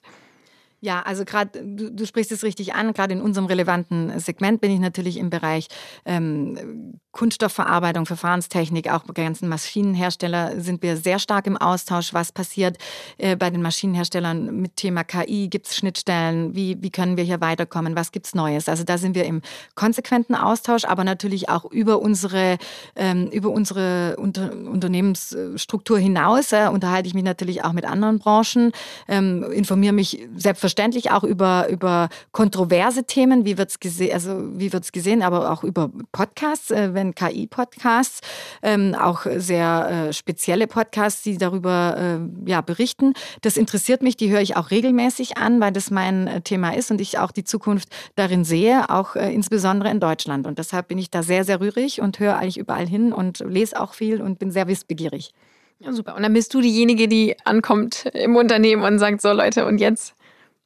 Ja, 0.82 1.02
also 1.02 1.26
gerade, 1.26 1.62
du, 1.62 1.92
du, 1.92 2.06
sprichst 2.06 2.32
es 2.32 2.44
richtig 2.44 2.74
an, 2.74 2.94
gerade 2.94 3.14
in 3.14 3.22
unserem 3.22 3.48
relevanten 3.48 4.18
Segment 4.20 4.62
bin 4.62 4.72
ich 4.72 4.80
natürlich 4.80 5.18
im 5.18 5.30
Bereich 5.30 5.68
ähm, 6.06 7.00
Kunststoffverarbeitung, 7.12 8.06
Verfahrenstechnik, 8.06 8.90
auch 8.90 9.04
bei 9.04 9.24
ganzen 9.24 9.50
Maschinenhersteller 9.50 10.62
sind 10.62 10.82
wir 10.82 10.96
sehr 10.96 11.20
stark 11.20 11.48
im 11.48 11.58
Austausch. 11.58 12.14
Was 12.14 12.32
passiert 12.32 12.78
äh, 13.18 13.36
bei 13.36 13.50
den 13.50 13.62
Maschinenherstellern 13.62 14.56
mit 14.62 14.78
Thema 14.78 15.04
KI? 15.04 15.50
Gibt 15.50 15.68
es 15.68 15.76
Schnittstellen? 15.76 16.56
Wie, 16.56 16.82
wie 16.82 16.92
können 16.92 17.18
wir 17.18 17.26
hier 17.26 17.42
weiterkommen? 17.42 17.98
Was 17.98 18.14
gibt's 18.14 18.34
Neues? 18.34 18.70
Also 18.70 18.86
da 18.86 18.98
sind 18.98 19.16
wir 19.16 19.26
im 19.26 19.42
konsequenten 19.76 20.34
Austausch, 20.34 20.86
aber 20.86 21.04
natürlich 21.04 21.50
auch 21.50 21.66
über 21.66 22.00
unsere, 22.00 22.58
ähm, 22.96 23.28
über 23.32 23.50
unsere 23.50 24.16
Unter 24.18 24.54
Unternehmensstruktur 24.54 26.00
hinaus 26.00 26.54
äh, 26.54 26.70
unterhalte 26.72 27.08
ich 27.08 27.16
mich 27.16 27.24
natürlich 27.24 27.66
auch 27.66 27.74
mit 27.74 27.86
anderen 27.86 28.20
Branchen, 28.20 28.72
ähm, 29.10 29.44
informiere 29.52 29.94
mich 29.94 30.26
selbstverständlich 30.38 30.69
auch 31.12 31.24
über, 31.24 31.68
über 31.70 32.10
kontroverse 32.32 33.04
Themen, 33.06 33.46
wie 33.46 33.58
wird's 33.58 33.80
gesehen, 33.80 34.14
also 34.14 34.60
wie 34.60 34.72
wird's 34.74 34.92
gesehen, 34.92 35.22
aber 35.22 35.52
auch 35.52 35.64
über 35.64 35.90
Podcasts. 36.12 36.72
Äh, 36.72 36.94
wenn 36.94 37.16
KI-Podcasts, 37.16 38.22
ähm, 38.62 38.96
auch 38.96 39.26
sehr 39.38 40.08
äh, 40.10 40.14
spezielle 40.14 40.68
Podcasts, 40.68 41.24
die 41.24 41.38
darüber 41.38 41.98
äh, 41.98 42.50
ja, 42.50 42.62
berichten. 42.62 43.14
Das 43.42 43.58
interessiert 43.58 44.02
mich, 44.02 44.18
die 44.18 44.30
höre 44.30 44.42
ich 44.42 44.56
auch 44.56 44.72
regelmäßig 44.72 45.38
an, 45.38 45.60
weil 45.60 45.72
das 45.72 45.92
mein 45.92 46.28
äh, 46.28 46.42
Thema 46.42 46.76
ist 46.76 46.92
und 46.92 47.02
ich 47.02 47.20
auch 47.20 47.32
die 47.32 47.44
Zukunft 47.44 47.90
darin 48.16 48.44
sehe, 48.44 48.90
auch 48.90 49.16
äh, 49.16 49.34
insbesondere 49.34 49.90
in 49.90 50.00
Deutschland. 50.00 50.48
Und 50.48 50.60
deshalb 50.60 50.88
bin 50.88 50.98
ich 50.98 51.10
da 51.10 51.24
sehr, 51.24 51.44
sehr 51.44 51.60
rührig 51.60 52.02
und 52.02 52.20
höre 52.20 52.38
eigentlich 52.38 52.58
überall 52.58 52.88
hin 52.88 53.14
und 53.14 53.40
lese 53.40 53.80
auch 53.80 53.94
viel 53.94 54.22
und 54.22 54.40
bin 54.40 54.52
sehr 54.52 54.68
wissbegierig. 54.68 55.34
Ja, 55.80 55.94
super. 55.94 56.16
Und 56.16 56.24
dann 56.24 56.34
bist 56.34 56.54
du 56.54 56.60
diejenige, 56.60 57.08
die 57.08 57.38
ankommt 57.46 58.06
im 58.14 58.36
Unternehmen 58.36 58.84
und 58.84 59.00
sagt, 59.00 59.22
so 59.22 59.32
Leute, 59.32 59.66
und 59.66 59.78
jetzt 59.78 60.14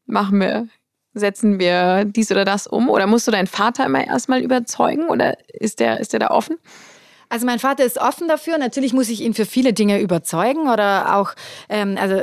machen 0.05 0.39
wir 0.39 0.67
setzen 1.13 1.59
wir 1.59 2.05
dies 2.05 2.31
oder 2.31 2.45
das 2.45 2.67
um? 2.67 2.89
Oder 2.89 3.07
musst 3.07 3.27
du 3.27 3.31
deinen 3.31 3.47
Vater 3.47 3.85
immer 3.85 4.05
erstmal 4.05 4.41
überzeugen 4.41 5.09
oder 5.09 5.37
ist 5.47 5.79
der, 5.79 5.99
ist 5.99 6.13
der 6.13 6.19
da 6.19 6.27
offen? 6.27 6.57
Also 7.33 7.47
mein 7.47 7.57
Vater 7.57 7.83
ist 7.83 7.97
offen 7.97 8.27
dafür. 8.27 8.59
Natürlich 8.59 8.93
muss 8.93 9.09
ich 9.09 9.21
ihn 9.21 9.33
für 9.33 9.47
viele 9.47 9.73
Dinge 9.73 9.99
überzeugen 9.99 10.69
oder 10.69 11.17
auch, 11.17 11.33
ähm, 11.67 11.97
also 11.99 12.15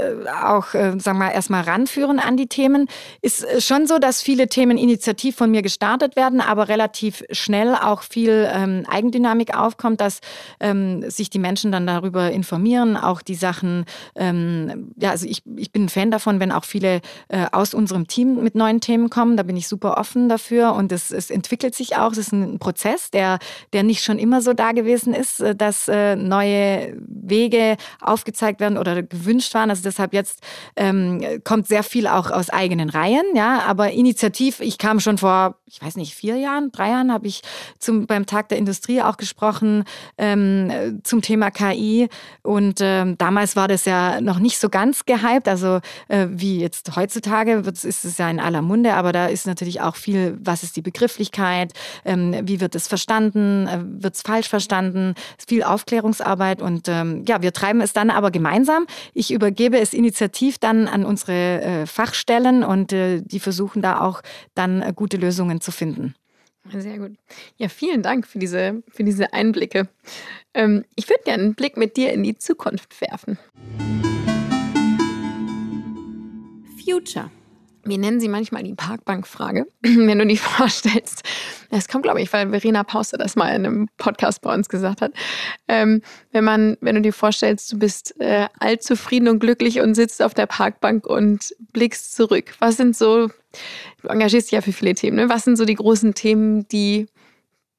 auch, 0.45 0.73
äh, 0.73 1.01
sagen 1.01 1.19
wir 1.19 1.33
erstmal 1.33 1.63
ranführen 1.63 2.21
an 2.21 2.37
die 2.37 2.47
Themen. 2.47 2.87
Ist 3.21 3.45
äh, 3.45 3.61
schon 3.61 3.89
so, 3.89 3.99
dass 3.99 4.23
viele 4.23 4.47
Themen 4.47 4.79
initiativ 4.79 5.35
von 5.35 5.51
mir 5.51 5.63
gestartet 5.63 6.15
werden, 6.15 6.41
aber 6.41 6.69
relativ 6.69 7.25
schnell 7.33 7.75
auch 7.75 8.03
viel 8.03 8.49
ähm, 8.55 8.85
Eigendynamik 8.89 9.53
aufkommt, 9.53 10.01
dass 10.01 10.21
ähm, 10.61 11.11
sich 11.11 11.29
die 11.29 11.41
Menschen 11.41 11.73
dann 11.73 11.89
darüber 11.89 12.31
informieren, 12.31 12.97
auch 12.97 13.21
die 13.21 13.35
Sachen, 13.35 13.87
ähm, 14.15 14.93
ja, 14.97 15.11
also 15.11 15.27
ich, 15.27 15.43
ich 15.57 15.73
bin 15.73 15.87
ein 15.87 15.89
Fan 15.89 16.13
davon, 16.13 16.39
wenn 16.39 16.53
auch 16.53 16.65
viele 16.65 17.01
äh, 17.27 17.47
aus 17.51 17.75
unserem 17.75 18.07
Team 18.07 18.45
mit 18.45 18.55
neuen 18.55 18.81
Themen 18.81 19.11
kommen. 19.11 19.37
Da 19.37 19.43
bin 19.43 19.57
ich 19.57 19.67
super 19.67 19.99
offen 19.99 20.29
dafür 20.29 20.73
und 20.75 20.93
es, 20.93 21.11
es 21.11 21.31
entwickelt 21.31 21.75
sich 21.75 21.97
auch. 21.97 22.13
Es 22.13 22.19
ist 22.19 22.33
ein 22.33 22.61
Prozess, 22.61 23.11
der, 23.11 23.41
der 23.73 23.83
nicht 23.83 24.05
schon 24.05 24.21
immer 24.21 24.41
so 24.41 24.53
da 24.53 24.71
gewesen 24.71 25.00
gewesen 25.01 25.15
ist, 25.15 25.41
äh, 25.41 25.55
dass 25.55 25.89
äh, 25.89 26.17
neue 26.17 26.97
Wege 27.07 27.77
aufgezeigt 28.01 28.61
werden 28.61 28.79
oder 28.79 29.03
gewünscht 29.03 29.55
waren. 29.55 29.71
Also 29.71 29.83
deshalb 29.83 30.13
jetzt 30.13 30.41
ähm, 30.77 31.23
kommt 31.45 31.67
sehr 31.67 31.83
viel 31.83 32.07
auch 32.07 32.31
aus 32.31 32.51
eigenen 32.51 32.91
Reihen, 32.91 33.25
ja. 33.35 33.63
Aber 33.67 33.93
initiativ, 33.93 34.61
ich 34.61 34.79
kam 34.79 35.01
schon 35.01 35.19
vor, 35.19 35.57
ich 35.67 35.81
weiß 35.83 35.97
nicht, 35.97 36.15
vier 36.15 36.37
Jahren, 36.37 36.71
drei 36.73 36.91
Jahren 36.91 37.13
habe 37.13 37.27
ich 37.27 37.43
zum, 37.79 38.07
beim 38.07 38.27
Tag 38.27 38.49
der 38.49 38.59
Industrie 38.59 39.03
auch 39.03 39.17
gesprochen 39.17 39.85
ähm, 40.19 41.01
zum 41.05 41.23
Thema 41.23 41.51
KI. 41.51 42.09
Und 42.43 42.81
ähm, 42.81 43.17
damals 43.19 43.57
war 43.57 43.69
das 43.69 43.85
ja 43.85 44.21
noch 44.21 44.39
nicht 44.39 44.59
so 44.59 44.69
ganz 44.69 45.05
gehypt, 45.05 45.49
also 45.49 45.81
äh, 46.09 46.27
wie 46.31 46.61
jetzt 46.61 46.97
heutzutage 46.97 47.63
ist 47.71 48.05
es 48.05 48.19
ja 48.19 48.29
in 48.31 48.41
aller 48.41 48.63
Munde, 48.63 48.95
aber 48.95 49.13
da 49.13 49.27
ist 49.27 49.47
natürlich 49.47 49.81
auch 49.81 49.97
viel, 49.97 50.37
was 50.41 50.63
ist 50.63 50.77
die 50.77 50.83
Begrifflichkeit, 50.83 51.73
ähm, 52.05 52.35
wie 52.45 52.61
wird 52.61 52.75
es 52.75 52.89
verstanden, 52.89 53.67
äh, 53.67 53.79
wird 54.03 54.15
es 54.15 54.23
falsch 54.23 54.49
verstanden 54.49 54.80
verstanden, 54.81 55.15
viel 55.47 55.63
Aufklärungsarbeit 55.63 56.63
und 56.63 56.89
ähm, 56.89 57.25
ja, 57.27 57.43
wir 57.43 57.53
treiben 57.53 57.81
es 57.81 57.93
dann 57.93 58.11
aber 58.11 58.31
gemeinsam. 58.31 58.87
Ich 59.15 59.33
übergebe 59.33 59.79
es 59.79 59.93
initiativ 59.93 60.59
dann 60.59 60.89
an 60.89 61.05
unsere 61.05 61.61
äh, 61.61 61.87
Fachstellen 61.87 62.65
und 62.65 62.93
äh, 62.93 63.21
die 63.23 63.41
versuchen 63.41 63.83
da 63.83 64.01
auch 64.01 64.23
dann 64.55 64.83
äh, 64.83 64.93
gute 64.95 65.17
Lösungen 65.17 65.61
zu 65.61 65.71
finden. 65.71 66.15
Sehr 66.73 66.99
gut. 66.99 67.13
Ja, 67.57 67.69
vielen 67.69 68.03
Dank 68.03 68.27
für 68.27 68.39
diese, 68.39 68.83
für 68.89 69.03
diese 69.03 69.33
Einblicke. 69.33 69.89
Ähm, 70.55 70.85
ich 70.95 71.09
würde 71.09 71.23
gerne 71.25 71.43
einen 71.43 71.55
Blick 71.55 71.77
mit 71.77 71.97
dir 71.97 72.13
in 72.13 72.23
die 72.23 72.37
Zukunft 72.37 73.01
werfen. 73.01 73.39
Future. 76.85 77.31
Wir 77.85 77.99
nennen 77.99 78.21
sie 78.21 78.29
manchmal 78.29 78.63
die 78.63 78.75
Parkbankfrage, 78.75 79.67
wenn 79.83 80.19
du 80.19 80.27
die 80.27 80.37
vorstellst. 80.39 81.23
Das 81.71 81.87
kommt, 81.87 82.03
glaube 82.03 82.21
ich, 82.21 82.33
weil 82.33 82.51
Verena 82.51 82.83
Pauster 82.83 83.17
das 83.17 83.37
mal 83.37 83.49
in 83.49 83.65
einem 83.65 83.89
Podcast 83.97 84.43
bei 84.43 84.53
uns 84.53 84.69
gesagt 84.69 85.01
hat. 85.01 85.13
Ähm, 85.69 86.03
wenn 86.33 86.45
man, 86.45 86.77
wenn 86.81 86.97
du 86.97 87.01
dir 87.01 87.13
vorstellst, 87.13 87.73
du 87.73 87.79
bist 87.79 88.21
äh, 88.21 88.49
allzufrieden 88.59 89.29
und 89.29 89.39
glücklich 89.39 89.81
und 89.81 89.95
sitzt 89.95 90.21
auf 90.21 90.35
der 90.35 90.47
Parkbank 90.47 91.07
und 91.07 91.55
blickst 91.73 92.17
zurück. 92.17 92.55
Was 92.59 92.77
sind 92.77 92.97
so, 92.97 93.29
du 94.03 94.09
engagierst 94.09 94.49
dich 94.49 94.57
ja 94.57 94.61
für 94.63 94.73
viele 94.73 94.95
Themen, 94.95 95.17
ne? 95.17 95.29
Was 95.29 95.45
sind 95.45 95.57
so 95.57 95.65
die 95.65 95.77
großen 95.77 96.15
Themen, 96.15 96.67
die 96.69 97.07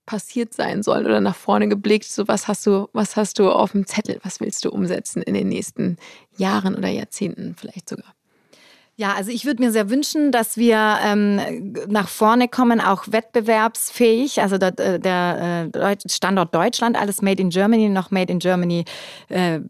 passiert 0.06 0.54
sein 0.54 0.84
sollen 0.84 1.06
oder 1.06 1.20
nach 1.20 1.36
vorne 1.36 1.68
geblickt? 1.68 2.06
So 2.06 2.28
was 2.30 2.48
hast 2.48 2.66
du, 2.66 2.88
was 2.94 3.18
hast 3.18 3.40
du 3.40 3.50
auf 3.50 3.74
dem 3.74 3.86
Zettel? 3.86 4.20
Was 4.24 4.40
willst 4.40 4.64
du 4.64 4.70
umsetzen 4.70 5.22
in 5.22 5.34
den 5.34 5.50
nächsten 5.50 5.98
Jahren 6.38 6.76
oder 6.76 6.88
Jahrzehnten 6.88 7.56
vielleicht 7.58 7.90
sogar? 7.90 8.14
Ja, 9.02 9.16
also 9.16 9.32
ich 9.32 9.46
würde 9.46 9.64
mir 9.64 9.72
sehr 9.72 9.90
wünschen, 9.90 10.32
dass 10.32 10.58
wir 10.58 11.00
ähm, 11.04 11.74
nach 11.88 12.08
vorne 12.08 12.48
kommen, 12.48 12.80
auch 12.80 13.06
wettbewerbsfähig. 13.08 14.44
Also 14.44 14.60
der, 14.60 14.78
äh, 14.78 15.00
der 15.00 15.70
äh, 15.74 15.98
Standort 16.08 16.54
Deutschland, 16.54 16.96
alles 17.02 17.24
Made 17.24 17.42
in 17.42 17.50
Germany, 17.50 17.90
noch 17.90 18.12
Made 18.12 18.32
in 18.32 18.38
Germany 18.38 18.86
äh, 19.30 19.62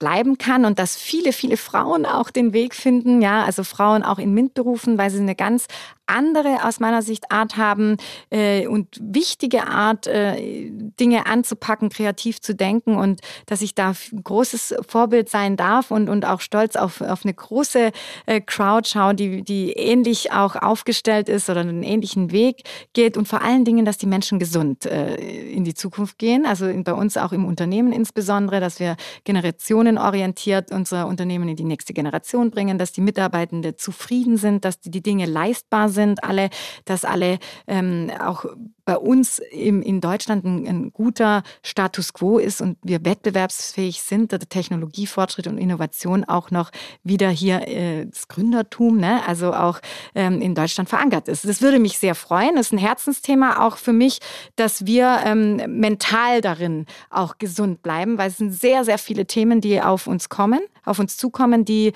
bleiben 0.00 0.38
kann 0.38 0.64
und 0.64 0.80
dass 0.80 0.96
viele, 0.96 1.32
viele 1.32 1.56
Frauen 1.56 2.04
auch 2.04 2.30
den 2.30 2.52
Weg 2.52 2.74
finden, 2.74 3.22
ja, 3.22 3.44
also 3.44 3.62
Frauen 3.62 4.02
auch 4.02 4.18
in 4.18 4.34
MINT-Berufen, 4.34 4.98
weil 4.98 5.10
sie 5.10 5.20
eine 5.20 5.36
ganz 5.36 5.68
andere 6.10 6.64
aus 6.64 6.80
meiner 6.80 7.02
Sicht 7.02 7.30
Art 7.30 7.56
haben 7.56 7.96
äh, 8.30 8.66
und 8.66 8.88
wichtige 9.00 9.66
Art, 9.68 10.06
äh, 10.06 10.70
Dinge 10.98 11.26
anzupacken, 11.26 11.88
kreativ 11.88 12.40
zu 12.40 12.54
denken 12.54 12.96
und 12.96 13.20
dass 13.46 13.62
ich 13.62 13.74
da 13.74 13.94
ein 14.12 14.22
großes 14.24 14.74
Vorbild 14.86 15.28
sein 15.28 15.56
darf 15.56 15.90
und, 15.90 16.08
und 16.08 16.24
auch 16.26 16.40
stolz 16.40 16.76
auf, 16.76 17.00
auf 17.00 17.24
eine 17.24 17.34
große 17.34 17.92
äh, 18.26 18.40
Crowd 18.40 18.88
schaue, 18.88 19.14
die, 19.14 19.42
die 19.42 19.72
ähnlich 19.72 20.32
auch 20.32 20.56
aufgestellt 20.56 21.28
ist 21.28 21.48
oder 21.48 21.60
einen 21.60 21.82
ähnlichen 21.82 22.32
Weg 22.32 22.64
geht 22.92 23.16
und 23.16 23.28
vor 23.28 23.42
allen 23.42 23.64
Dingen, 23.64 23.84
dass 23.84 23.98
die 23.98 24.06
Menschen 24.06 24.38
gesund 24.38 24.86
äh, 24.86 25.14
in 25.14 25.64
die 25.64 25.74
Zukunft 25.74 26.18
gehen. 26.18 26.44
Also 26.44 26.70
bei 26.82 26.92
uns 26.92 27.16
auch 27.16 27.32
im 27.32 27.44
Unternehmen 27.44 27.92
insbesondere, 27.92 28.60
dass 28.60 28.80
wir 28.80 28.96
generationenorientiert 29.90 30.72
unsere 30.72 31.06
Unternehmen 31.06 31.48
in 31.48 31.56
die 31.56 31.64
nächste 31.64 31.92
Generation 31.92 32.50
bringen, 32.50 32.78
dass 32.78 32.92
die 32.92 33.00
Mitarbeitenden 33.00 33.76
zufrieden 33.76 34.36
sind, 34.36 34.64
dass 34.64 34.80
die, 34.80 34.90
die 34.90 35.02
Dinge 35.02 35.26
leistbar 35.26 35.88
sind 35.88 36.00
sind, 36.00 36.24
alle, 36.24 36.50
dass 36.84 37.04
alle 37.04 37.38
ähm, 37.66 38.10
auch 38.20 38.44
bei 38.90 38.98
uns 38.98 39.38
im, 39.38 39.82
in 39.82 40.00
Deutschland 40.00 40.44
ein, 40.44 40.66
ein, 40.66 40.92
guter 40.92 41.44
Status 41.62 42.12
quo 42.12 42.38
ist 42.38 42.60
und 42.60 42.76
wir 42.82 43.04
wettbewerbsfähig 43.04 44.02
sind, 44.02 44.32
der 44.32 44.40
Technologiefortschritt 44.40 45.46
und 45.46 45.58
Innovation 45.58 46.24
auch 46.24 46.50
noch 46.50 46.72
wieder 47.04 47.30
hier 47.30 47.68
äh, 47.68 48.06
das 48.06 48.26
Gründertum, 48.26 48.96
ne, 48.96 49.24
also 49.28 49.54
auch 49.54 49.78
ähm, 50.16 50.42
in 50.42 50.56
Deutschland 50.56 50.88
verankert 50.88 51.28
ist. 51.28 51.44
Das 51.44 51.62
würde 51.62 51.78
mich 51.78 52.00
sehr 52.00 52.16
freuen. 52.16 52.56
Das 52.56 52.66
ist 52.66 52.72
ein 52.72 52.78
Herzensthema 52.78 53.64
auch 53.64 53.76
für 53.76 53.92
mich, 53.92 54.18
dass 54.56 54.86
wir 54.86 55.20
ähm, 55.24 55.62
mental 55.68 56.40
darin 56.40 56.86
auch 57.10 57.38
gesund 57.38 57.84
bleiben, 57.84 58.18
weil 58.18 58.30
es 58.30 58.38
sind 58.38 58.50
sehr, 58.50 58.84
sehr 58.84 58.98
viele 58.98 59.24
Themen, 59.24 59.60
die 59.60 59.80
auf 59.80 60.08
uns 60.08 60.28
kommen, 60.28 60.62
auf 60.84 60.98
uns 60.98 61.16
zukommen, 61.16 61.64
die 61.64 61.92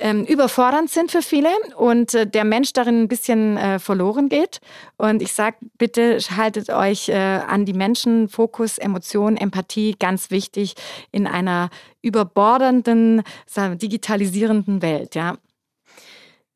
ähm, 0.00 0.24
überfordernd 0.24 0.90
sind 0.90 1.12
für 1.12 1.22
viele 1.22 1.50
und 1.76 2.14
äh, 2.14 2.26
der 2.26 2.44
Mensch 2.44 2.72
darin 2.72 3.02
ein 3.02 3.08
bisschen 3.08 3.56
äh, 3.56 3.78
verloren 3.78 4.28
geht. 4.28 4.60
Und 4.96 5.22
ich 5.22 5.32
sage, 5.32 5.56
bitte 5.78 6.18
haltet 6.36 6.70
euch 6.70 7.08
äh, 7.08 7.14
an 7.14 7.64
die 7.64 7.72
Menschen, 7.72 8.28
Fokus, 8.28 8.78
Emotion, 8.78 9.36
Empathie, 9.36 9.94
ganz 9.98 10.30
wichtig 10.30 10.74
in 11.12 11.26
einer 11.26 11.70
überbordernden, 12.02 13.22
digitalisierenden 13.56 14.82
Welt, 14.82 15.14
ja. 15.14 15.36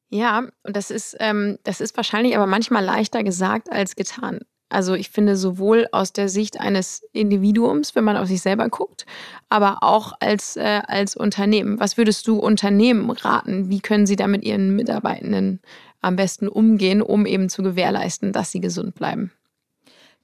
Ja, 0.08 0.46
und 0.62 0.76
das 0.76 0.90
ist, 0.90 1.16
ähm, 1.18 1.58
das 1.64 1.80
ist 1.80 1.96
wahrscheinlich 1.96 2.36
aber 2.36 2.46
manchmal 2.46 2.84
leichter 2.84 3.24
gesagt 3.24 3.70
als 3.70 3.96
getan. 3.96 4.40
Also 4.68 4.94
ich 4.94 5.10
finde 5.10 5.36
sowohl 5.36 5.86
aus 5.92 6.12
der 6.12 6.28
Sicht 6.28 6.58
eines 6.58 7.06
Individuums, 7.12 7.94
wenn 7.94 8.04
man 8.04 8.16
auf 8.16 8.28
sich 8.28 8.40
selber 8.40 8.68
guckt, 8.68 9.06
aber 9.48 9.82
auch 9.82 10.14
als, 10.20 10.56
äh, 10.56 10.82
als 10.86 11.16
Unternehmen. 11.16 11.78
Was 11.78 11.96
würdest 11.96 12.26
du 12.26 12.38
Unternehmen 12.38 13.10
raten? 13.10 13.68
Wie 13.68 13.80
können 13.80 14.06
sie 14.06 14.16
da 14.16 14.26
mit 14.26 14.42
ihren 14.44 14.74
Mitarbeitenden 14.74 15.60
am 16.00 16.16
besten 16.16 16.48
umgehen, 16.48 17.02
um 17.02 17.26
eben 17.26 17.48
zu 17.48 17.62
gewährleisten, 17.62 18.32
dass 18.32 18.50
sie 18.50 18.60
gesund 18.60 18.94
bleiben? 18.94 19.32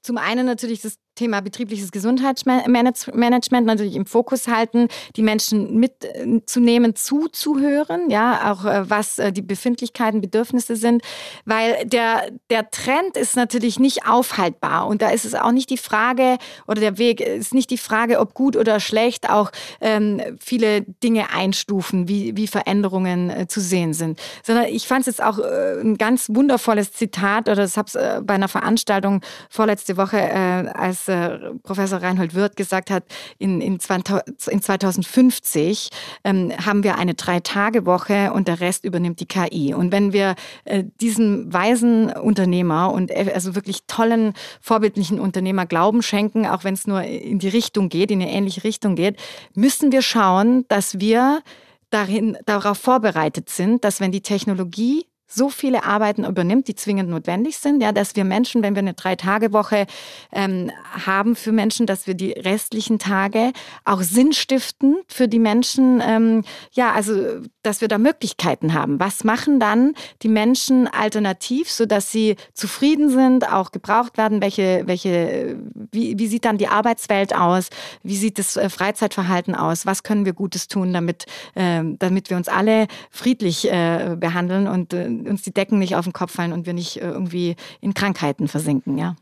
Zum 0.02 0.16
einen 0.16 0.46
natürlich 0.46 0.80
das 0.80 0.98
Thema 1.20 1.42
betriebliches 1.42 1.92
Gesundheitsmanagement 1.92 3.66
natürlich 3.66 3.94
im 3.94 4.06
Fokus 4.06 4.48
halten, 4.48 4.88
die 5.16 5.22
Menschen 5.22 5.78
mitzunehmen, 5.78 6.96
zuzuhören, 6.96 8.08
ja, 8.08 8.50
auch 8.50 8.64
äh, 8.64 8.88
was 8.88 9.18
äh, 9.18 9.30
die 9.30 9.42
Befindlichkeiten, 9.42 10.22
Bedürfnisse 10.22 10.76
sind, 10.76 11.02
weil 11.44 11.84
der, 11.84 12.30
der 12.48 12.70
Trend 12.70 13.18
ist 13.18 13.36
natürlich 13.36 13.78
nicht 13.78 14.06
aufhaltbar. 14.06 14.86
Und 14.86 15.02
da 15.02 15.10
ist 15.10 15.26
es 15.26 15.34
auch 15.34 15.52
nicht 15.52 15.68
die 15.68 15.76
Frage 15.76 16.38
oder 16.66 16.80
der 16.80 16.96
Weg 16.96 17.20
ist 17.20 17.52
nicht 17.52 17.68
die 17.68 17.76
Frage, 17.76 18.18
ob 18.18 18.32
gut 18.32 18.56
oder 18.56 18.80
schlecht 18.80 19.28
auch 19.28 19.50
ähm, 19.82 20.22
viele 20.40 20.80
Dinge 21.02 21.34
einstufen, 21.34 22.08
wie, 22.08 22.34
wie 22.34 22.46
Veränderungen 22.46 23.28
äh, 23.28 23.46
zu 23.46 23.60
sehen 23.60 23.92
sind, 23.92 24.18
sondern 24.42 24.64
ich 24.68 24.86
fand 24.86 25.00
es 25.00 25.06
jetzt 25.18 25.22
auch 25.22 25.38
äh, 25.38 25.82
ein 25.82 25.98
ganz 25.98 26.30
wundervolles 26.30 26.94
Zitat 26.94 27.50
oder 27.50 27.56
das 27.56 27.76
habe 27.76 27.88
es 27.88 27.94
äh, 27.94 28.22
bei 28.24 28.32
einer 28.32 28.48
Veranstaltung 28.48 29.20
vorletzte 29.50 29.98
Woche 29.98 30.16
äh, 30.16 30.70
als 30.72 31.09
äh, 31.10 31.38
Professor 31.62 32.02
Reinhold 32.02 32.34
Wirth 32.34 32.56
gesagt 32.56 32.90
hat, 32.90 33.04
in, 33.38 33.60
in, 33.60 33.78
2050 33.80 35.90
ähm, 36.24 36.52
haben 36.64 36.82
wir 36.82 36.96
eine 36.96 37.14
Drei-Tage-Woche 37.14 38.32
und 38.32 38.48
der 38.48 38.60
Rest 38.60 38.84
übernimmt 38.84 39.20
die 39.20 39.26
KI. 39.26 39.74
Und 39.74 39.92
wenn 39.92 40.12
wir 40.12 40.34
äh, 40.64 40.84
diesem 41.00 41.52
weisen 41.52 42.10
Unternehmer 42.10 42.92
und 42.92 43.10
äh, 43.10 43.30
also 43.34 43.54
wirklich 43.54 43.80
tollen, 43.86 44.34
vorbildlichen 44.60 45.20
Unternehmer 45.20 45.66
Glauben 45.66 46.02
schenken, 46.02 46.46
auch 46.46 46.64
wenn 46.64 46.74
es 46.74 46.86
nur 46.86 47.02
in 47.02 47.38
die 47.38 47.48
Richtung 47.48 47.88
geht, 47.88 48.10
in 48.10 48.22
eine 48.22 48.30
ähnliche 48.30 48.64
Richtung 48.64 48.94
geht, 48.94 49.16
müssen 49.54 49.92
wir 49.92 50.02
schauen, 50.02 50.64
dass 50.68 51.00
wir 51.00 51.42
darin, 51.90 52.38
darauf 52.46 52.78
vorbereitet 52.78 53.50
sind, 53.50 53.84
dass 53.84 54.00
wenn 54.00 54.12
die 54.12 54.22
Technologie 54.22 55.06
so 55.32 55.48
viele 55.48 55.84
Arbeiten 55.84 56.24
übernimmt, 56.24 56.68
die 56.68 56.74
zwingend 56.74 57.08
notwendig 57.08 57.58
sind, 57.58 57.82
ja, 57.82 57.92
dass 57.92 58.16
wir 58.16 58.24
Menschen, 58.24 58.62
wenn 58.62 58.74
wir 58.74 58.80
eine 58.80 58.94
Drei-Tage-Woche 58.94 59.86
ähm, 60.32 60.70
haben 61.06 61.36
für 61.36 61.52
Menschen, 61.52 61.86
dass 61.86 62.06
wir 62.06 62.14
die 62.14 62.32
restlichen 62.32 62.98
Tage 62.98 63.52
auch 63.84 64.02
sinnstiftend 64.02 64.96
für 65.06 65.28
die 65.28 65.38
Menschen, 65.38 66.02
ähm, 66.04 66.42
ja, 66.72 66.92
also, 66.92 67.42
dass 67.62 67.80
wir 67.80 67.88
da 67.88 67.98
Möglichkeiten 67.98 68.74
haben. 68.74 68.98
Was 68.98 69.22
machen 69.22 69.60
dann 69.60 69.94
die 70.22 70.28
Menschen 70.28 70.88
alternativ, 70.88 71.70
so 71.70 71.86
dass 71.86 72.10
sie 72.10 72.36
zufrieden 72.52 73.10
sind, 73.10 73.50
auch 73.50 73.70
gebraucht 73.70 74.18
werden? 74.18 74.42
Welche, 74.42 74.82
welche, 74.86 75.58
wie, 75.92 76.18
wie 76.18 76.26
sieht 76.26 76.44
dann 76.44 76.58
die 76.58 76.68
Arbeitswelt 76.68 77.36
aus? 77.36 77.70
Wie 78.02 78.16
sieht 78.16 78.38
das 78.38 78.56
äh, 78.56 78.68
Freizeitverhalten 78.68 79.54
aus? 79.54 79.86
Was 79.86 80.02
können 80.02 80.24
wir 80.24 80.32
Gutes 80.32 80.66
tun, 80.66 80.92
damit, 80.92 81.26
äh, 81.54 81.82
damit 81.98 82.30
wir 82.30 82.36
uns 82.36 82.48
alle 82.48 82.88
friedlich 83.10 83.70
äh, 83.70 84.16
behandeln 84.18 84.66
und 84.66 84.92
äh, 84.92 85.19
uns 85.28 85.42
die 85.42 85.52
Decken 85.52 85.78
nicht 85.78 85.96
auf 85.96 86.04
den 86.04 86.12
Kopf 86.12 86.32
fallen 86.32 86.52
und 86.52 86.66
wir 86.66 86.72
nicht 86.72 86.96
äh, 86.96 87.08
irgendwie 87.08 87.56
in 87.80 87.94
Krankheiten 87.94 88.48
versinken, 88.48 88.98
ja. 88.98 89.16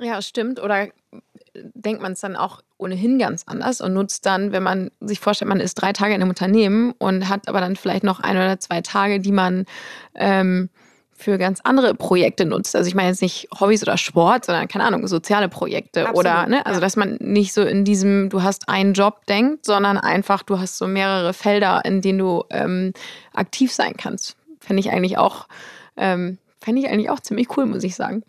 Ja, 0.00 0.22
stimmt. 0.22 0.60
Oder 0.62 0.88
denkt 1.74 2.02
man 2.02 2.12
es 2.12 2.20
dann 2.20 2.36
auch 2.36 2.62
ohnehin 2.76 3.18
ganz 3.18 3.42
anders 3.46 3.80
und 3.80 3.94
nutzt 3.94 4.26
dann, 4.26 4.52
wenn 4.52 4.62
man 4.62 4.90
sich 5.00 5.20
vorstellt, 5.20 5.48
man 5.48 5.60
ist 5.60 5.74
drei 5.74 5.92
Tage 5.92 6.14
in 6.14 6.20
einem 6.20 6.30
Unternehmen 6.30 6.92
und 6.98 7.28
hat 7.28 7.48
aber 7.48 7.60
dann 7.60 7.76
vielleicht 7.76 8.04
noch 8.04 8.20
ein 8.20 8.36
oder 8.36 8.60
zwei 8.60 8.80
Tage, 8.80 9.20
die 9.20 9.32
man 9.32 9.64
ähm, 10.14 10.68
für 11.18 11.36
ganz 11.36 11.60
andere 11.64 11.94
Projekte 11.94 12.44
nutzt. 12.44 12.76
Also 12.76 12.86
ich 12.86 12.94
meine 12.94 13.08
jetzt 13.08 13.22
nicht 13.22 13.48
Hobbys 13.58 13.82
oder 13.82 13.98
Sport, 13.98 14.44
sondern 14.44 14.68
keine 14.68 14.84
Ahnung, 14.84 15.06
soziale 15.08 15.48
Projekte 15.48 16.02
Absolut, 16.02 16.20
oder 16.20 16.46
ne, 16.46 16.64
also 16.64 16.78
ja. 16.78 16.80
dass 16.80 16.96
man 16.96 17.16
nicht 17.20 17.52
so 17.52 17.62
in 17.62 17.84
diesem 17.84 18.30
du 18.30 18.42
hast 18.42 18.68
einen 18.68 18.94
Job 18.94 19.26
denkt, 19.26 19.64
sondern 19.64 19.98
einfach 19.98 20.44
du 20.44 20.60
hast 20.60 20.78
so 20.78 20.86
mehrere 20.86 21.32
Felder, 21.32 21.84
in 21.84 22.00
denen 22.00 22.20
du 22.20 22.44
ähm, 22.50 22.92
aktiv 23.34 23.72
sein 23.72 23.94
kannst. 23.96 24.37
Fände 24.68 24.80
ich 24.80 24.90
eigentlich 24.90 25.16
auch, 25.16 25.48
ähm, 25.96 26.36
fände 26.60 26.82
ich 26.82 26.88
eigentlich 26.88 27.08
auch 27.08 27.20
ziemlich 27.20 27.56
cool, 27.56 27.64
muss 27.64 27.84
ich 27.84 27.94
sagen. 27.94 28.22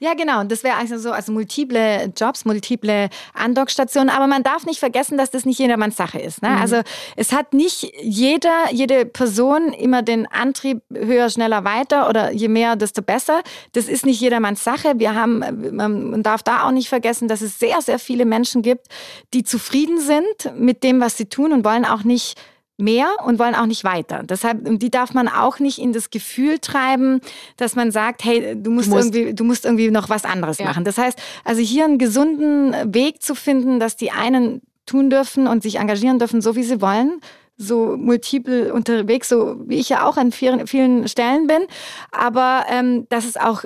Ja, 0.00 0.14
genau. 0.14 0.40
Und 0.40 0.50
das 0.50 0.64
wäre 0.64 0.76
also 0.76 0.98
so, 0.98 1.12
also 1.12 1.30
multiple 1.30 2.12
Jobs, 2.16 2.44
multiple 2.44 3.08
Andockstationen. 3.32 4.10
Aber 4.10 4.26
man 4.26 4.42
darf 4.42 4.66
nicht 4.66 4.80
vergessen, 4.80 5.16
dass 5.16 5.30
das 5.30 5.44
nicht 5.44 5.60
jedermanns 5.60 5.96
Sache 5.96 6.18
ist. 6.18 6.42
Ne? 6.42 6.50
Mhm. 6.50 6.56
Also 6.56 6.82
es 7.14 7.32
hat 7.32 7.54
nicht 7.54 7.92
jeder, 8.02 8.72
jede 8.72 9.06
Person 9.06 9.72
immer 9.72 10.02
den 10.02 10.26
Antrieb 10.26 10.82
höher, 10.92 11.30
schneller, 11.30 11.62
weiter 11.62 12.08
oder 12.08 12.32
je 12.32 12.48
mehr, 12.48 12.74
desto 12.74 13.02
besser. 13.02 13.42
Das 13.70 13.86
ist 13.88 14.04
nicht 14.04 14.20
jedermanns 14.20 14.64
Sache. 14.64 14.94
Wir 14.96 15.14
haben, 15.14 15.44
man 15.76 16.24
darf 16.24 16.42
da 16.42 16.66
auch 16.66 16.72
nicht 16.72 16.88
vergessen, 16.88 17.28
dass 17.28 17.40
es 17.40 17.60
sehr, 17.60 17.80
sehr 17.80 18.00
viele 18.00 18.24
Menschen 18.24 18.62
gibt, 18.62 18.88
die 19.32 19.44
zufrieden 19.44 20.00
sind 20.00 20.58
mit 20.58 20.82
dem, 20.82 21.00
was 21.00 21.16
sie 21.16 21.26
tun 21.26 21.52
und 21.52 21.64
wollen 21.64 21.84
auch 21.84 22.02
nicht 22.02 22.34
mehr 22.76 23.06
und 23.24 23.38
wollen 23.38 23.54
auch 23.54 23.66
nicht 23.66 23.84
weiter. 23.84 24.22
Deshalb, 24.24 24.58
die 24.64 24.90
darf 24.90 25.14
man 25.14 25.28
auch 25.28 25.58
nicht 25.58 25.78
in 25.78 25.92
das 25.92 26.10
Gefühl 26.10 26.58
treiben, 26.58 27.20
dass 27.56 27.76
man 27.76 27.92
sagt, 27.92 28.24
hey, 28.24 28.56
du 28.60 28.70
musst, 28.70 28.88
du 28.88 28.96
musst 28.96 29.14
irgendwie, 29.14 29.34
du 29.34 29.44
musst 29.44 29.64
irgendwie 29.64 29.90
noch 29.90 30.08
was 30.08 30.24
anderes 30.24 30.58
ja. 30.58 30.66
machen. 30.66 30.84
Das 30.84 30.98
heißt, 30.98 31.18
also 31.44 31.60
hier 31.60 31.84
einen 31.84 31.98
gesunden 31.98 32.74
Weg 32.92 33.22
zu 33.22 33.34
finden, 33.34 33.78
dass 33.78 33.96
die 33.96 34.10
einen 34.10 34.62
tun 34.86 35.08
dürfen 35.08 35.46
und 35.46 35.62
sich 35.62 35.76
engagieren 35.76 36.18
dürfen, 36.18 36.40
so 36.40 36.56
wie 36.56 36.62
sie 36.62 36.80
wollen, 36.80 37.20
so 37.56 37.96
multiple 37.96 38.72
unterwegs, 38.72 39.28
so 39.28 39.56
wie 39.66 39.76
ich 39.76 39.88
ja 39.88 40.06
auch 40.06 40.16
an 40.16 40.32
vielen, 40.32 40.66
vielen 40.66 41.06
Stellen 41.08 41.46
bin, 41.46 41.62
aber 42.10 42.64
ähm, 42.68 43.06
dass 43.08 43.24
es 43.24 43.36
auch 43.36 43.64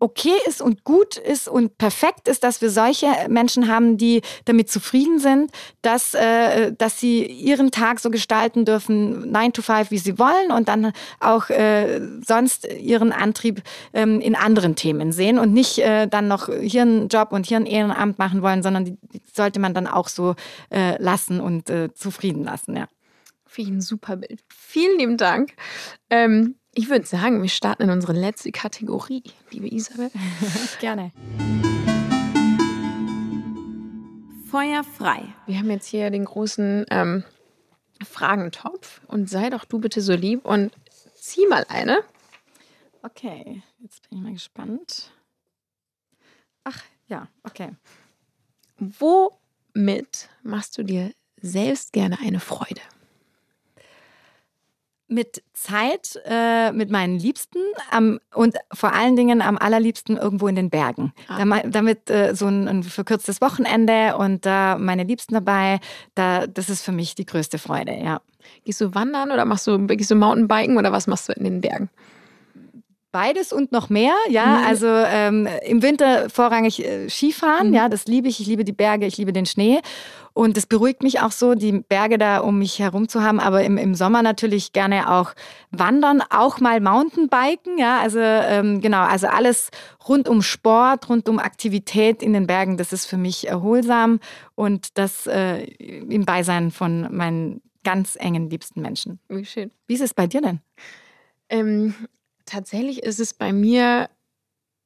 okay 0.00 0.36
ist 0.46 0.62
und 0.62 0.84
gut 0.84 1.16
ist 1.16 1.48
und 1.48 1.76
perfekt 1.78 2.28
ist, 2.28 2.44
dass 2.44 2.60
wir 2.60 2.70
solche 2.70 3.06
Menschen 3.28 3.68
haben, 3.68 3.96
die 3.96 4.22
damit 4.44 4.70
zufrieden 4.70 5.18
sind, 5.18 5.50
dass, 5.82 6.14
äh, 6.14 6.72
dass 6.72 7.00
sie 7.00 7.24
ihren 7.24 7.70
Tag 7.70 7.98
so 7.98 8.10
gestalten 8.10 8.64
dürfen, 8.64 9.30
9 9.30 9.52
to 9.52 9.62
5, 9.62 9.90
wie 9.90 9.98
sie 9.98 10.18
wollen 10.18 10.52
und 10.52 10.68
dann 10.68 10.92
auch 11.20 11.50
äh, 11.50 12.00
sonst 12.24 12.66
ihren 12.66 13.12
Antrieb 13.12 13.62
ähm, 13.92 14.20
in 14.20 14.36
anderen 14.36 14.76
Themen 14.76 15.12
sehen 15.12 15.38
und 15.38 15.52
nicht 15.52 15.78
äh, 15.78 16.06
dann 16.06 16.28
noch 16.28 16.48
hier 16.48 16.82
einen 16.82 17.08
Job 17.08 17.32
und 17.32 17.46
hier 17.46 17.56
ein 17.56 17.66
Ehrenamt 17.66 18.18
machen 18.18 18.42
wollen, 18.42 18.62
sondern 18.62 18.84
die, 18.84 18.96
die 19.12 19.22
sollte 19.32 19.58
man 19.58 19.74
dann 19.74 19.86
auch 19.86 20.08
so 20.08 20.36
äh, 20.70 21.00
lassen 21.02 21.40
und 21.40 21.70
äh, 21.70 21.92
zufrieden 21.94 22.44
lassen, 22.44 22.76
ja. 22.76 22.88
Finde 23.46 23.70
ich 23.70 23.76
ein 23.78 23.80
super 23.80 24.16
Bild. 24.16 24.44
Vielen 24.48 24.98
lieben 24.98 25.16
Dank. 25.16 25.54
Ähm, 26.10 26.57
ich 26.78 26.88
würde 26.88 27.04
sagen, 27.04 27.42
wir 27.42 27.48
starten 27.48 27.82
in 27.82 27.90
unsere 27.90 28.12
letzte 28.12 28.52
Kategorie, 28.52 29.24
liebe 29.50 29.66
Isabel. 29.66 30.12
Gerne. 30.80 31.10
Feuer 34.48 34.84
frei. 34.84 35.24
Wir 35.46 35.58
haben 35.58 35.72
jetzt 35.72 35.88
hier 35.88 36.08
den 36.10 36.24
großen 36.24 36.86
ähm, 36.90 37.24
Fragentopf 38.08 39.00
und 39.08 39.28
sei 39.28 39.50
doch 39.50 39.64
du 39.64 39.80
bitte 39.80 40.00
so 40.00 40.14
lieb 40.14 40.44
und 40.44 40.72
zieh 41.16 41.48
mal 41.48 41.66
eine. 41.68 41.98
Okay, 43.02 43.64
jetzt 43.80 44.08
bin 44.08 44.18
ich 44.18 44.24
mal 44.24 44.32
gespannt. 44.34 45.10
Ach 46.62 46.80
ja, 47.08 47.26
okay. 47.42 47.70
Womit 48.78 50.28
machst 50.44 50.78
du 50.78 50.84
dir 50.84 51.10
selbst 51.40 51.92
gerne 51.92 52.20
eine 52.20 52.38
Freude? 52.38 52.82
Mit 55.08 55.42
Zeit 55.54 56.20
äh, 56.26 56.70
mit 56.72 56.90
meinen 56.90 57.18
Liebsten 57.18 57.58
am, 57.90 58.20
und 58.34 58.56
vor 58.72 58.92
allen 58.92 59.16
Dingen 59.16 59.40
am 59.40 59.56
allerliebsten 59.56 60.16
irgendwo 60.16 60.48
in 60.48 60.54
den 60.54 60.70
Bergen. 60.70 61.12
Ah. 61.26 61.38
Damit, 61.38 61.74
damit 61.74 62.10
äh, 62.10 62.34
so 62.34 62.46
ein, 62.46 62.68
ein, 62.68 62.82
verkürztes 62.82 63.40
Wochenende 63.40 64.16
und 64.16 64.44
da 64.44 64.74
äh, 64.74 64.78
meine 64.78 65.04
Liebsten 65.04 65.34
dabei, 65.34 65.80
da, 66.14 66.46
das 66.46 66.68
ist 66.68 66.82
für 66.82 66.92
mich 66.92 67.14
die 67.14 67.26
größte 67.26 67.58
Freude, 67.58 67.94
ja. 67.94 68.20
Gehst 68.64 68.80
du 68.80 68.94
wandern 68.94 69.30
oder 69.30 69.44
machst 69.44 69.66
du, 69.66 69.78
gehst 69.86 70.10
du 70.10 70.14
Mountainbiken 70.14 70.78
oder 70.78 70.92
was 70.92 71.06
machst 71.06 71.28
du 71.28 71.32
in 71.32 71.44
den 71.44 71.60
Bergen? 71.60 71.90
Beides 73.10 73.54
und 73.54 73.72
noch 73.72 73.88
mehr, 73.88 74.14
ja. 74.28 74.58
Mhm. 74.58 74.66
Also 74.66 74.86
ähm, 74.86 75.48
im 75.64 75.82
Winter 75.82 76.28
vorrangig 76.28 76.84
äh, 76.84 77.08
Skifahren, 77.08 77.68
mhm. 77.68 77.74
ja, 77.74 77.88
das 77.88 78.06
liebe 78.06 78.28
ich. 78.28 78.40
Ich 78.40 78.46
liebe 78.46 78.64
die 78.64 78.72
Berge, 78.72 79.06
ich 79.06 79.16
liebe 79.16 79.32
den 79.32 79.46
Schnee. 79.46 79.80
Und 80.34 80.56
es 80.56 80.66
beruhigt 80.66 81.02
mich 81.02 81.20
auch 81.20 81.32
so, 81.32 81.54
die 81.54 81.80
Berge 81.80 82.16
da 82.16 82.38
um 82.38 82.58
mich 82.58 82.78
herum 82.78 83.08
zu 83.08 83.22
haben. 83.22 83.40
Aber 83.40 83.64
im, 83.64 83.76
im 83.76 83.94
Sommer 83.94 84.22
natürlich 84.22 84.72
gerne 84.72 85.10
auch 85.10 85.32
wandern, 85.70 86.22
auch 86.30 86.60
mal 86.60 86.80
Mountainbiken. 86.80 87.78
Ja, 87.78 87.98
also 87.98 88.20
ähm, 88.20 88.80
genau, 88.80 89.02
also 89.02 89.26
alles 89.26 89.70
rund 90.06 90.28
um 90.28 90.42
Sport, 90.42 91.08
rund 91.08 91.28
um 91.28 91.38
Aktivität 91.38 92.22
in 92.22 92.34
den 92.34 92.46
Bergen, 92.46 92.76
das 92.76 92.92
ist 92.92 93.06
für 93.06 93.16
mich 93.16 93.48
erholsam 93.48 94.20
und 94.54 94.96
das 94.98 95.26
äh, 95.26 95.64
im 95.64 96.24
Beisein 96.24 96.70
von 96.70 97.08
meinen 97.10 97.62
ganz 97.82 98.16
engen 98.20 98.50
liebsten 98.50 98.80
Menschen. 98.80 99.18
Wie 99.28 99.44
schön. 99.44 99.70
Wie 99.86 99.94
ist 99.94 100.02
es 100.02 100.14
bei 100.14 100.26
dir 100.26 100.40
denn? 100.40 100.60
Ähm, 101.48 101.94
tatsächlich 102.48 103.02
ist 103.02 103.20
es 103.20 103.34
bei 103.34 103.52
mir, 103.52 104.08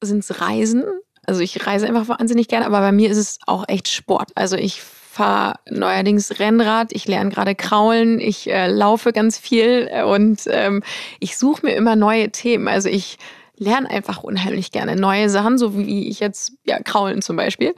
sind 0.00 0.20
es 0.20 0.40
Reisen. 0.40 0.84
Also 1.24 1.40
ich 1.40 1.66
reise 1.66 1.86
einfach 1.86 2.08
wahnsinnig 2.08 2.48
gerne, 2.48 2.66
aber 2.66 2.80
bei 2.80 2.92
mir 2.92 3.10
ist 3.10 3.18
es 3.18 3.38
auch 3.46 3.64
echt 3.68 3.88
Sport. 3.88 4.32
Also 4.34 4.56
ich 4.56 4.82
fahre 4.82 5.60
neuerdings 5.70 6.40
Rennrad, 6.40 6.92
ich 6.92 7.06
lerne 7.06 7.30
gerade 7.30 7.54
Kraulen, 7.54 8.18
ich 8.18 8.50
äh, 8.50 8.66
laufe 8.66 9.12
ganz 9.12 9.38
viel 9.38 9.88
und 10.06 10.42
ähm, 10.46 10.82
ich 11.20 11.36
suche 11.36 11.66
mir 11.66 11.74
immer 11.74 11.96
neue 11.96 12.30
Themen. 12.30 12.66
Also 12.66 12.88
ich 12.88 13.18
lerne 13.56 13.90
einfach 13.90 14.22
unheimlich 14.22 14.72
gerne 14.72 14.96
neue 14.96 15.28
Sachen, 15.28 15.58
so 15.58 15.78
wie 15.78 16.08
ich 16.08 16.20
jetzt, 16.20 16.54
ja, 16.64 16.80
Kraulen 16.82 17.22
zum 17.22 17.36
Beispiel. 17.36 17.74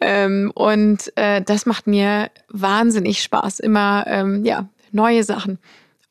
Ähm, 0.00 0.52
und 0.54 1.10
äh, 1.16 1.42
das 1.42 1.66
macht 1.66 1.86
mir 1.86 2.30
wahnsinnig 2.48 3.22
Spaß, 3.22 3.60
immer, 3.60 4.04
ähm, 4.06 4.44
ja, 4.44 4.68
neue 4.92 5.24
Sachen, 5.24 5.58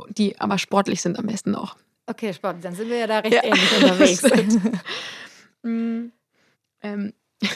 die 0.09 0.39
aber 0.41 0.57
sportlich 0.57 1.01
sind 1.01 1.17
am 1.19 1.27
besten 1.27 1.51
noch. 1.51 1.77
Okay, 2.05 2.33
Sport, 2.33 2.63
dann 2.63 2.75
sind 2.75 2.89
wir 2.89 2.97
ja 2.97 3.07
da 3.07 3.19
recht 3.19 3.33
ja. 3.33 3.43
ähnlich 3.43 3.77
unterwegs. 3.81 4.23
mm, 5.63 6.11
ähm, 6.81 7.13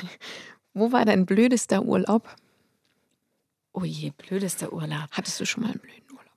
wo 0.73 0.91
war 0.91 1.05
dein 1.05 1.25
blödester 1.25 1.83
Urlaub? 1.83 2.33
Oh 3.73 3.83
je, 3.83 4.11
blödester 4.11 4.71
Urlaub. 4.71 5.09
Hattest 5.11 5.39
du 5.39 5.45
schon 5.45 5.63
mal 5.63 5.71
einen 5.71 5.79
blöden 5.79 6.11
Urlaub? 6.11 6.31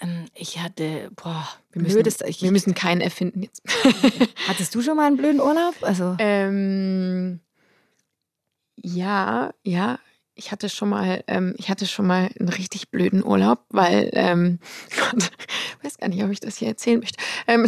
Ähm, 0.00 0.26
ich 0.34 0.58
hatte, 0.60 1.10
boah, 1.16 1.48
wir 1.72 1.82
müssen, 1.82 1.94
blödester, 1.94 2.28
ich, 2.28 2.42
wir 2.42 2.52
müssen 2.52 2.74
keinen 2.74 3.00
erfinden 3.00 3.42
jetzt. 3.42 3.62
Hattest 4.48 4.74
du 4.74 4.82
schon 4.82 4.96
mal 4.96 5.06
einen 5.06 5.16
blöden 5.16 5.40
Urlaub? 5.40 5.74
Also 5.82 6.16
ähm, 6.18 7.40
ja, 8.76 9.52
ja, 9.62 9.98
ich 10.36 10.52
hatte 10.52 10.68
schon 10.68 10.90
mal, 10.90 11.24
ähm, 11.26 11.54
ich 11.56 11.70
hatte 11.70 11.86
schon 11.86 12.06
mal 12.06 12.30
einen 12.38 12.50
richtig 12.50 12.90
blöden 12.90 13.24
Urlaub, 13.24 13.64
weil, 13.70 14.10
ähm, 14.12 14.60
Gott, 14.96 15.30
weiß 15.82 15.98
gar 15.98 16.08
nicht, 16.08 16.22
ob 16.22 16.30
ich 16.30 16.40
das 16.40 16.56
hier 16.56 16.68
erzählen 16.68 17.00
möchte. 17.00 17.18
Ähm, 17.46 17.66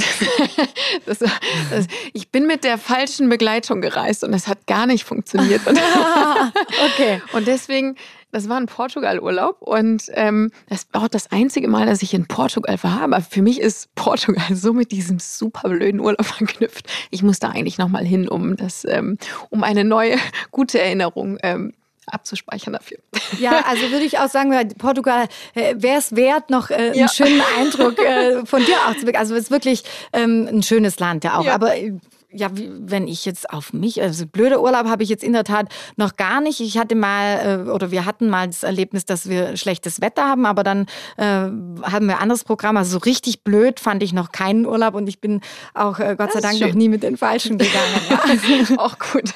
das, 1.06 1.18
das, 1.18 1.86
ich 2.12 2.30
bin 2.30 2.46
mit 2.46 2.64
der 2.64 2.78
falschen 2.78 3.28
Begleitung 3.28 3.80
gereist 3.80 4.24
und 4.24 4.32
das 4.32 4.48
hat 4.48 4.66
gar 4.66 4.86
nicht 4.86 5.04
funktioniert. 5.04 5.66
Und, 5.66 5.78
okay. 6.86 7.22
Und 7.32 7.46
deswegen, 7.46 7.96
das 8.30 8.48
war 8.48 8.59
ein 8.59 8.66
Portugal-Urlaub 8.66 9.62
und 9.62 10.04
ähm, 10.14 10.50
das 10.68 10.86
war 10.92 11.04
auch 11.04 11.09
das 11.09 11.30
einzige 11.32 11.68
Mal, 11.68 11.86
dass 11.86 12.02
ich 12.02 12.12
in 12.12 12.26
Portugal 12.26 12.78
war. 12.82 13.00
Aber 13.00 13.20
für 13.20 13.42
mich 13.42 13.61
ist 13.61 13.94
Portugal 13.94 14.54
so 14.54 14.72
mit 14.72 14.92
diesem 14.92 15.18
super 15.18 15.68
blöden 15.68 16.00
Urlaub 16.00 16.24
verknüpft. 16.24 16.86
Ich 17.11 17.22
muss 17.22 17.38
da 17.38 17.50
eigentlich 17.50 17.78
nochmal 17.78 18.04
hin, 18.04 18.28
um 18.28 18.56
das, 18.56 18.84
ähm, 18.84 19.18
um 19.50 19.64
eine 19.64 19.84
neue 19.84 20.16
gute 20.50 20.80
Erinnerung 20.80 21.38
ähm, 21.42 21.72
abzuspeichern 22.09 22.72
dafür. 22.72 22.98
Ja, 23.38 23.64
also 23.66 23.90
würde 23.90 24.04
ich 24.04 24.18
auch 24.18 24.28
sagen, 24.28 24.52
Portugal 24.78 25.28
äh, 25.54 25.74
wäre 25.76 25.98
es 25.98 26.14
wert, 26.16 26.50
noch 26.50 26.70
äh, 26.70 26.74
einen 26.74 26.94
ja. 26.94 27.09
schönen 27.09 27.42
Eindruck 27.59 27.98
äh, 27.98 28.44
von 28.46 28.64
dir 28.64 28.76
auch 28.86 28.94
zu 28.94 29.06
bekommen. 29.06 29.16
Also 29.16 29.34
es 29.34 29.44
ist 29.44 29.50
wirklich 29.50 29.84
ähm, 30.12 30.48
ein 30.50 30.62
schönes 30.62 30.98
Land 30.98 31.24
ja 31.24 31.38
auch. 31.38 31.44
Ja. 31.44 31.54
Aber 31.54 31.76
äh, 31.76 31.92
ja, 32.30 32.54
wie, 32.56 32.68
wenn 32.70 33.09
ich 33.09 33.24
jetzt 33.24 33.48
auf 33.50 33.72
mich, 33.72 34.02
also 34.02 34.26
blöde 34.26 34.61
Urlaub 34.61 34.86
habe 34.86 35.02
ich 35.02 35.09
jetzt 35.09 35.24
in 35.24 35.32
der 35.32 35.44
Tat 35.44 35.68
noch 35.96 36.16
gar 36.16 36.40
nicht. 36.40 36.61
Ich 36.61 36.76
hatte 36.76 36.94
mal 36.94 37.66
äh, 37.66 37.70
oder 37.70 37.90
wir 37.90 38.04
hatten 38.04 38.28
mal 38.28 38.46
das 38.46 38.62
Erlebnis, 38.62 39.06
dass 39.06 39.28
wir 39.28 39.56
schlechtes 39.56 40.00
Wetter 40.00 40.24
haben, 40.24 40.44
aber 40.44 40.62
dann 40.62 40.86
äh, 41.16 41.24
haben 41.24 42.06
wir 42.06 42.16
ein 42.16 42.22
anderes 42.22 42.44
Programm. 42.44 42.76
Also 42.76 42.92
so 42.92 42.98
richtig 42.98 43.44
blöd 43.44 43.80
fand 43.80 44.02
ich 44.02 44.12
noch 44.12 44.30
keinen 44.30 44.66
Urlaub 44.66 44.94
und 44.94 45.09
ich 45.09 45.20
bin 45.20 45.40
auch 45.72 45.98
äh, 46.00 46.16
Gott 46.18 46.32
sei 46.32 46.40
Dank 46.40 46.61
noch 46.61 46.74
nie 46.74 46.88
mit 46.88 47.02
den 47.02 47.16
Falschen 47.16 47.56
gegangen. 47.56 47.94
Ja. 48.11 48.76
auch 48.78 48.98
gut. 48.98 49.30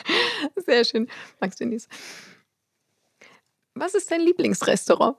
Sehr 0.56 0.84
schön. 0.84 1.08
Magst 1.40 1.60
du 1.60 1.64
Denise? 1.64 1.88
Was 3.74 3.94
ist 3.94 4.10
dein 4.10 4.20
Lieblingsrestaurant? 4.20 5.16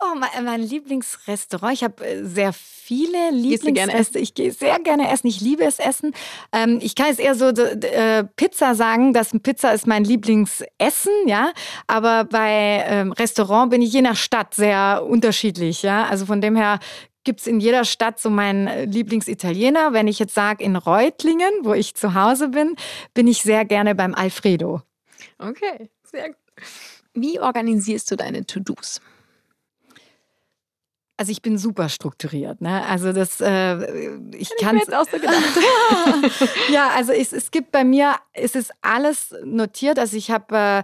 Oh, 0.00 0.14
mein, 0.16 0.44
mein 0.44 0.62
Lieblingsrestaurant. 0.62 1.74
Ich 1.74 1.82
habe 1.82 2.06
äh, 2.06 2.24
sehr 2.24 2.52
viele 2.52 3.30
Lieblingsrestaurants. 3.32 4.14
Ich 4.14 4.34
gehe 4.34 4.52
sehr 4.52 4.78
gerne 4.78 5.10
essen. 5.10 5.26
Ich 5.26 5.40
liebe 5.40 5.64
es 5.64 5.80
essen. 5.80 6.14
Ähm, 6.52 6.78
ich 6.80 6.94
kann 6.94 7.08
jetzt 7.08 7.18
eher 7.18 7.34
so 7.34 7.48
äh, 7.48 8.22
Pizza 8.36 8.76
sagen, 8.76 9.12
dass 9.12 9.30
Pizza 9.42 9.72
ist 9.72 9.88
mein 9.88 10.04
Lieblingsessen, 10.04 11.12
ja. 11.26 11.52
Aber 11.88 12.24
bei 12.24 12.84
ähm, 12.86 13.10
Restaurant 13.10 13.70
bin 13.70 13.82
ich 13.82 13.92
je 13.92 14.02
nach 14.02 14.14
Stadt 14.14 14.54
sehr 14.54 15.04
unterschiedlich, 15.04 15.82
ja. 15.82 16.04
Also 16.04 16.26
von 16.26 16.40
dem 16.40 16.54
her 16.54 16.78
gibt 17.24 17.40
es 17.40 17.48
in 17.48 17.58
jeder 17.58 17.84
Stadt 17.84 18.20
so 18.20 18.30
meinen 18.30 18.68
äh, 18.68 18.84
Lieblingsitaliener. 18.84 19.92
Wenn 19.92 20.06
ich 20.06 20.20
jetzt 20.20 20.34
sage 20.34 20.62
in 20.62 20.76
Reutlingen, 20.76 21.50
wo 21.62 21.74
ich 21.74 21.94
zu 21.96 22.14
Hause 22.14 22.48
bin, 22.48 22.76
bin 23.14 23.26
ich 23.26 23.42
sehr 23.42 23.64
gerne 23.64 23.96
beim 23.96 24.14
Alfredo. 24.14 24.82
Okay, 25.38 25.90
sehr 26.04 26.28
gut. 26.28 26.36
Wie 27.20 27.40
organisierst 27.40 28.10
du 28.10 28.16
deine 28.16 28.44
To-Dos? 28.46 29.00
Also 31.16 31.32
ich 31.32 31.42
bin 31.42 31.58
super 31.58 31.88
strukturiert. 31.88 32.60
Ne? 32.60 32.84
Also 32.86 33.12
das, 33.12 33.40
äh, 33.40 34.14
ich 34.36 34.50
kann 34.60 34.76
es 34.76 34.88
auch 34.90 35.04
so 35.04 35.18
gedacht. 35.18 35.34
ja, 36.70 36.90
also 36.94 37.12
es, 37.12 37.32
es 37.32 37.50
gibt 37.50 37.72
bei 37.72 37.82
mir, 37.82 38.14
es 38.32 38.54
ist 38.54 38.70
alles 38.82 39.34
notiert. 39.44 39.98
Also 39.98 40.16
ich 40.16 40.30
habe 40.30 40.56
äh, 40.56 40.82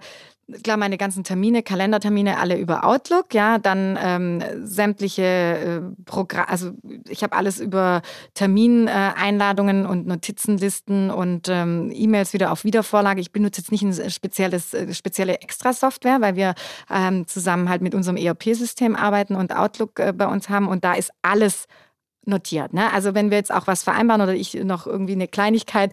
klar 0.63 0.77
meine 0.77 0.99
ganzen 0.99 1.25
Termine, 1.25 1.63
Kalendertermine 1.63 2.39
alle 2.39 2.59
über 2.59 2.85
Outlook, 2.85 3.35
ja, 3.35 3.59
dann 3.59 3.99
ähm, 4.01 4.43
sämtliche 4.65 5.23
äh, 5.23 5.81
Programme, 6.05 6.49
also 6.49 6.73
ich 7.09 7.23
habe 7.23 7.37
alles 7.37 7.61
über 7.61 8.03
Termineinladungen 8.35 9.87
und 9.87 10.07
Notizenlisten 10.07 11.11
und 11.11 11.49
ähm, 11.49 11.91
E-Mails 11.95 12.33
wieder 12.33 12.53
auf 12.53 12.65
Wiedervorlage. 12.65 13.21
Ich 13.21 13.33
benutze 13.33 13.61
jetzt 13.61 13.73
nicht 13.73 13.83
ein 13.83 14.11
spezielles, 14.11 14.75
äh, 14.75 14.93
spezielle 14.93 15.41
Extra-Software, 15.41 16.21
weil 16.21 16.37
wir 16.37 16.55
ähm, 16.91 17.27
zusammen 17.27 17.69
halt 17.69 17.83
mit 17.83 17.95
unserem 17.95 18.17
ERP-System 18.17 18.97
arbeiten 18.97 19.35
und 19.35 19.55
Outlook 19.55 19.99
äh, 19.99 20.13
bei 20.13 20.27
uns 20.27 20.49
haben 20.49 20.69
und 20.69 20.85
da 20.85 20.95
ist 20.95 21.11
alles 21.23 21.67
notiert. 22.27 22.73
Ne? 22.73 22.93
Also 22.93 23.15
wenn 23.15 23.31
wir 23.31 23.39
jetzt 23.39 23.53
auch 23.53 23.67
was 23.67 23.83
vereinbaren 23.83 24.23
oder 24.23 24.35
ich 24.35 24.55
noch 24.55 24.87
irgendwie 24.87 25.13
eine 25.13 25.29
Kleinigkeit 25.29 25.93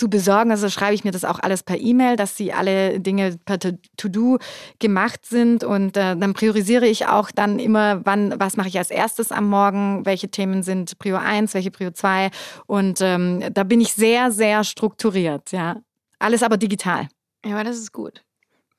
zu 0.00 0.08
besorgen. 0.08 0.50
Also 0.50 0.70
schreibe 0.70 0.94
ich 0.94 1.04
mir 1.04 1.10
das 1.10 1.26
auch 1.26 1.38
alles 1.38 1.62
per 1.62 1.78
E-Mail, 1.78 2.16
dass 2.16 2.34
sie 2.34 2.54
alle 2.54 2.98
Dinge 3.00 3.38
per 3.44 3.58
To-Do 3.58 4.38
gemacht 4.78 5.26
sind 5.26 5.62
und 5.62 5.96
äh, 5.98 6.16
dann 6.16 6.32
priorisiere 6.32 6.86
ich 6.86 7.06
auch 7.06 7.30
dann 7.30 7.58
immer, 7.58 8.00
wann, 8.06 8.34
was 8.40 8.56
mache 8.56 8.68
ich 8.68 8.78
als 8.78 8.90
erstes 8.90 9.30
am 9.30 9.48
Morgen, 9.48 10.06
welche 10.06 10.30
Themen 10.30 10.62
sind 10.62 10.98
Prio 10.98 11.16
1, 11.16 11.52
welche 11.52 11.70
Prio 11.70 11.90
2 11.90 12.30
und 12.66 13.00
ähm, 13.02 13.44
da 13.52 13.62
bin 13.62 13.82
ich 13.82 13.92
sehr, 13.92 14.32
sehr 14.32 14.64
strukturiert, 14.64 15.52
ja. 15.52 15.76
Alles 16.18 16.42
aber 16.42 16.56
digital. 16.56 17.08
Ja, 17.44 17.52
aber 17.52 17.64
das 17.64 17.76
ist 17.76 17.92
gut. 17.92 18.24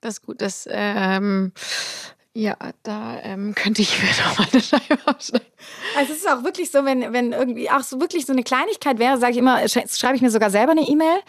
Das 0.01 0.15
ist 0.15 0.21
gut. 0.23 0.41
Das, 0.41 0.67
ähm, 0.71 1.51
ja, 2.33 2.55
da 2.83 3.19
ähm, 3.23 3.53
könnte 3.55 3.81
ich 3.81 4.01
mir 4.01 4.09
noch 4.09 4.39
mal 4.39 4.47
eine 4.51 4.61
Scheibe 4.61 4.97
aufschneiden. 5.05 5.47
Also 5.97 6.13
es 6.13 6.19
ist 6.19 6.29
auch 6.29 6.43
wirklich 6.43 6.71
so, 6.71 6.85
wenn, 6.85 7.13
wenn 7.13 7.33
irgendwie 7.33 7.69
auch 7.69 7.81
so 7.81 7.99
wirklich 7.99 8.25
so 8.25 8.33
eine 8.33 8.43
Kleinigkeit 8.43 8.99
wäre, 8.99 9.17
sage 9.17 9.33
ich 9.33 9.37
immer, 9.37 9.67
schreibe 9.67 10.15
ich 10.15 10.21
mir 10.21 10.31
sogar 10.31 10.49
selber 10.49 10.71
eine 10.71 10.87
E-Mail, 10.87 11.19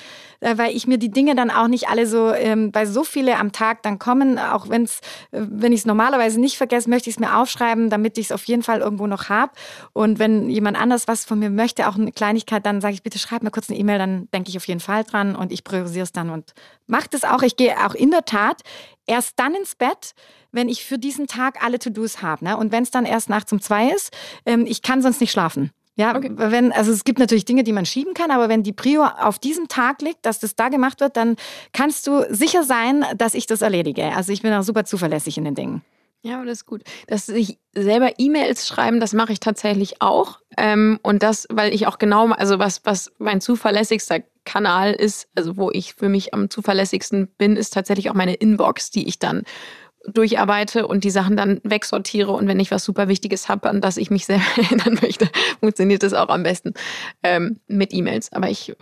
äh, 0.41 0.57
weil 0.57 0.75
ich 0.77 0.87
mir 0.87 0.99
die 0.99 1.11
Dinge 1.11 1.35
dann 1.35 1.51
auch 1.51 1.67
nicht 1.67 1.89
alle 1.89 2.07
so, 2.07 2.33
ähm, 2.33 2.71
bei 2.71 2.87
so 2.87 3.05
viele 3.05 3.37
am 3.39 3.53
Tag 3.53 3.83
dann 3.83 3.99
kommen, 3.99 4.39
auch 4.39 4.69
wenn's, 4.69 5.01
äh, 5.33 5.41
wenn 5.41 5.73
ich 5.73 5.81
es 5.81 5.87
normalerweise 5.87 6.41
nicht 6.41 6.57
vergesse, 6.57 6.89
möchte 6.89 7.11
ich 7.11 7.17
es 7.17 7.21
mir 7.21 7.37
aufschreiben, 7.37 7.91
damit 7.91 8.17
ich 8.17 8.27
es 8.27 8.33
auf 8.33 8.45
jeden 8.45 8.63
Fall 8.63 8.81
irgendwo 8.81 9.07
noch 9.07 9.29
habe. 9.29 9.53
Und 9.93 10.19
wenn 10.19 10.49
jemand 10.49 10.81
anders 10.81 11.09
was 11.09 11.25
von 11.25 11.39
mir 11.39 11.51
möchte, 11.51 11.89
auch 11.89 11.97
eine 11.97 12.13
Kleinigkeit, 12.13 12.65
dann 12.65 12.81
sage 12.81 12.95
ich, 12.95 13.03
bitte 13.03 13.19
schreib 13.19 13.43
mir 13.43 13.51
kurz 13.51 13.69
eine 13.69 13.79
E-Mail, 13.79 13.99
dann 13.99 14.29
denke 14.33 14.51
ich 14.51 14.57
auf 14.57 14.69
jeden 14.69 14.81
Fall 14.81 15.05
dran 15.05 15.35
und 15.35 15.51
ich 15.51 15.65
priorisiere 15.65 16.05
es 16.05 16.13
dann 16.13 16.31
und 16.31 16.55
mache 16.87 17.09
das 17.11 17.25
auch. 17.25 17.43
Ich 17.43 17.57
gehe 17.57 17.77
auch 17.85 17.95
in 17.95 18.11
der 18.11 18.25
Tat 18.25 18.63
erst 19.07 19.39
dann 19.39 19.55
ins 19.55 19.75
Bett, 19.75 20.15
wenn 20.53 20.69
ich 20.69 20.85
für 20.85 20.99
diesen 20.99 21.27
Tag 21.27 21.63
alle 21.65 21.79
To-Dos 21.79 22.23
habe. 22.23 22.45
Ne? 22.45 22.57
Und 22.57 22.73
wenn 22.73 22.83
es 22.83 22.91
dann 22.91 23.05
erst 23.05 23.29
nachts 23.29 23.53
um 23.53 23.61
zwei 23.61 23.89
ist, 23.89 24.13
ähm, 24.47 24.67
ich 24.67 24.83
kann 24.83 25.03
sonst 25.03 25.21
nicht 25.21 25.33
schlafen. 25.33 25.71
Ja, 25.95 26.17
okay. 26.17 26.31
wenn, 26.35 26.73
also 26.73 26.91
es 26.91 27.05
gibt 27.05 27.19
natürlich 27.19 27.45
Dinge, 27.45 27.65
die 27.65 27.73
man 27.73 27.85
schieben 27.85 28.15
kann, 28.15 28.31
aber 28.31 28.49
wenn 28.49 28.63
die 28.63 28.73
Prio 28.73 29.05
auf 29.05 29.39
diesem 29.39 29.69
Tag 29.69 30.01
liegt, 30.01 30.25
dass 30.25 30.39
das 30.39 30.57
da 30.57 30.71
gemacht 30.71 31.01
wird, 31.01 31.19
dann 31.19 31.37
kannst 31.75 32.07
du 32.07 32.25
sicher 32.31 32.65
sein, 32.65 33.05
dass 33.17 33.35
ich 33.35 33.47
das 33.47 33.61
erledige. 33.61 34.05
Also 34.17 34.33
ich 34.33 34.41
bin 34.41 34.55
auch 34.55 34.63
super 34.63 34.85
zuverlässig 34.85 35.37
in 35.37 35.45
den 35.45 35.55
Dingen. 35.55 35.83
Ja, 36.23 36.43
das 36.45 36.59
ist 36.59 36.67
gut. 36.67 36.83
Dass 37.09 37.27
sich 37.27 37.59
selber 37.75 38.13
E-Mails 38.19 38.69
schreiben, 38.69 39.01
das 39.01 39.13
mache 39.13 39.33
ich 39.33 39.41
tatsächlich 39.41 40.01
auch. 40.01 40.39
Ähm, 40.57 40.99
und 41.03 41.23
das, 41.23 41.47
weil 41.51 41.75
ich 41.75 41.87
auch 41.89 41.99
genau, 41.99 42.29
also 42.29 42.59
was, 42.59 42.81
was 42.85 43.13
mein 43.19 43.41
zuverlässigster 43.41 44.21
Kanal 44.45 44.93
ist, 44.93 45.29
also 45.35 45.57
wo 45.57 45.71
ich 45.71 45.95
für 45.95 46.09
mich 46.09 46.35
am 46.35 46.51
zuverlässigsten 46.51 47.29
bin, 47.39 47.57
ist 47.57 47.73
tatsächlich 47.73 48.11
auch 48.11 48.15
meine 48.15 48.35
Inbox, 48.35 48.91
die 48.91 49.09
ich 49.09 49.19
dann 49.19 49.43
durcharbeite 50.07 50.87
und 50.87 51.05
die 51.05 51.11
Sachen 51.11 51.37
dann 51.37 51.61
wegsortiere 51.63 52.33
und 52.33 52.49
wenn 52.49 52.61
ich 52.61 52.71
was 52.71 52.85
super 52.85 53.09
Wichtiges 53.09 53.49
habe, 53.49 53.69
an 53.69 53.81
das 53.81 53.97
ich 53.97 54.11
mich 54.11 54.27
sehr 54.27 54.41
erinnern 54.57 54.99
möchte, 55.01 55.29
funktioniert 55.61 56.03
das 56.03 56.15
auch 56.15 56.29
am 56.29 56.43
besten 56.43 56.75
ähm, 57.23 57.61
mit 57.69 57.93
E-Mails. 57.93 58.33
Aber 58.33 58.49
ich 58.51 58.75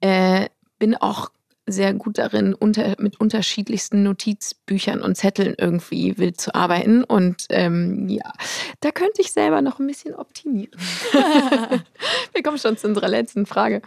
äh, 0.00 0.46
bin 0.78 0.96
auch 0.96 1.30
sehr 1.66 1.94
gut 1.94 2.18
darin, 2.18 2.54
unter, 2.54 2.96
mit 2.98 3.20
unterschiedlichsten 3.20 4.02
Notizbüchern 4.02 5.02
und 5.02 5.16
Zetteln 5.16 5.54
irgendwie 5.56 6.18
wild 6.18 6.40
zu 6.40 6.54
arbeiten. 6.54 7.04
Und 7.04 7.44
ähm, 7.50 8.08
ja, 8.08 8.32
da 8.80 8.90
könnte 8.90 9.20
ich 9.20 9.32
selber 9.32 9.62
noch 9.62 9.78
ein 9.78 9.86
bisschen 9.86 10.14
optimieren. 10.14 10.72
Wir 12.32 12.42
kommen 12.42 12.58
schon 12.58 12.76
zu 12.76 12.88
unserer 12.88 13.08
letzten 13.08 13.46
Frage. 13.46 13.82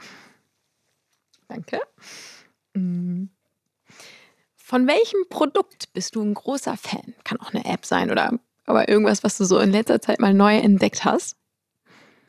Danke. 1.53 1.79
Mm. 2.73 3.25
Von 4.55 4.87
welchem 4.87 5.29
Produkt 5.29 5.93
bist 5.93 6.15
du 6.15 6.23
ein 6.23 6.33
großer 6.33 6.77
Fan? 6.77 7.13
Kann 7.23 7.39
auch 7.39 7.53
eine 7.53 7.65
App 7.65 7.85
sein 7.85 8.09
oder 8.09 8.39
aber 8.65 8.89
irgendwas, 8.89 9.23
was 9.23 9.37
du 9.37 9.43
so 9.43 9.59
in 9.59 9.71
letzter 9.71 10.01
Zeit 10.01 10.19
mal 10.19 10.33
neu 10.33 10.57
entdeckt 10.57 11.05
hast? 11.05 11.35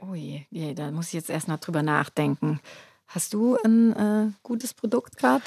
Ui, 0.01 0.47
je, 0.51 0.75
da 0.75 0.91
muss 0.91 1.07
ich 1.09 1.15
jetzt 1.15 1.31
erst 1.31 1.49
mal 1.49 1.57
drüber 1.59 1.83
nachdenken. 1.83 2.61
Hast 3.07 3.33
du 3.33 3.57
ein 3.65 3.93
äh, 3.93 4.33
gutes 4.43 4.75
Produkt 4.75 5.17
gerade, 5.17 5.45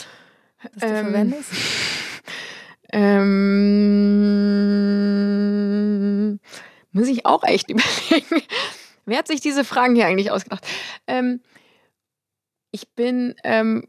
das 0.64 0.72
du 0.80 0.86
ähm, 0.88 1.06
verwendest? 1.06 1.52
Ähm, 2.90 3.20
muss 6.94 7.10
ich 7.10 7.26
auch 7.26 7.44
echt 7.44 7.70
überlegen. 7.70 8.44
Wer 9.06 9.18
hat 9.18 9.28
sich 9.28 9.42
diese 9.42 9.66
Fragen 9.66 9.94
hier 9.96 10.06
eigentlich 10.06 10.32
ausgedacht? 10.32 10.66
Ähm, 11.06 11.42
ich 12.72 12.94
bin 12.96 13.36
ähm, 13.44 13.88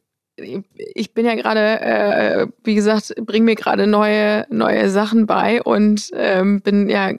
ich 0.95 1.15
bin 1.15 1.27
ja 1.27 1.35
gerade, 1.35 1.81
äh, 1.81 2.47
wie 2.63 2.75
gesagt, 2.75 3.15
bringe 3.21 3.45
mir 3.45 3.55
gerade 3.55 3.87
neue, 3.87 4.47
neue 4.51 4.89
Sachen 4.91 5.27
bei 5.27 5.63
und 5.63 6.11
ähm, 6.15 6.61
bin 6.61 6.89
ja 6.89 7.13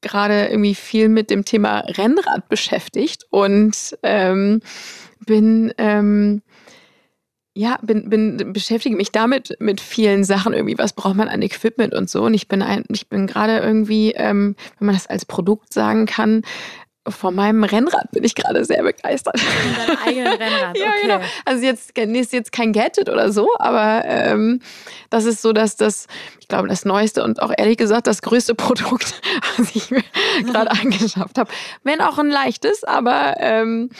gerade 0.00 0.46
irgendwie 0.46 0.74
viel 0.74 1.08
mit 1.08 1.30
dem 1.30 1.44
Thema 1.44 1.80
Rennrad 1.80 2.48
beschäftigt 2.48 3.24
und 3.30 3.96
ähm, 4.02 4.60
bin 5.24 5.72
ähm, 5.78 6.42
ja, 7.56 7.78
bin, 7.82 8.10
bin, 8.10 8.52
beschäftige 8.52 8.96
mich 8.96 9.12
damit 9.12 9.56
mit 9.60 9.80
vielen 9.80 10.24
Sachen 10.24 10.52
irgendwie. 10.52 10.76
Was 10.76 10.92
braucht 10.92 11.14
man 11.14 11.28
an 11.28 11.40
Equipment 11.40 11.94
und 11.94 12.10
so? 12.10 12.24
Und 12.24 12.34
ich 12.34 12.48
bin 12.48 12.62
ein, 12.62 12.84
ich 12.88 13.08
bin 13.08 13.28
gerade 13.28 13.58
irgendwie, 13.58 14.10
ähm, 14.10 14.56
wenn 14.78 14.86
man 14.86 14.96
das 14.96 15.06
als 15.06 15.24
Produkt 15.24 15.72
sagen 15.72 16.06
kann, 16.06 16.42
von 17.06 17.34
meinem 17.34 17.64
Rennrad 17.64 18.10
bin 18.12 18.24
ich 18.24 18.34
gerade 18.34 18.64
sehr 18.64 18.82
begeistert. 18.82 19.38
Von 19.38 19.86
deinem 19.86 19.98
eigenen 20.06 20.32
Rennrad, 20.32 20.78
ja, 20.78 20.88
okay. 20.88 21.02
genau. 21.02 21.20
Also 21.44 21.64
jetzt 21.64 21.98
ist 21.98 22.32
jetzt 22.32 22.52
kein 22.52 22.72
Gadget 22.72 23.08
oder 23.08 23.30
so, 23.30 23.48
aber 23.58 24.02
ähm, 24.06 24.60
das 25.10 25.24
ist 25.24 25.42
so, 25.42 25.52
dass 25.52 25.76
das, 25.76 26.06
ich 26.40 26.48
glaube, 26.48 26.68
das 26.68 26.84
neueste 26.84 27.22
und 27.22 27.42
auch 27.42 27.52
ehrlich 27.56 27.76
gesagt 27.76 28.06
das 28.06 28.22
größte 28.22 28.54
Produkt, 28.54 29.20
was 29.56 29.74
ich 29.74 29.90
mir 29.90 30.04
gerade 30.44 30.70
angeschafft 30.70 31.38
habe. 31.38 31.50
Wenn 31.82 32.00
auch 32.00 32.18
ein 32.18 32.30
leichtes, 32.30 32.84
aber 32.84 33.34
ähm, 33.38 33.90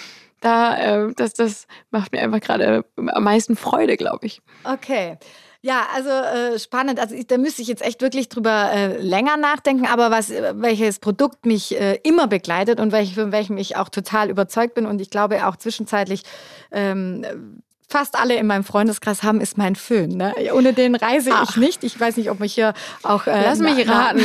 da, 0.40 0.76
äh, 0.76 1.12
das, 1.16 1.34
das 1.34 1.66
macht 1.90 2.12
mir 2.12 2.20
einfach 2.20 2.40
gerade 2.40 2.84
am 2.96 3.24
meisten 3.24 3.56
Freude, 3.56 3.96
glaube 3.96 4.26
ich. 4.26 4.40
Okay. 4.64 5.18
Ja, 5.64 5.86
also 5.94 6.10
äh, 6.10 6.58
spannend. 6.58 7.00
Also 7.00 7.14
ich, 7.14 7.26
da 7.26 7.38
müsste 7.38 7.62
ich 7.62 7.68
jetzt 7.68 7.80
echt 7.80 8.02
wirklich 8.02 8.28
drüber 8.28 8.70
äh, 8.70 8.98
länger 9.00 9.38
nachdenken. 9.38 9.86
Aber 9.86 10.10
was, 10.10 10.28
welches 10.28 10.98
Produkt 10.98 11.46
mich 11.46 11.80
äh, 11.80 11.98
immer 12.02 12.26
begleitet 12.26 12.80
und 12.80 12.92
welch, 12.92 13.14
von 13.14 13.32
welchem 13.32 13.56
ich 13.56 13.74
auch 13.74 13.88
total 13.88 14.28
überzeugt 14.28 14.74
bin 14.74 14.84
und 14.84 15.00
ich 15.00 15.08
glaube 15.08 15.46
auch 15.46 15.56
zwischenzeitlich 15.56 16.24
ähm, 16.70 17.62
fast 17.94 18.18
alle 18.18 18.34
in 18.34 18.48
meinem 18.48 18.64
Freundeskreis 18.64 19.22
haben, 19.22 19.40
ist 19.40 19.56
mein 19.56 19.76
Föhn. 19.76 20.10
Ne? 20.10 20.34
Ohne 20.52 20.72
den 20.72 20.96
reise 20.96 21.30
Ach. 21.32 21.48
ich 21.48 21.56
nicht. 21.56 21.84
Ich 21.84 21.98
weiß 22.00 22.16
nicht, 22.16 22.28
ob 22.28 22.40
mich 22.40 22.52
hier 22.52 22.74
auch. 23.04 23.28
Äh, 23.28 23.44
Lass 23.44 23.60
mich 23.60 23.88
raten. 23.88 24.20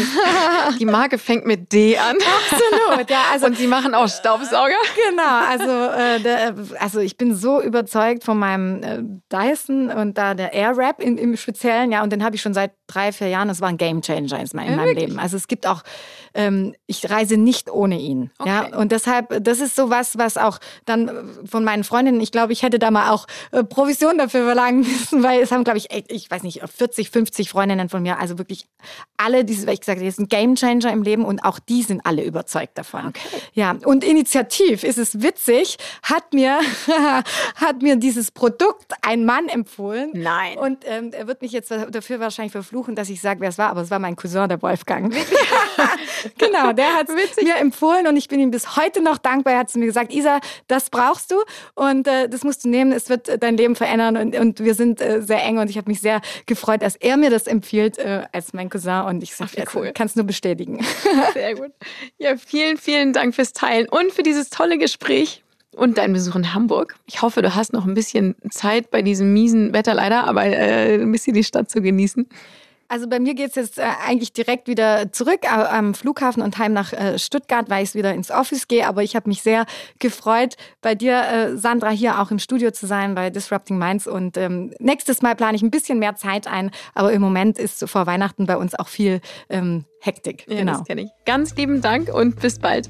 Die 0.79 0.85
Marke 0.85 1.19
fängt 1.19 1.45
mit 1.45 1.71
D 1.71 1.95
an. 1.95 2.15
Absolut. 2.15 3.07
Ja, 3.11 3.25
also, 3.31 3.45
Und 3.45 3.57
sie 3.59 3.67
machen 3.67 3.93
auch 3.93 4.09
Staubsauger. 4.09 4.73
Genau. 5.07 5.39
Also, 5.47 5.69
äh, 5.69 6.19
der, 6.19 6.55
also 6.79 6.99
ich 6.99 7.15
bin 7.15 7.35
so 7.35 7.61
überzeugt 7.61 8.23
von 8.23 8.39
meinem 8.39 8.81
äh, 8.81 9.03
Dyson 9.31 9.91
und 9.91 10.17
da 10.17 10.33
der 10.33 10.51
Airwrap 10.51 10.99
im, 10.99 11.19
im 11.19 11.37
Speziellen. 11.37 11.91
Ja, 11.91 12.01
und 12.01 12.11
den 12.11 12.23
habe 12.23 12.35
ich 12.35 12.41
schon 12.41 12.55
seit 12.55 12.71
drei, 12.87 13.11
vier 13.11 13.27
Jahren. 13.27 13.49
Das 13.49 13.61
war 13.61 13.69
ein 13.69 13.77
Game 13.77 14.01
Changer 14.01 14.39
in 14.39 14.47
meinem, 14.53 14.79
ja, 14.79 14.85
Leben. 14.85 15.19
Also 15.19 15.37
es 15.37 15.47
gibt 15.47 15.67
auch, 15.67 15.83
ähm, 16.33 16.73
ich 16.87 17.07
reise 17.07 17.37
nicht 17.37 17.69
ohne 17.69 17.99
ihn. 17.99 18.31
Okay. 18.39 18.49
Ja, 18.49 18.77
und 18.77 18.91
deshalb, 18.91 19.43
das 19.43 19.59
ist 19.59 19.75
so 19.75 19.91
was, 19.91 20.17
was 20.17 20.37
auch 20.37 20.57
dann 20.85 21.11
von 21.45 21.63
meinen 21.63 21.83
Freundinnen, 21.83 22.19
ich 22.19 22.31
glaube, 22.31 22.51
ich 22.51 22.63
hätte 22.63 22.79
da 22.79 22.89
mal 22.89 23.11
auch 23.11 23.27
äh, 23.51 23.58
Provision 23.63 24.17
dafür 24.17 24.45
verlangen 24.45 24.79
müssen, 24.79 25.23
weil 25.23 25.41
es 25.41 25.51
haben, 25.51 25.63
glaube 25.63 25.77
ich, 25.77 25.87
ich 26.09 26.29
weiß 26.29 26.43
nicht, 26.43 26.61
40, 26.65 27.09
50 27.09 27.49
Freundinnen 27.49 27.89
von 27.89 28.01
mir, 28.01 28.19
also 28.19 28.37
wirklich 28.37 28.67
alle, 29.17 29.45
diese, 29.45 29.67
weil 29.67 29.73
ich 29.73 29.81
gesagt 29.81 29.97
habe, 29.97 30.05
das 30.05 30.15
ist 30.15 30.19
ein 30.19 30.27
Gamechanger 30.27 30.91
im 30.91 31.03
Leben 31.03 31.25
und 31.25 31.43
auch 31.43 31.59
die 31.59 31.83
sind 31.83 32.05
alle 32.05 32.23
überzeugt 32.23 32.77
davon. 32.77 33.07
Okay. 33.07 33.41
Ja, 33.53 33.75
und 33.85 34.03
initiativ 34.03 34.83
ist 34.83 34.97
es 34.97 35.21
witzig, 35.21 35.77
hat 36.03 36.33
mir, 36.33 36.59
hat 37.55 37.81
mir 37.81 37.95
dieses 37.95 38.31
Produkt 38.31 38.93
ein 39.01 39.25
Mann 39.25 39.47
empfohlen. 39.47 40.11
Nein. 40.13 40.57
Und 40.57 40.85
ähm, 40.85 41.11
er 41.13 41.27
wird 41.27 41.41
mich 41.41 41.51
jetzt 41.51 41.71
dafür 41.71 42.19
wahrscheinlich 42.19 42.51
verfluchen, 42.51 42.95
dass 42.95 43.09
ich 43.09 43.21
sage, 43.21 43.41
wer 43.41 43.49
es 43.49 43.57
war, 43.57 43.69
aber 43.69 43.81
es 43.81 43.91
war 43.91 43.99
mein 43.99 44.15
Cousin, 44.15 44.47
der 44.47 44.61
Wolfgang. 44.61 45.13
genau, 46.37 46.73
der 46.73 46.95
hat 46.95 47.07
es 47.09 47.43
mir 47.43 47.55
empfohlen 47.57 48.07
und 48.07 48.17
ich 48.17 48.27
bin 48.27 48.39
ihm 48.39 48.51
bis 48.51 48.75
heute 48.75 49.01
noch 49.01 49.17
dankbar. 49.17 49.53
Er 49.53 49.59
hat 49.59 49.69
zu 49.69 49.79
mir 49.79 49.85
gesagt, 49.85 50.13
Isa, 50.13 50.39
das 50.67 50.89
brauchst 50.89 51.31
du 51.31 51.35
und 51.75 52.07
äh, 52.07 52.29
das 52.29 52.43
musst 52.43 52.65
du 52.65 52.69
nehmen. 52.69 52.91
Es 52.91 53.09
wird 53.09 53.38
dein 53.39 53.57
Leben 53.57 53.75
verändern 53.75 54.17
und, 54.17 54.35
und 54.35 54.63
wir 54.63 54.73
sind 54.73 55.01
äh, 55.01 55.21
sehr 55.21 55.43
eng 55.43 55.57
und 55.57 55.69
ich 55.69 55.77
habe 55.77 55.89
mich 55.89 56.01
sehr 56.01 56.21
gefreut, 56.45 56.81
dass 56.81 56.95
er 56.95 57.17
mir 57.17 57.29
das 57.29 57.47
empfiehlt 57.47 57.97
äh, 57.97 58.23
als 58.31 58.53
mein 58.53 58.69
Cousin 58.69 59.05
und 59.05 59.23
ich 59.23 59.35
sage, 59.35 59.63
cool. 59.73 59.91
kann 59.93 60.07
es 60.07 60.15
nur 60.15 60.25
bestätigen. 60.25 60.85
Sehr 61.33 61.55
gut. 61.55 61.71
Ja, 62.17 62.35
vielen, 62.37 62.77
vielen 62.77 63.13
Dank 63.13 63.35
fürs 63.35 63.53
Teilen 63.53 63.87
und 63.89 64.11
für 64.11 64.23
dieses 64.23 64.49
tolle 64.49 64.77
Gespräch 64.77 65.43
und 65.75 65.97
deinen 65.97 66.13
Besuch 66.13 66.35
in 66.35 66.53
Hamburg. 66.53 66.95
Ich 67.05 67.21
hoffe, 67.21 67.41
du 67.41 67.55
hast 67.55 67.73
noch 67.73 67.85
ein 67.85 67.93
bisschen 67.93 68.35
Zeit 68.49 68.91
bei 68.91 69.01
diesem 69.01 69.33
miesen 69.33 69.73
Wetter 69.73 69.93
leider, 69.93 70.27
aber 70.27 70.45
äh, 70.45 70.95
ein 70.95 71.11
bisschen 71.11 71.33
die 71.33 71.43
Stadt 71.43 71.69
zu 71.69 71.81
genießen. 71.81 72.27
Also 72.89 73.07
bei 73.07 73.19
mir 73.19 73.35
geht 73.35 73.49
es 73.51 73.55
jetzt 73.55 73.77
äh, 73.77 73.83
eigentlich 74.05 74.33
direkt 74.33 74.67
wieder 74.67 75.11
zurück 75.11 75.41
äh, 75.43 75.47
am 75.47 75.93
Flughafen 75.93 76.41
und 76.41 76.57
heim 76.57 76.73
nach 76.73 76.91
äh, 76.91 77.19
Stuttgart, 77.19 77.69
weil 77.69 77.83
ich 77.83 77.93
wieder 77.93 78.13
ins 78.13 78.31
Office 78.31 78.67
gehe. 78.67 78.87
Aber 78.87 79.03
ich 79.03 79.15
habe 79.15 79.29
mich 79.29 79.41
sehr 79.41 79.65
gefreut, 79.99 80.55
bei 80.81 80.95
dir, 80.95 81.53
Sandra, 81.55 81.89
hier 81.89 82.19
auch 82.19 82.31
im 82.31 82.39
Studio 82.39 82.71
zu 82.71 82.87
sein 82.87 83.15
bei 83.15 83.29
Disrupting 83.29 83.77
Minds. 83.77 84.07
Und 84.07 84.37
ähm, 84.37 84.73
nächstes 84.79 85.21
Mal 85.21 85.35
plane 85.35 85.55
ich 85.55 85.61
ein 85.61 85.71
bisschen 85.71 85.99
mehr 85.99 86.15
Zeit 86.15 86.47
ein. 86.47 86.71
Aber 86.95 87.13
im 87.13 87.21
Moment 87.21 87.59
ist 87.59 87.87
vor 87.87 88.07
Weihnachten 88.07 88.47
bei 88.47 88.57
uns 88.57 88.73
auch 88.75 88.87
viel 88.87 89.21
ähm, 89.49 89.85
Hektik. 90.01 90.45
Ja, 90.47 90.57
genau. 90.57 90.73
das 90.73 90.83
kenne 90.85 91.01
ich. 91.03 91.09
Ganz 91.25 91.55
lieben 91.55 91.81
Dank 91.81 92.13
und 92.13 92.39
bis 92.39 92.57
bald. 92.57 92.89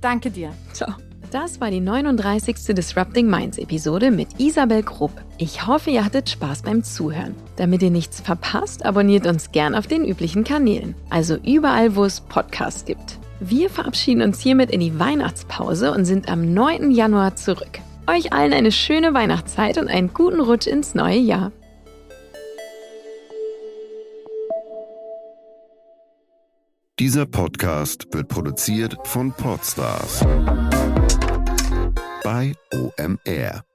Danke 0.00 0.30
dir. 0.30 0.52
Ciao. 0.72 0.94
Das 1.30 1.60
war 1.60 1.70
die 1.70 1.80
39. 1.80 2.74
Disrupting 2.74 3.28
Minds 3.28 3.58
Episode 3.58 4.10
mit 4.10 4.28
Isabel 4.38 4.82
Krupp. 4.82 5.12
Ich 5.36 5.66
hoffe, 5.66 5.90
ihr 5.90 6.02
hattet 6.02 6.30
Spaß 6.30 6.62
beim 6.62 6.82
Zuhören. 6.82 7.34
Damit 7.56 7.82
ihr 7.82 7.90
nichts 7.90 8.22
verpasst, 8.22 8.86
abonniert 8.86 9.26
uns 9.26 9.52
gern 9.52 9.74
auf 9.74 9.86
den 9.86 10.06
üblichen 10.06 10.42
Kanälen, 10.42 10.94
also 11.10 11.36
überall, 11.36 11.96
wo 11.96 12.04
es 12.04 12.22
Podcasts 12.22 12.86
gibt. 12.86 13.18
Wir 13.40 13.68
verabschieden 13.68 14.22
uns 14.22 14.40
hiermit 14.40 14.70
in 14.70 14.80
die 14.80 14.98
Weihnachtspause 14.98 15.92
und 15.92 16.06
sind 16.06 16.30
am 16.30 16.54
9. 16.54 16.92
Januar 16.92 17.36
zurück. 17.36 17.78
Euch 18.06 18.32
allen 18.32 18.54
eine 18.54 18.72
schöne 18.72 19.12
Weihnachtszeit 19.12 19.76
und 19.76 19.88
einen 19.88 20.14
guten 20.14 20.40
Rutsch 20.40 20.66
ins 20.66 20.94
neue 20.94 21.18
Jahr. 21.18 21.52
Dieser 26.98 27.26
Podcast 27.26 28.08
wird 28.12 28.28
produziert 28.28 28.96
von 29.04 29.30
Podstars 29.32 30.24
bei 32.28 32.52
OMR. 32.74 33.67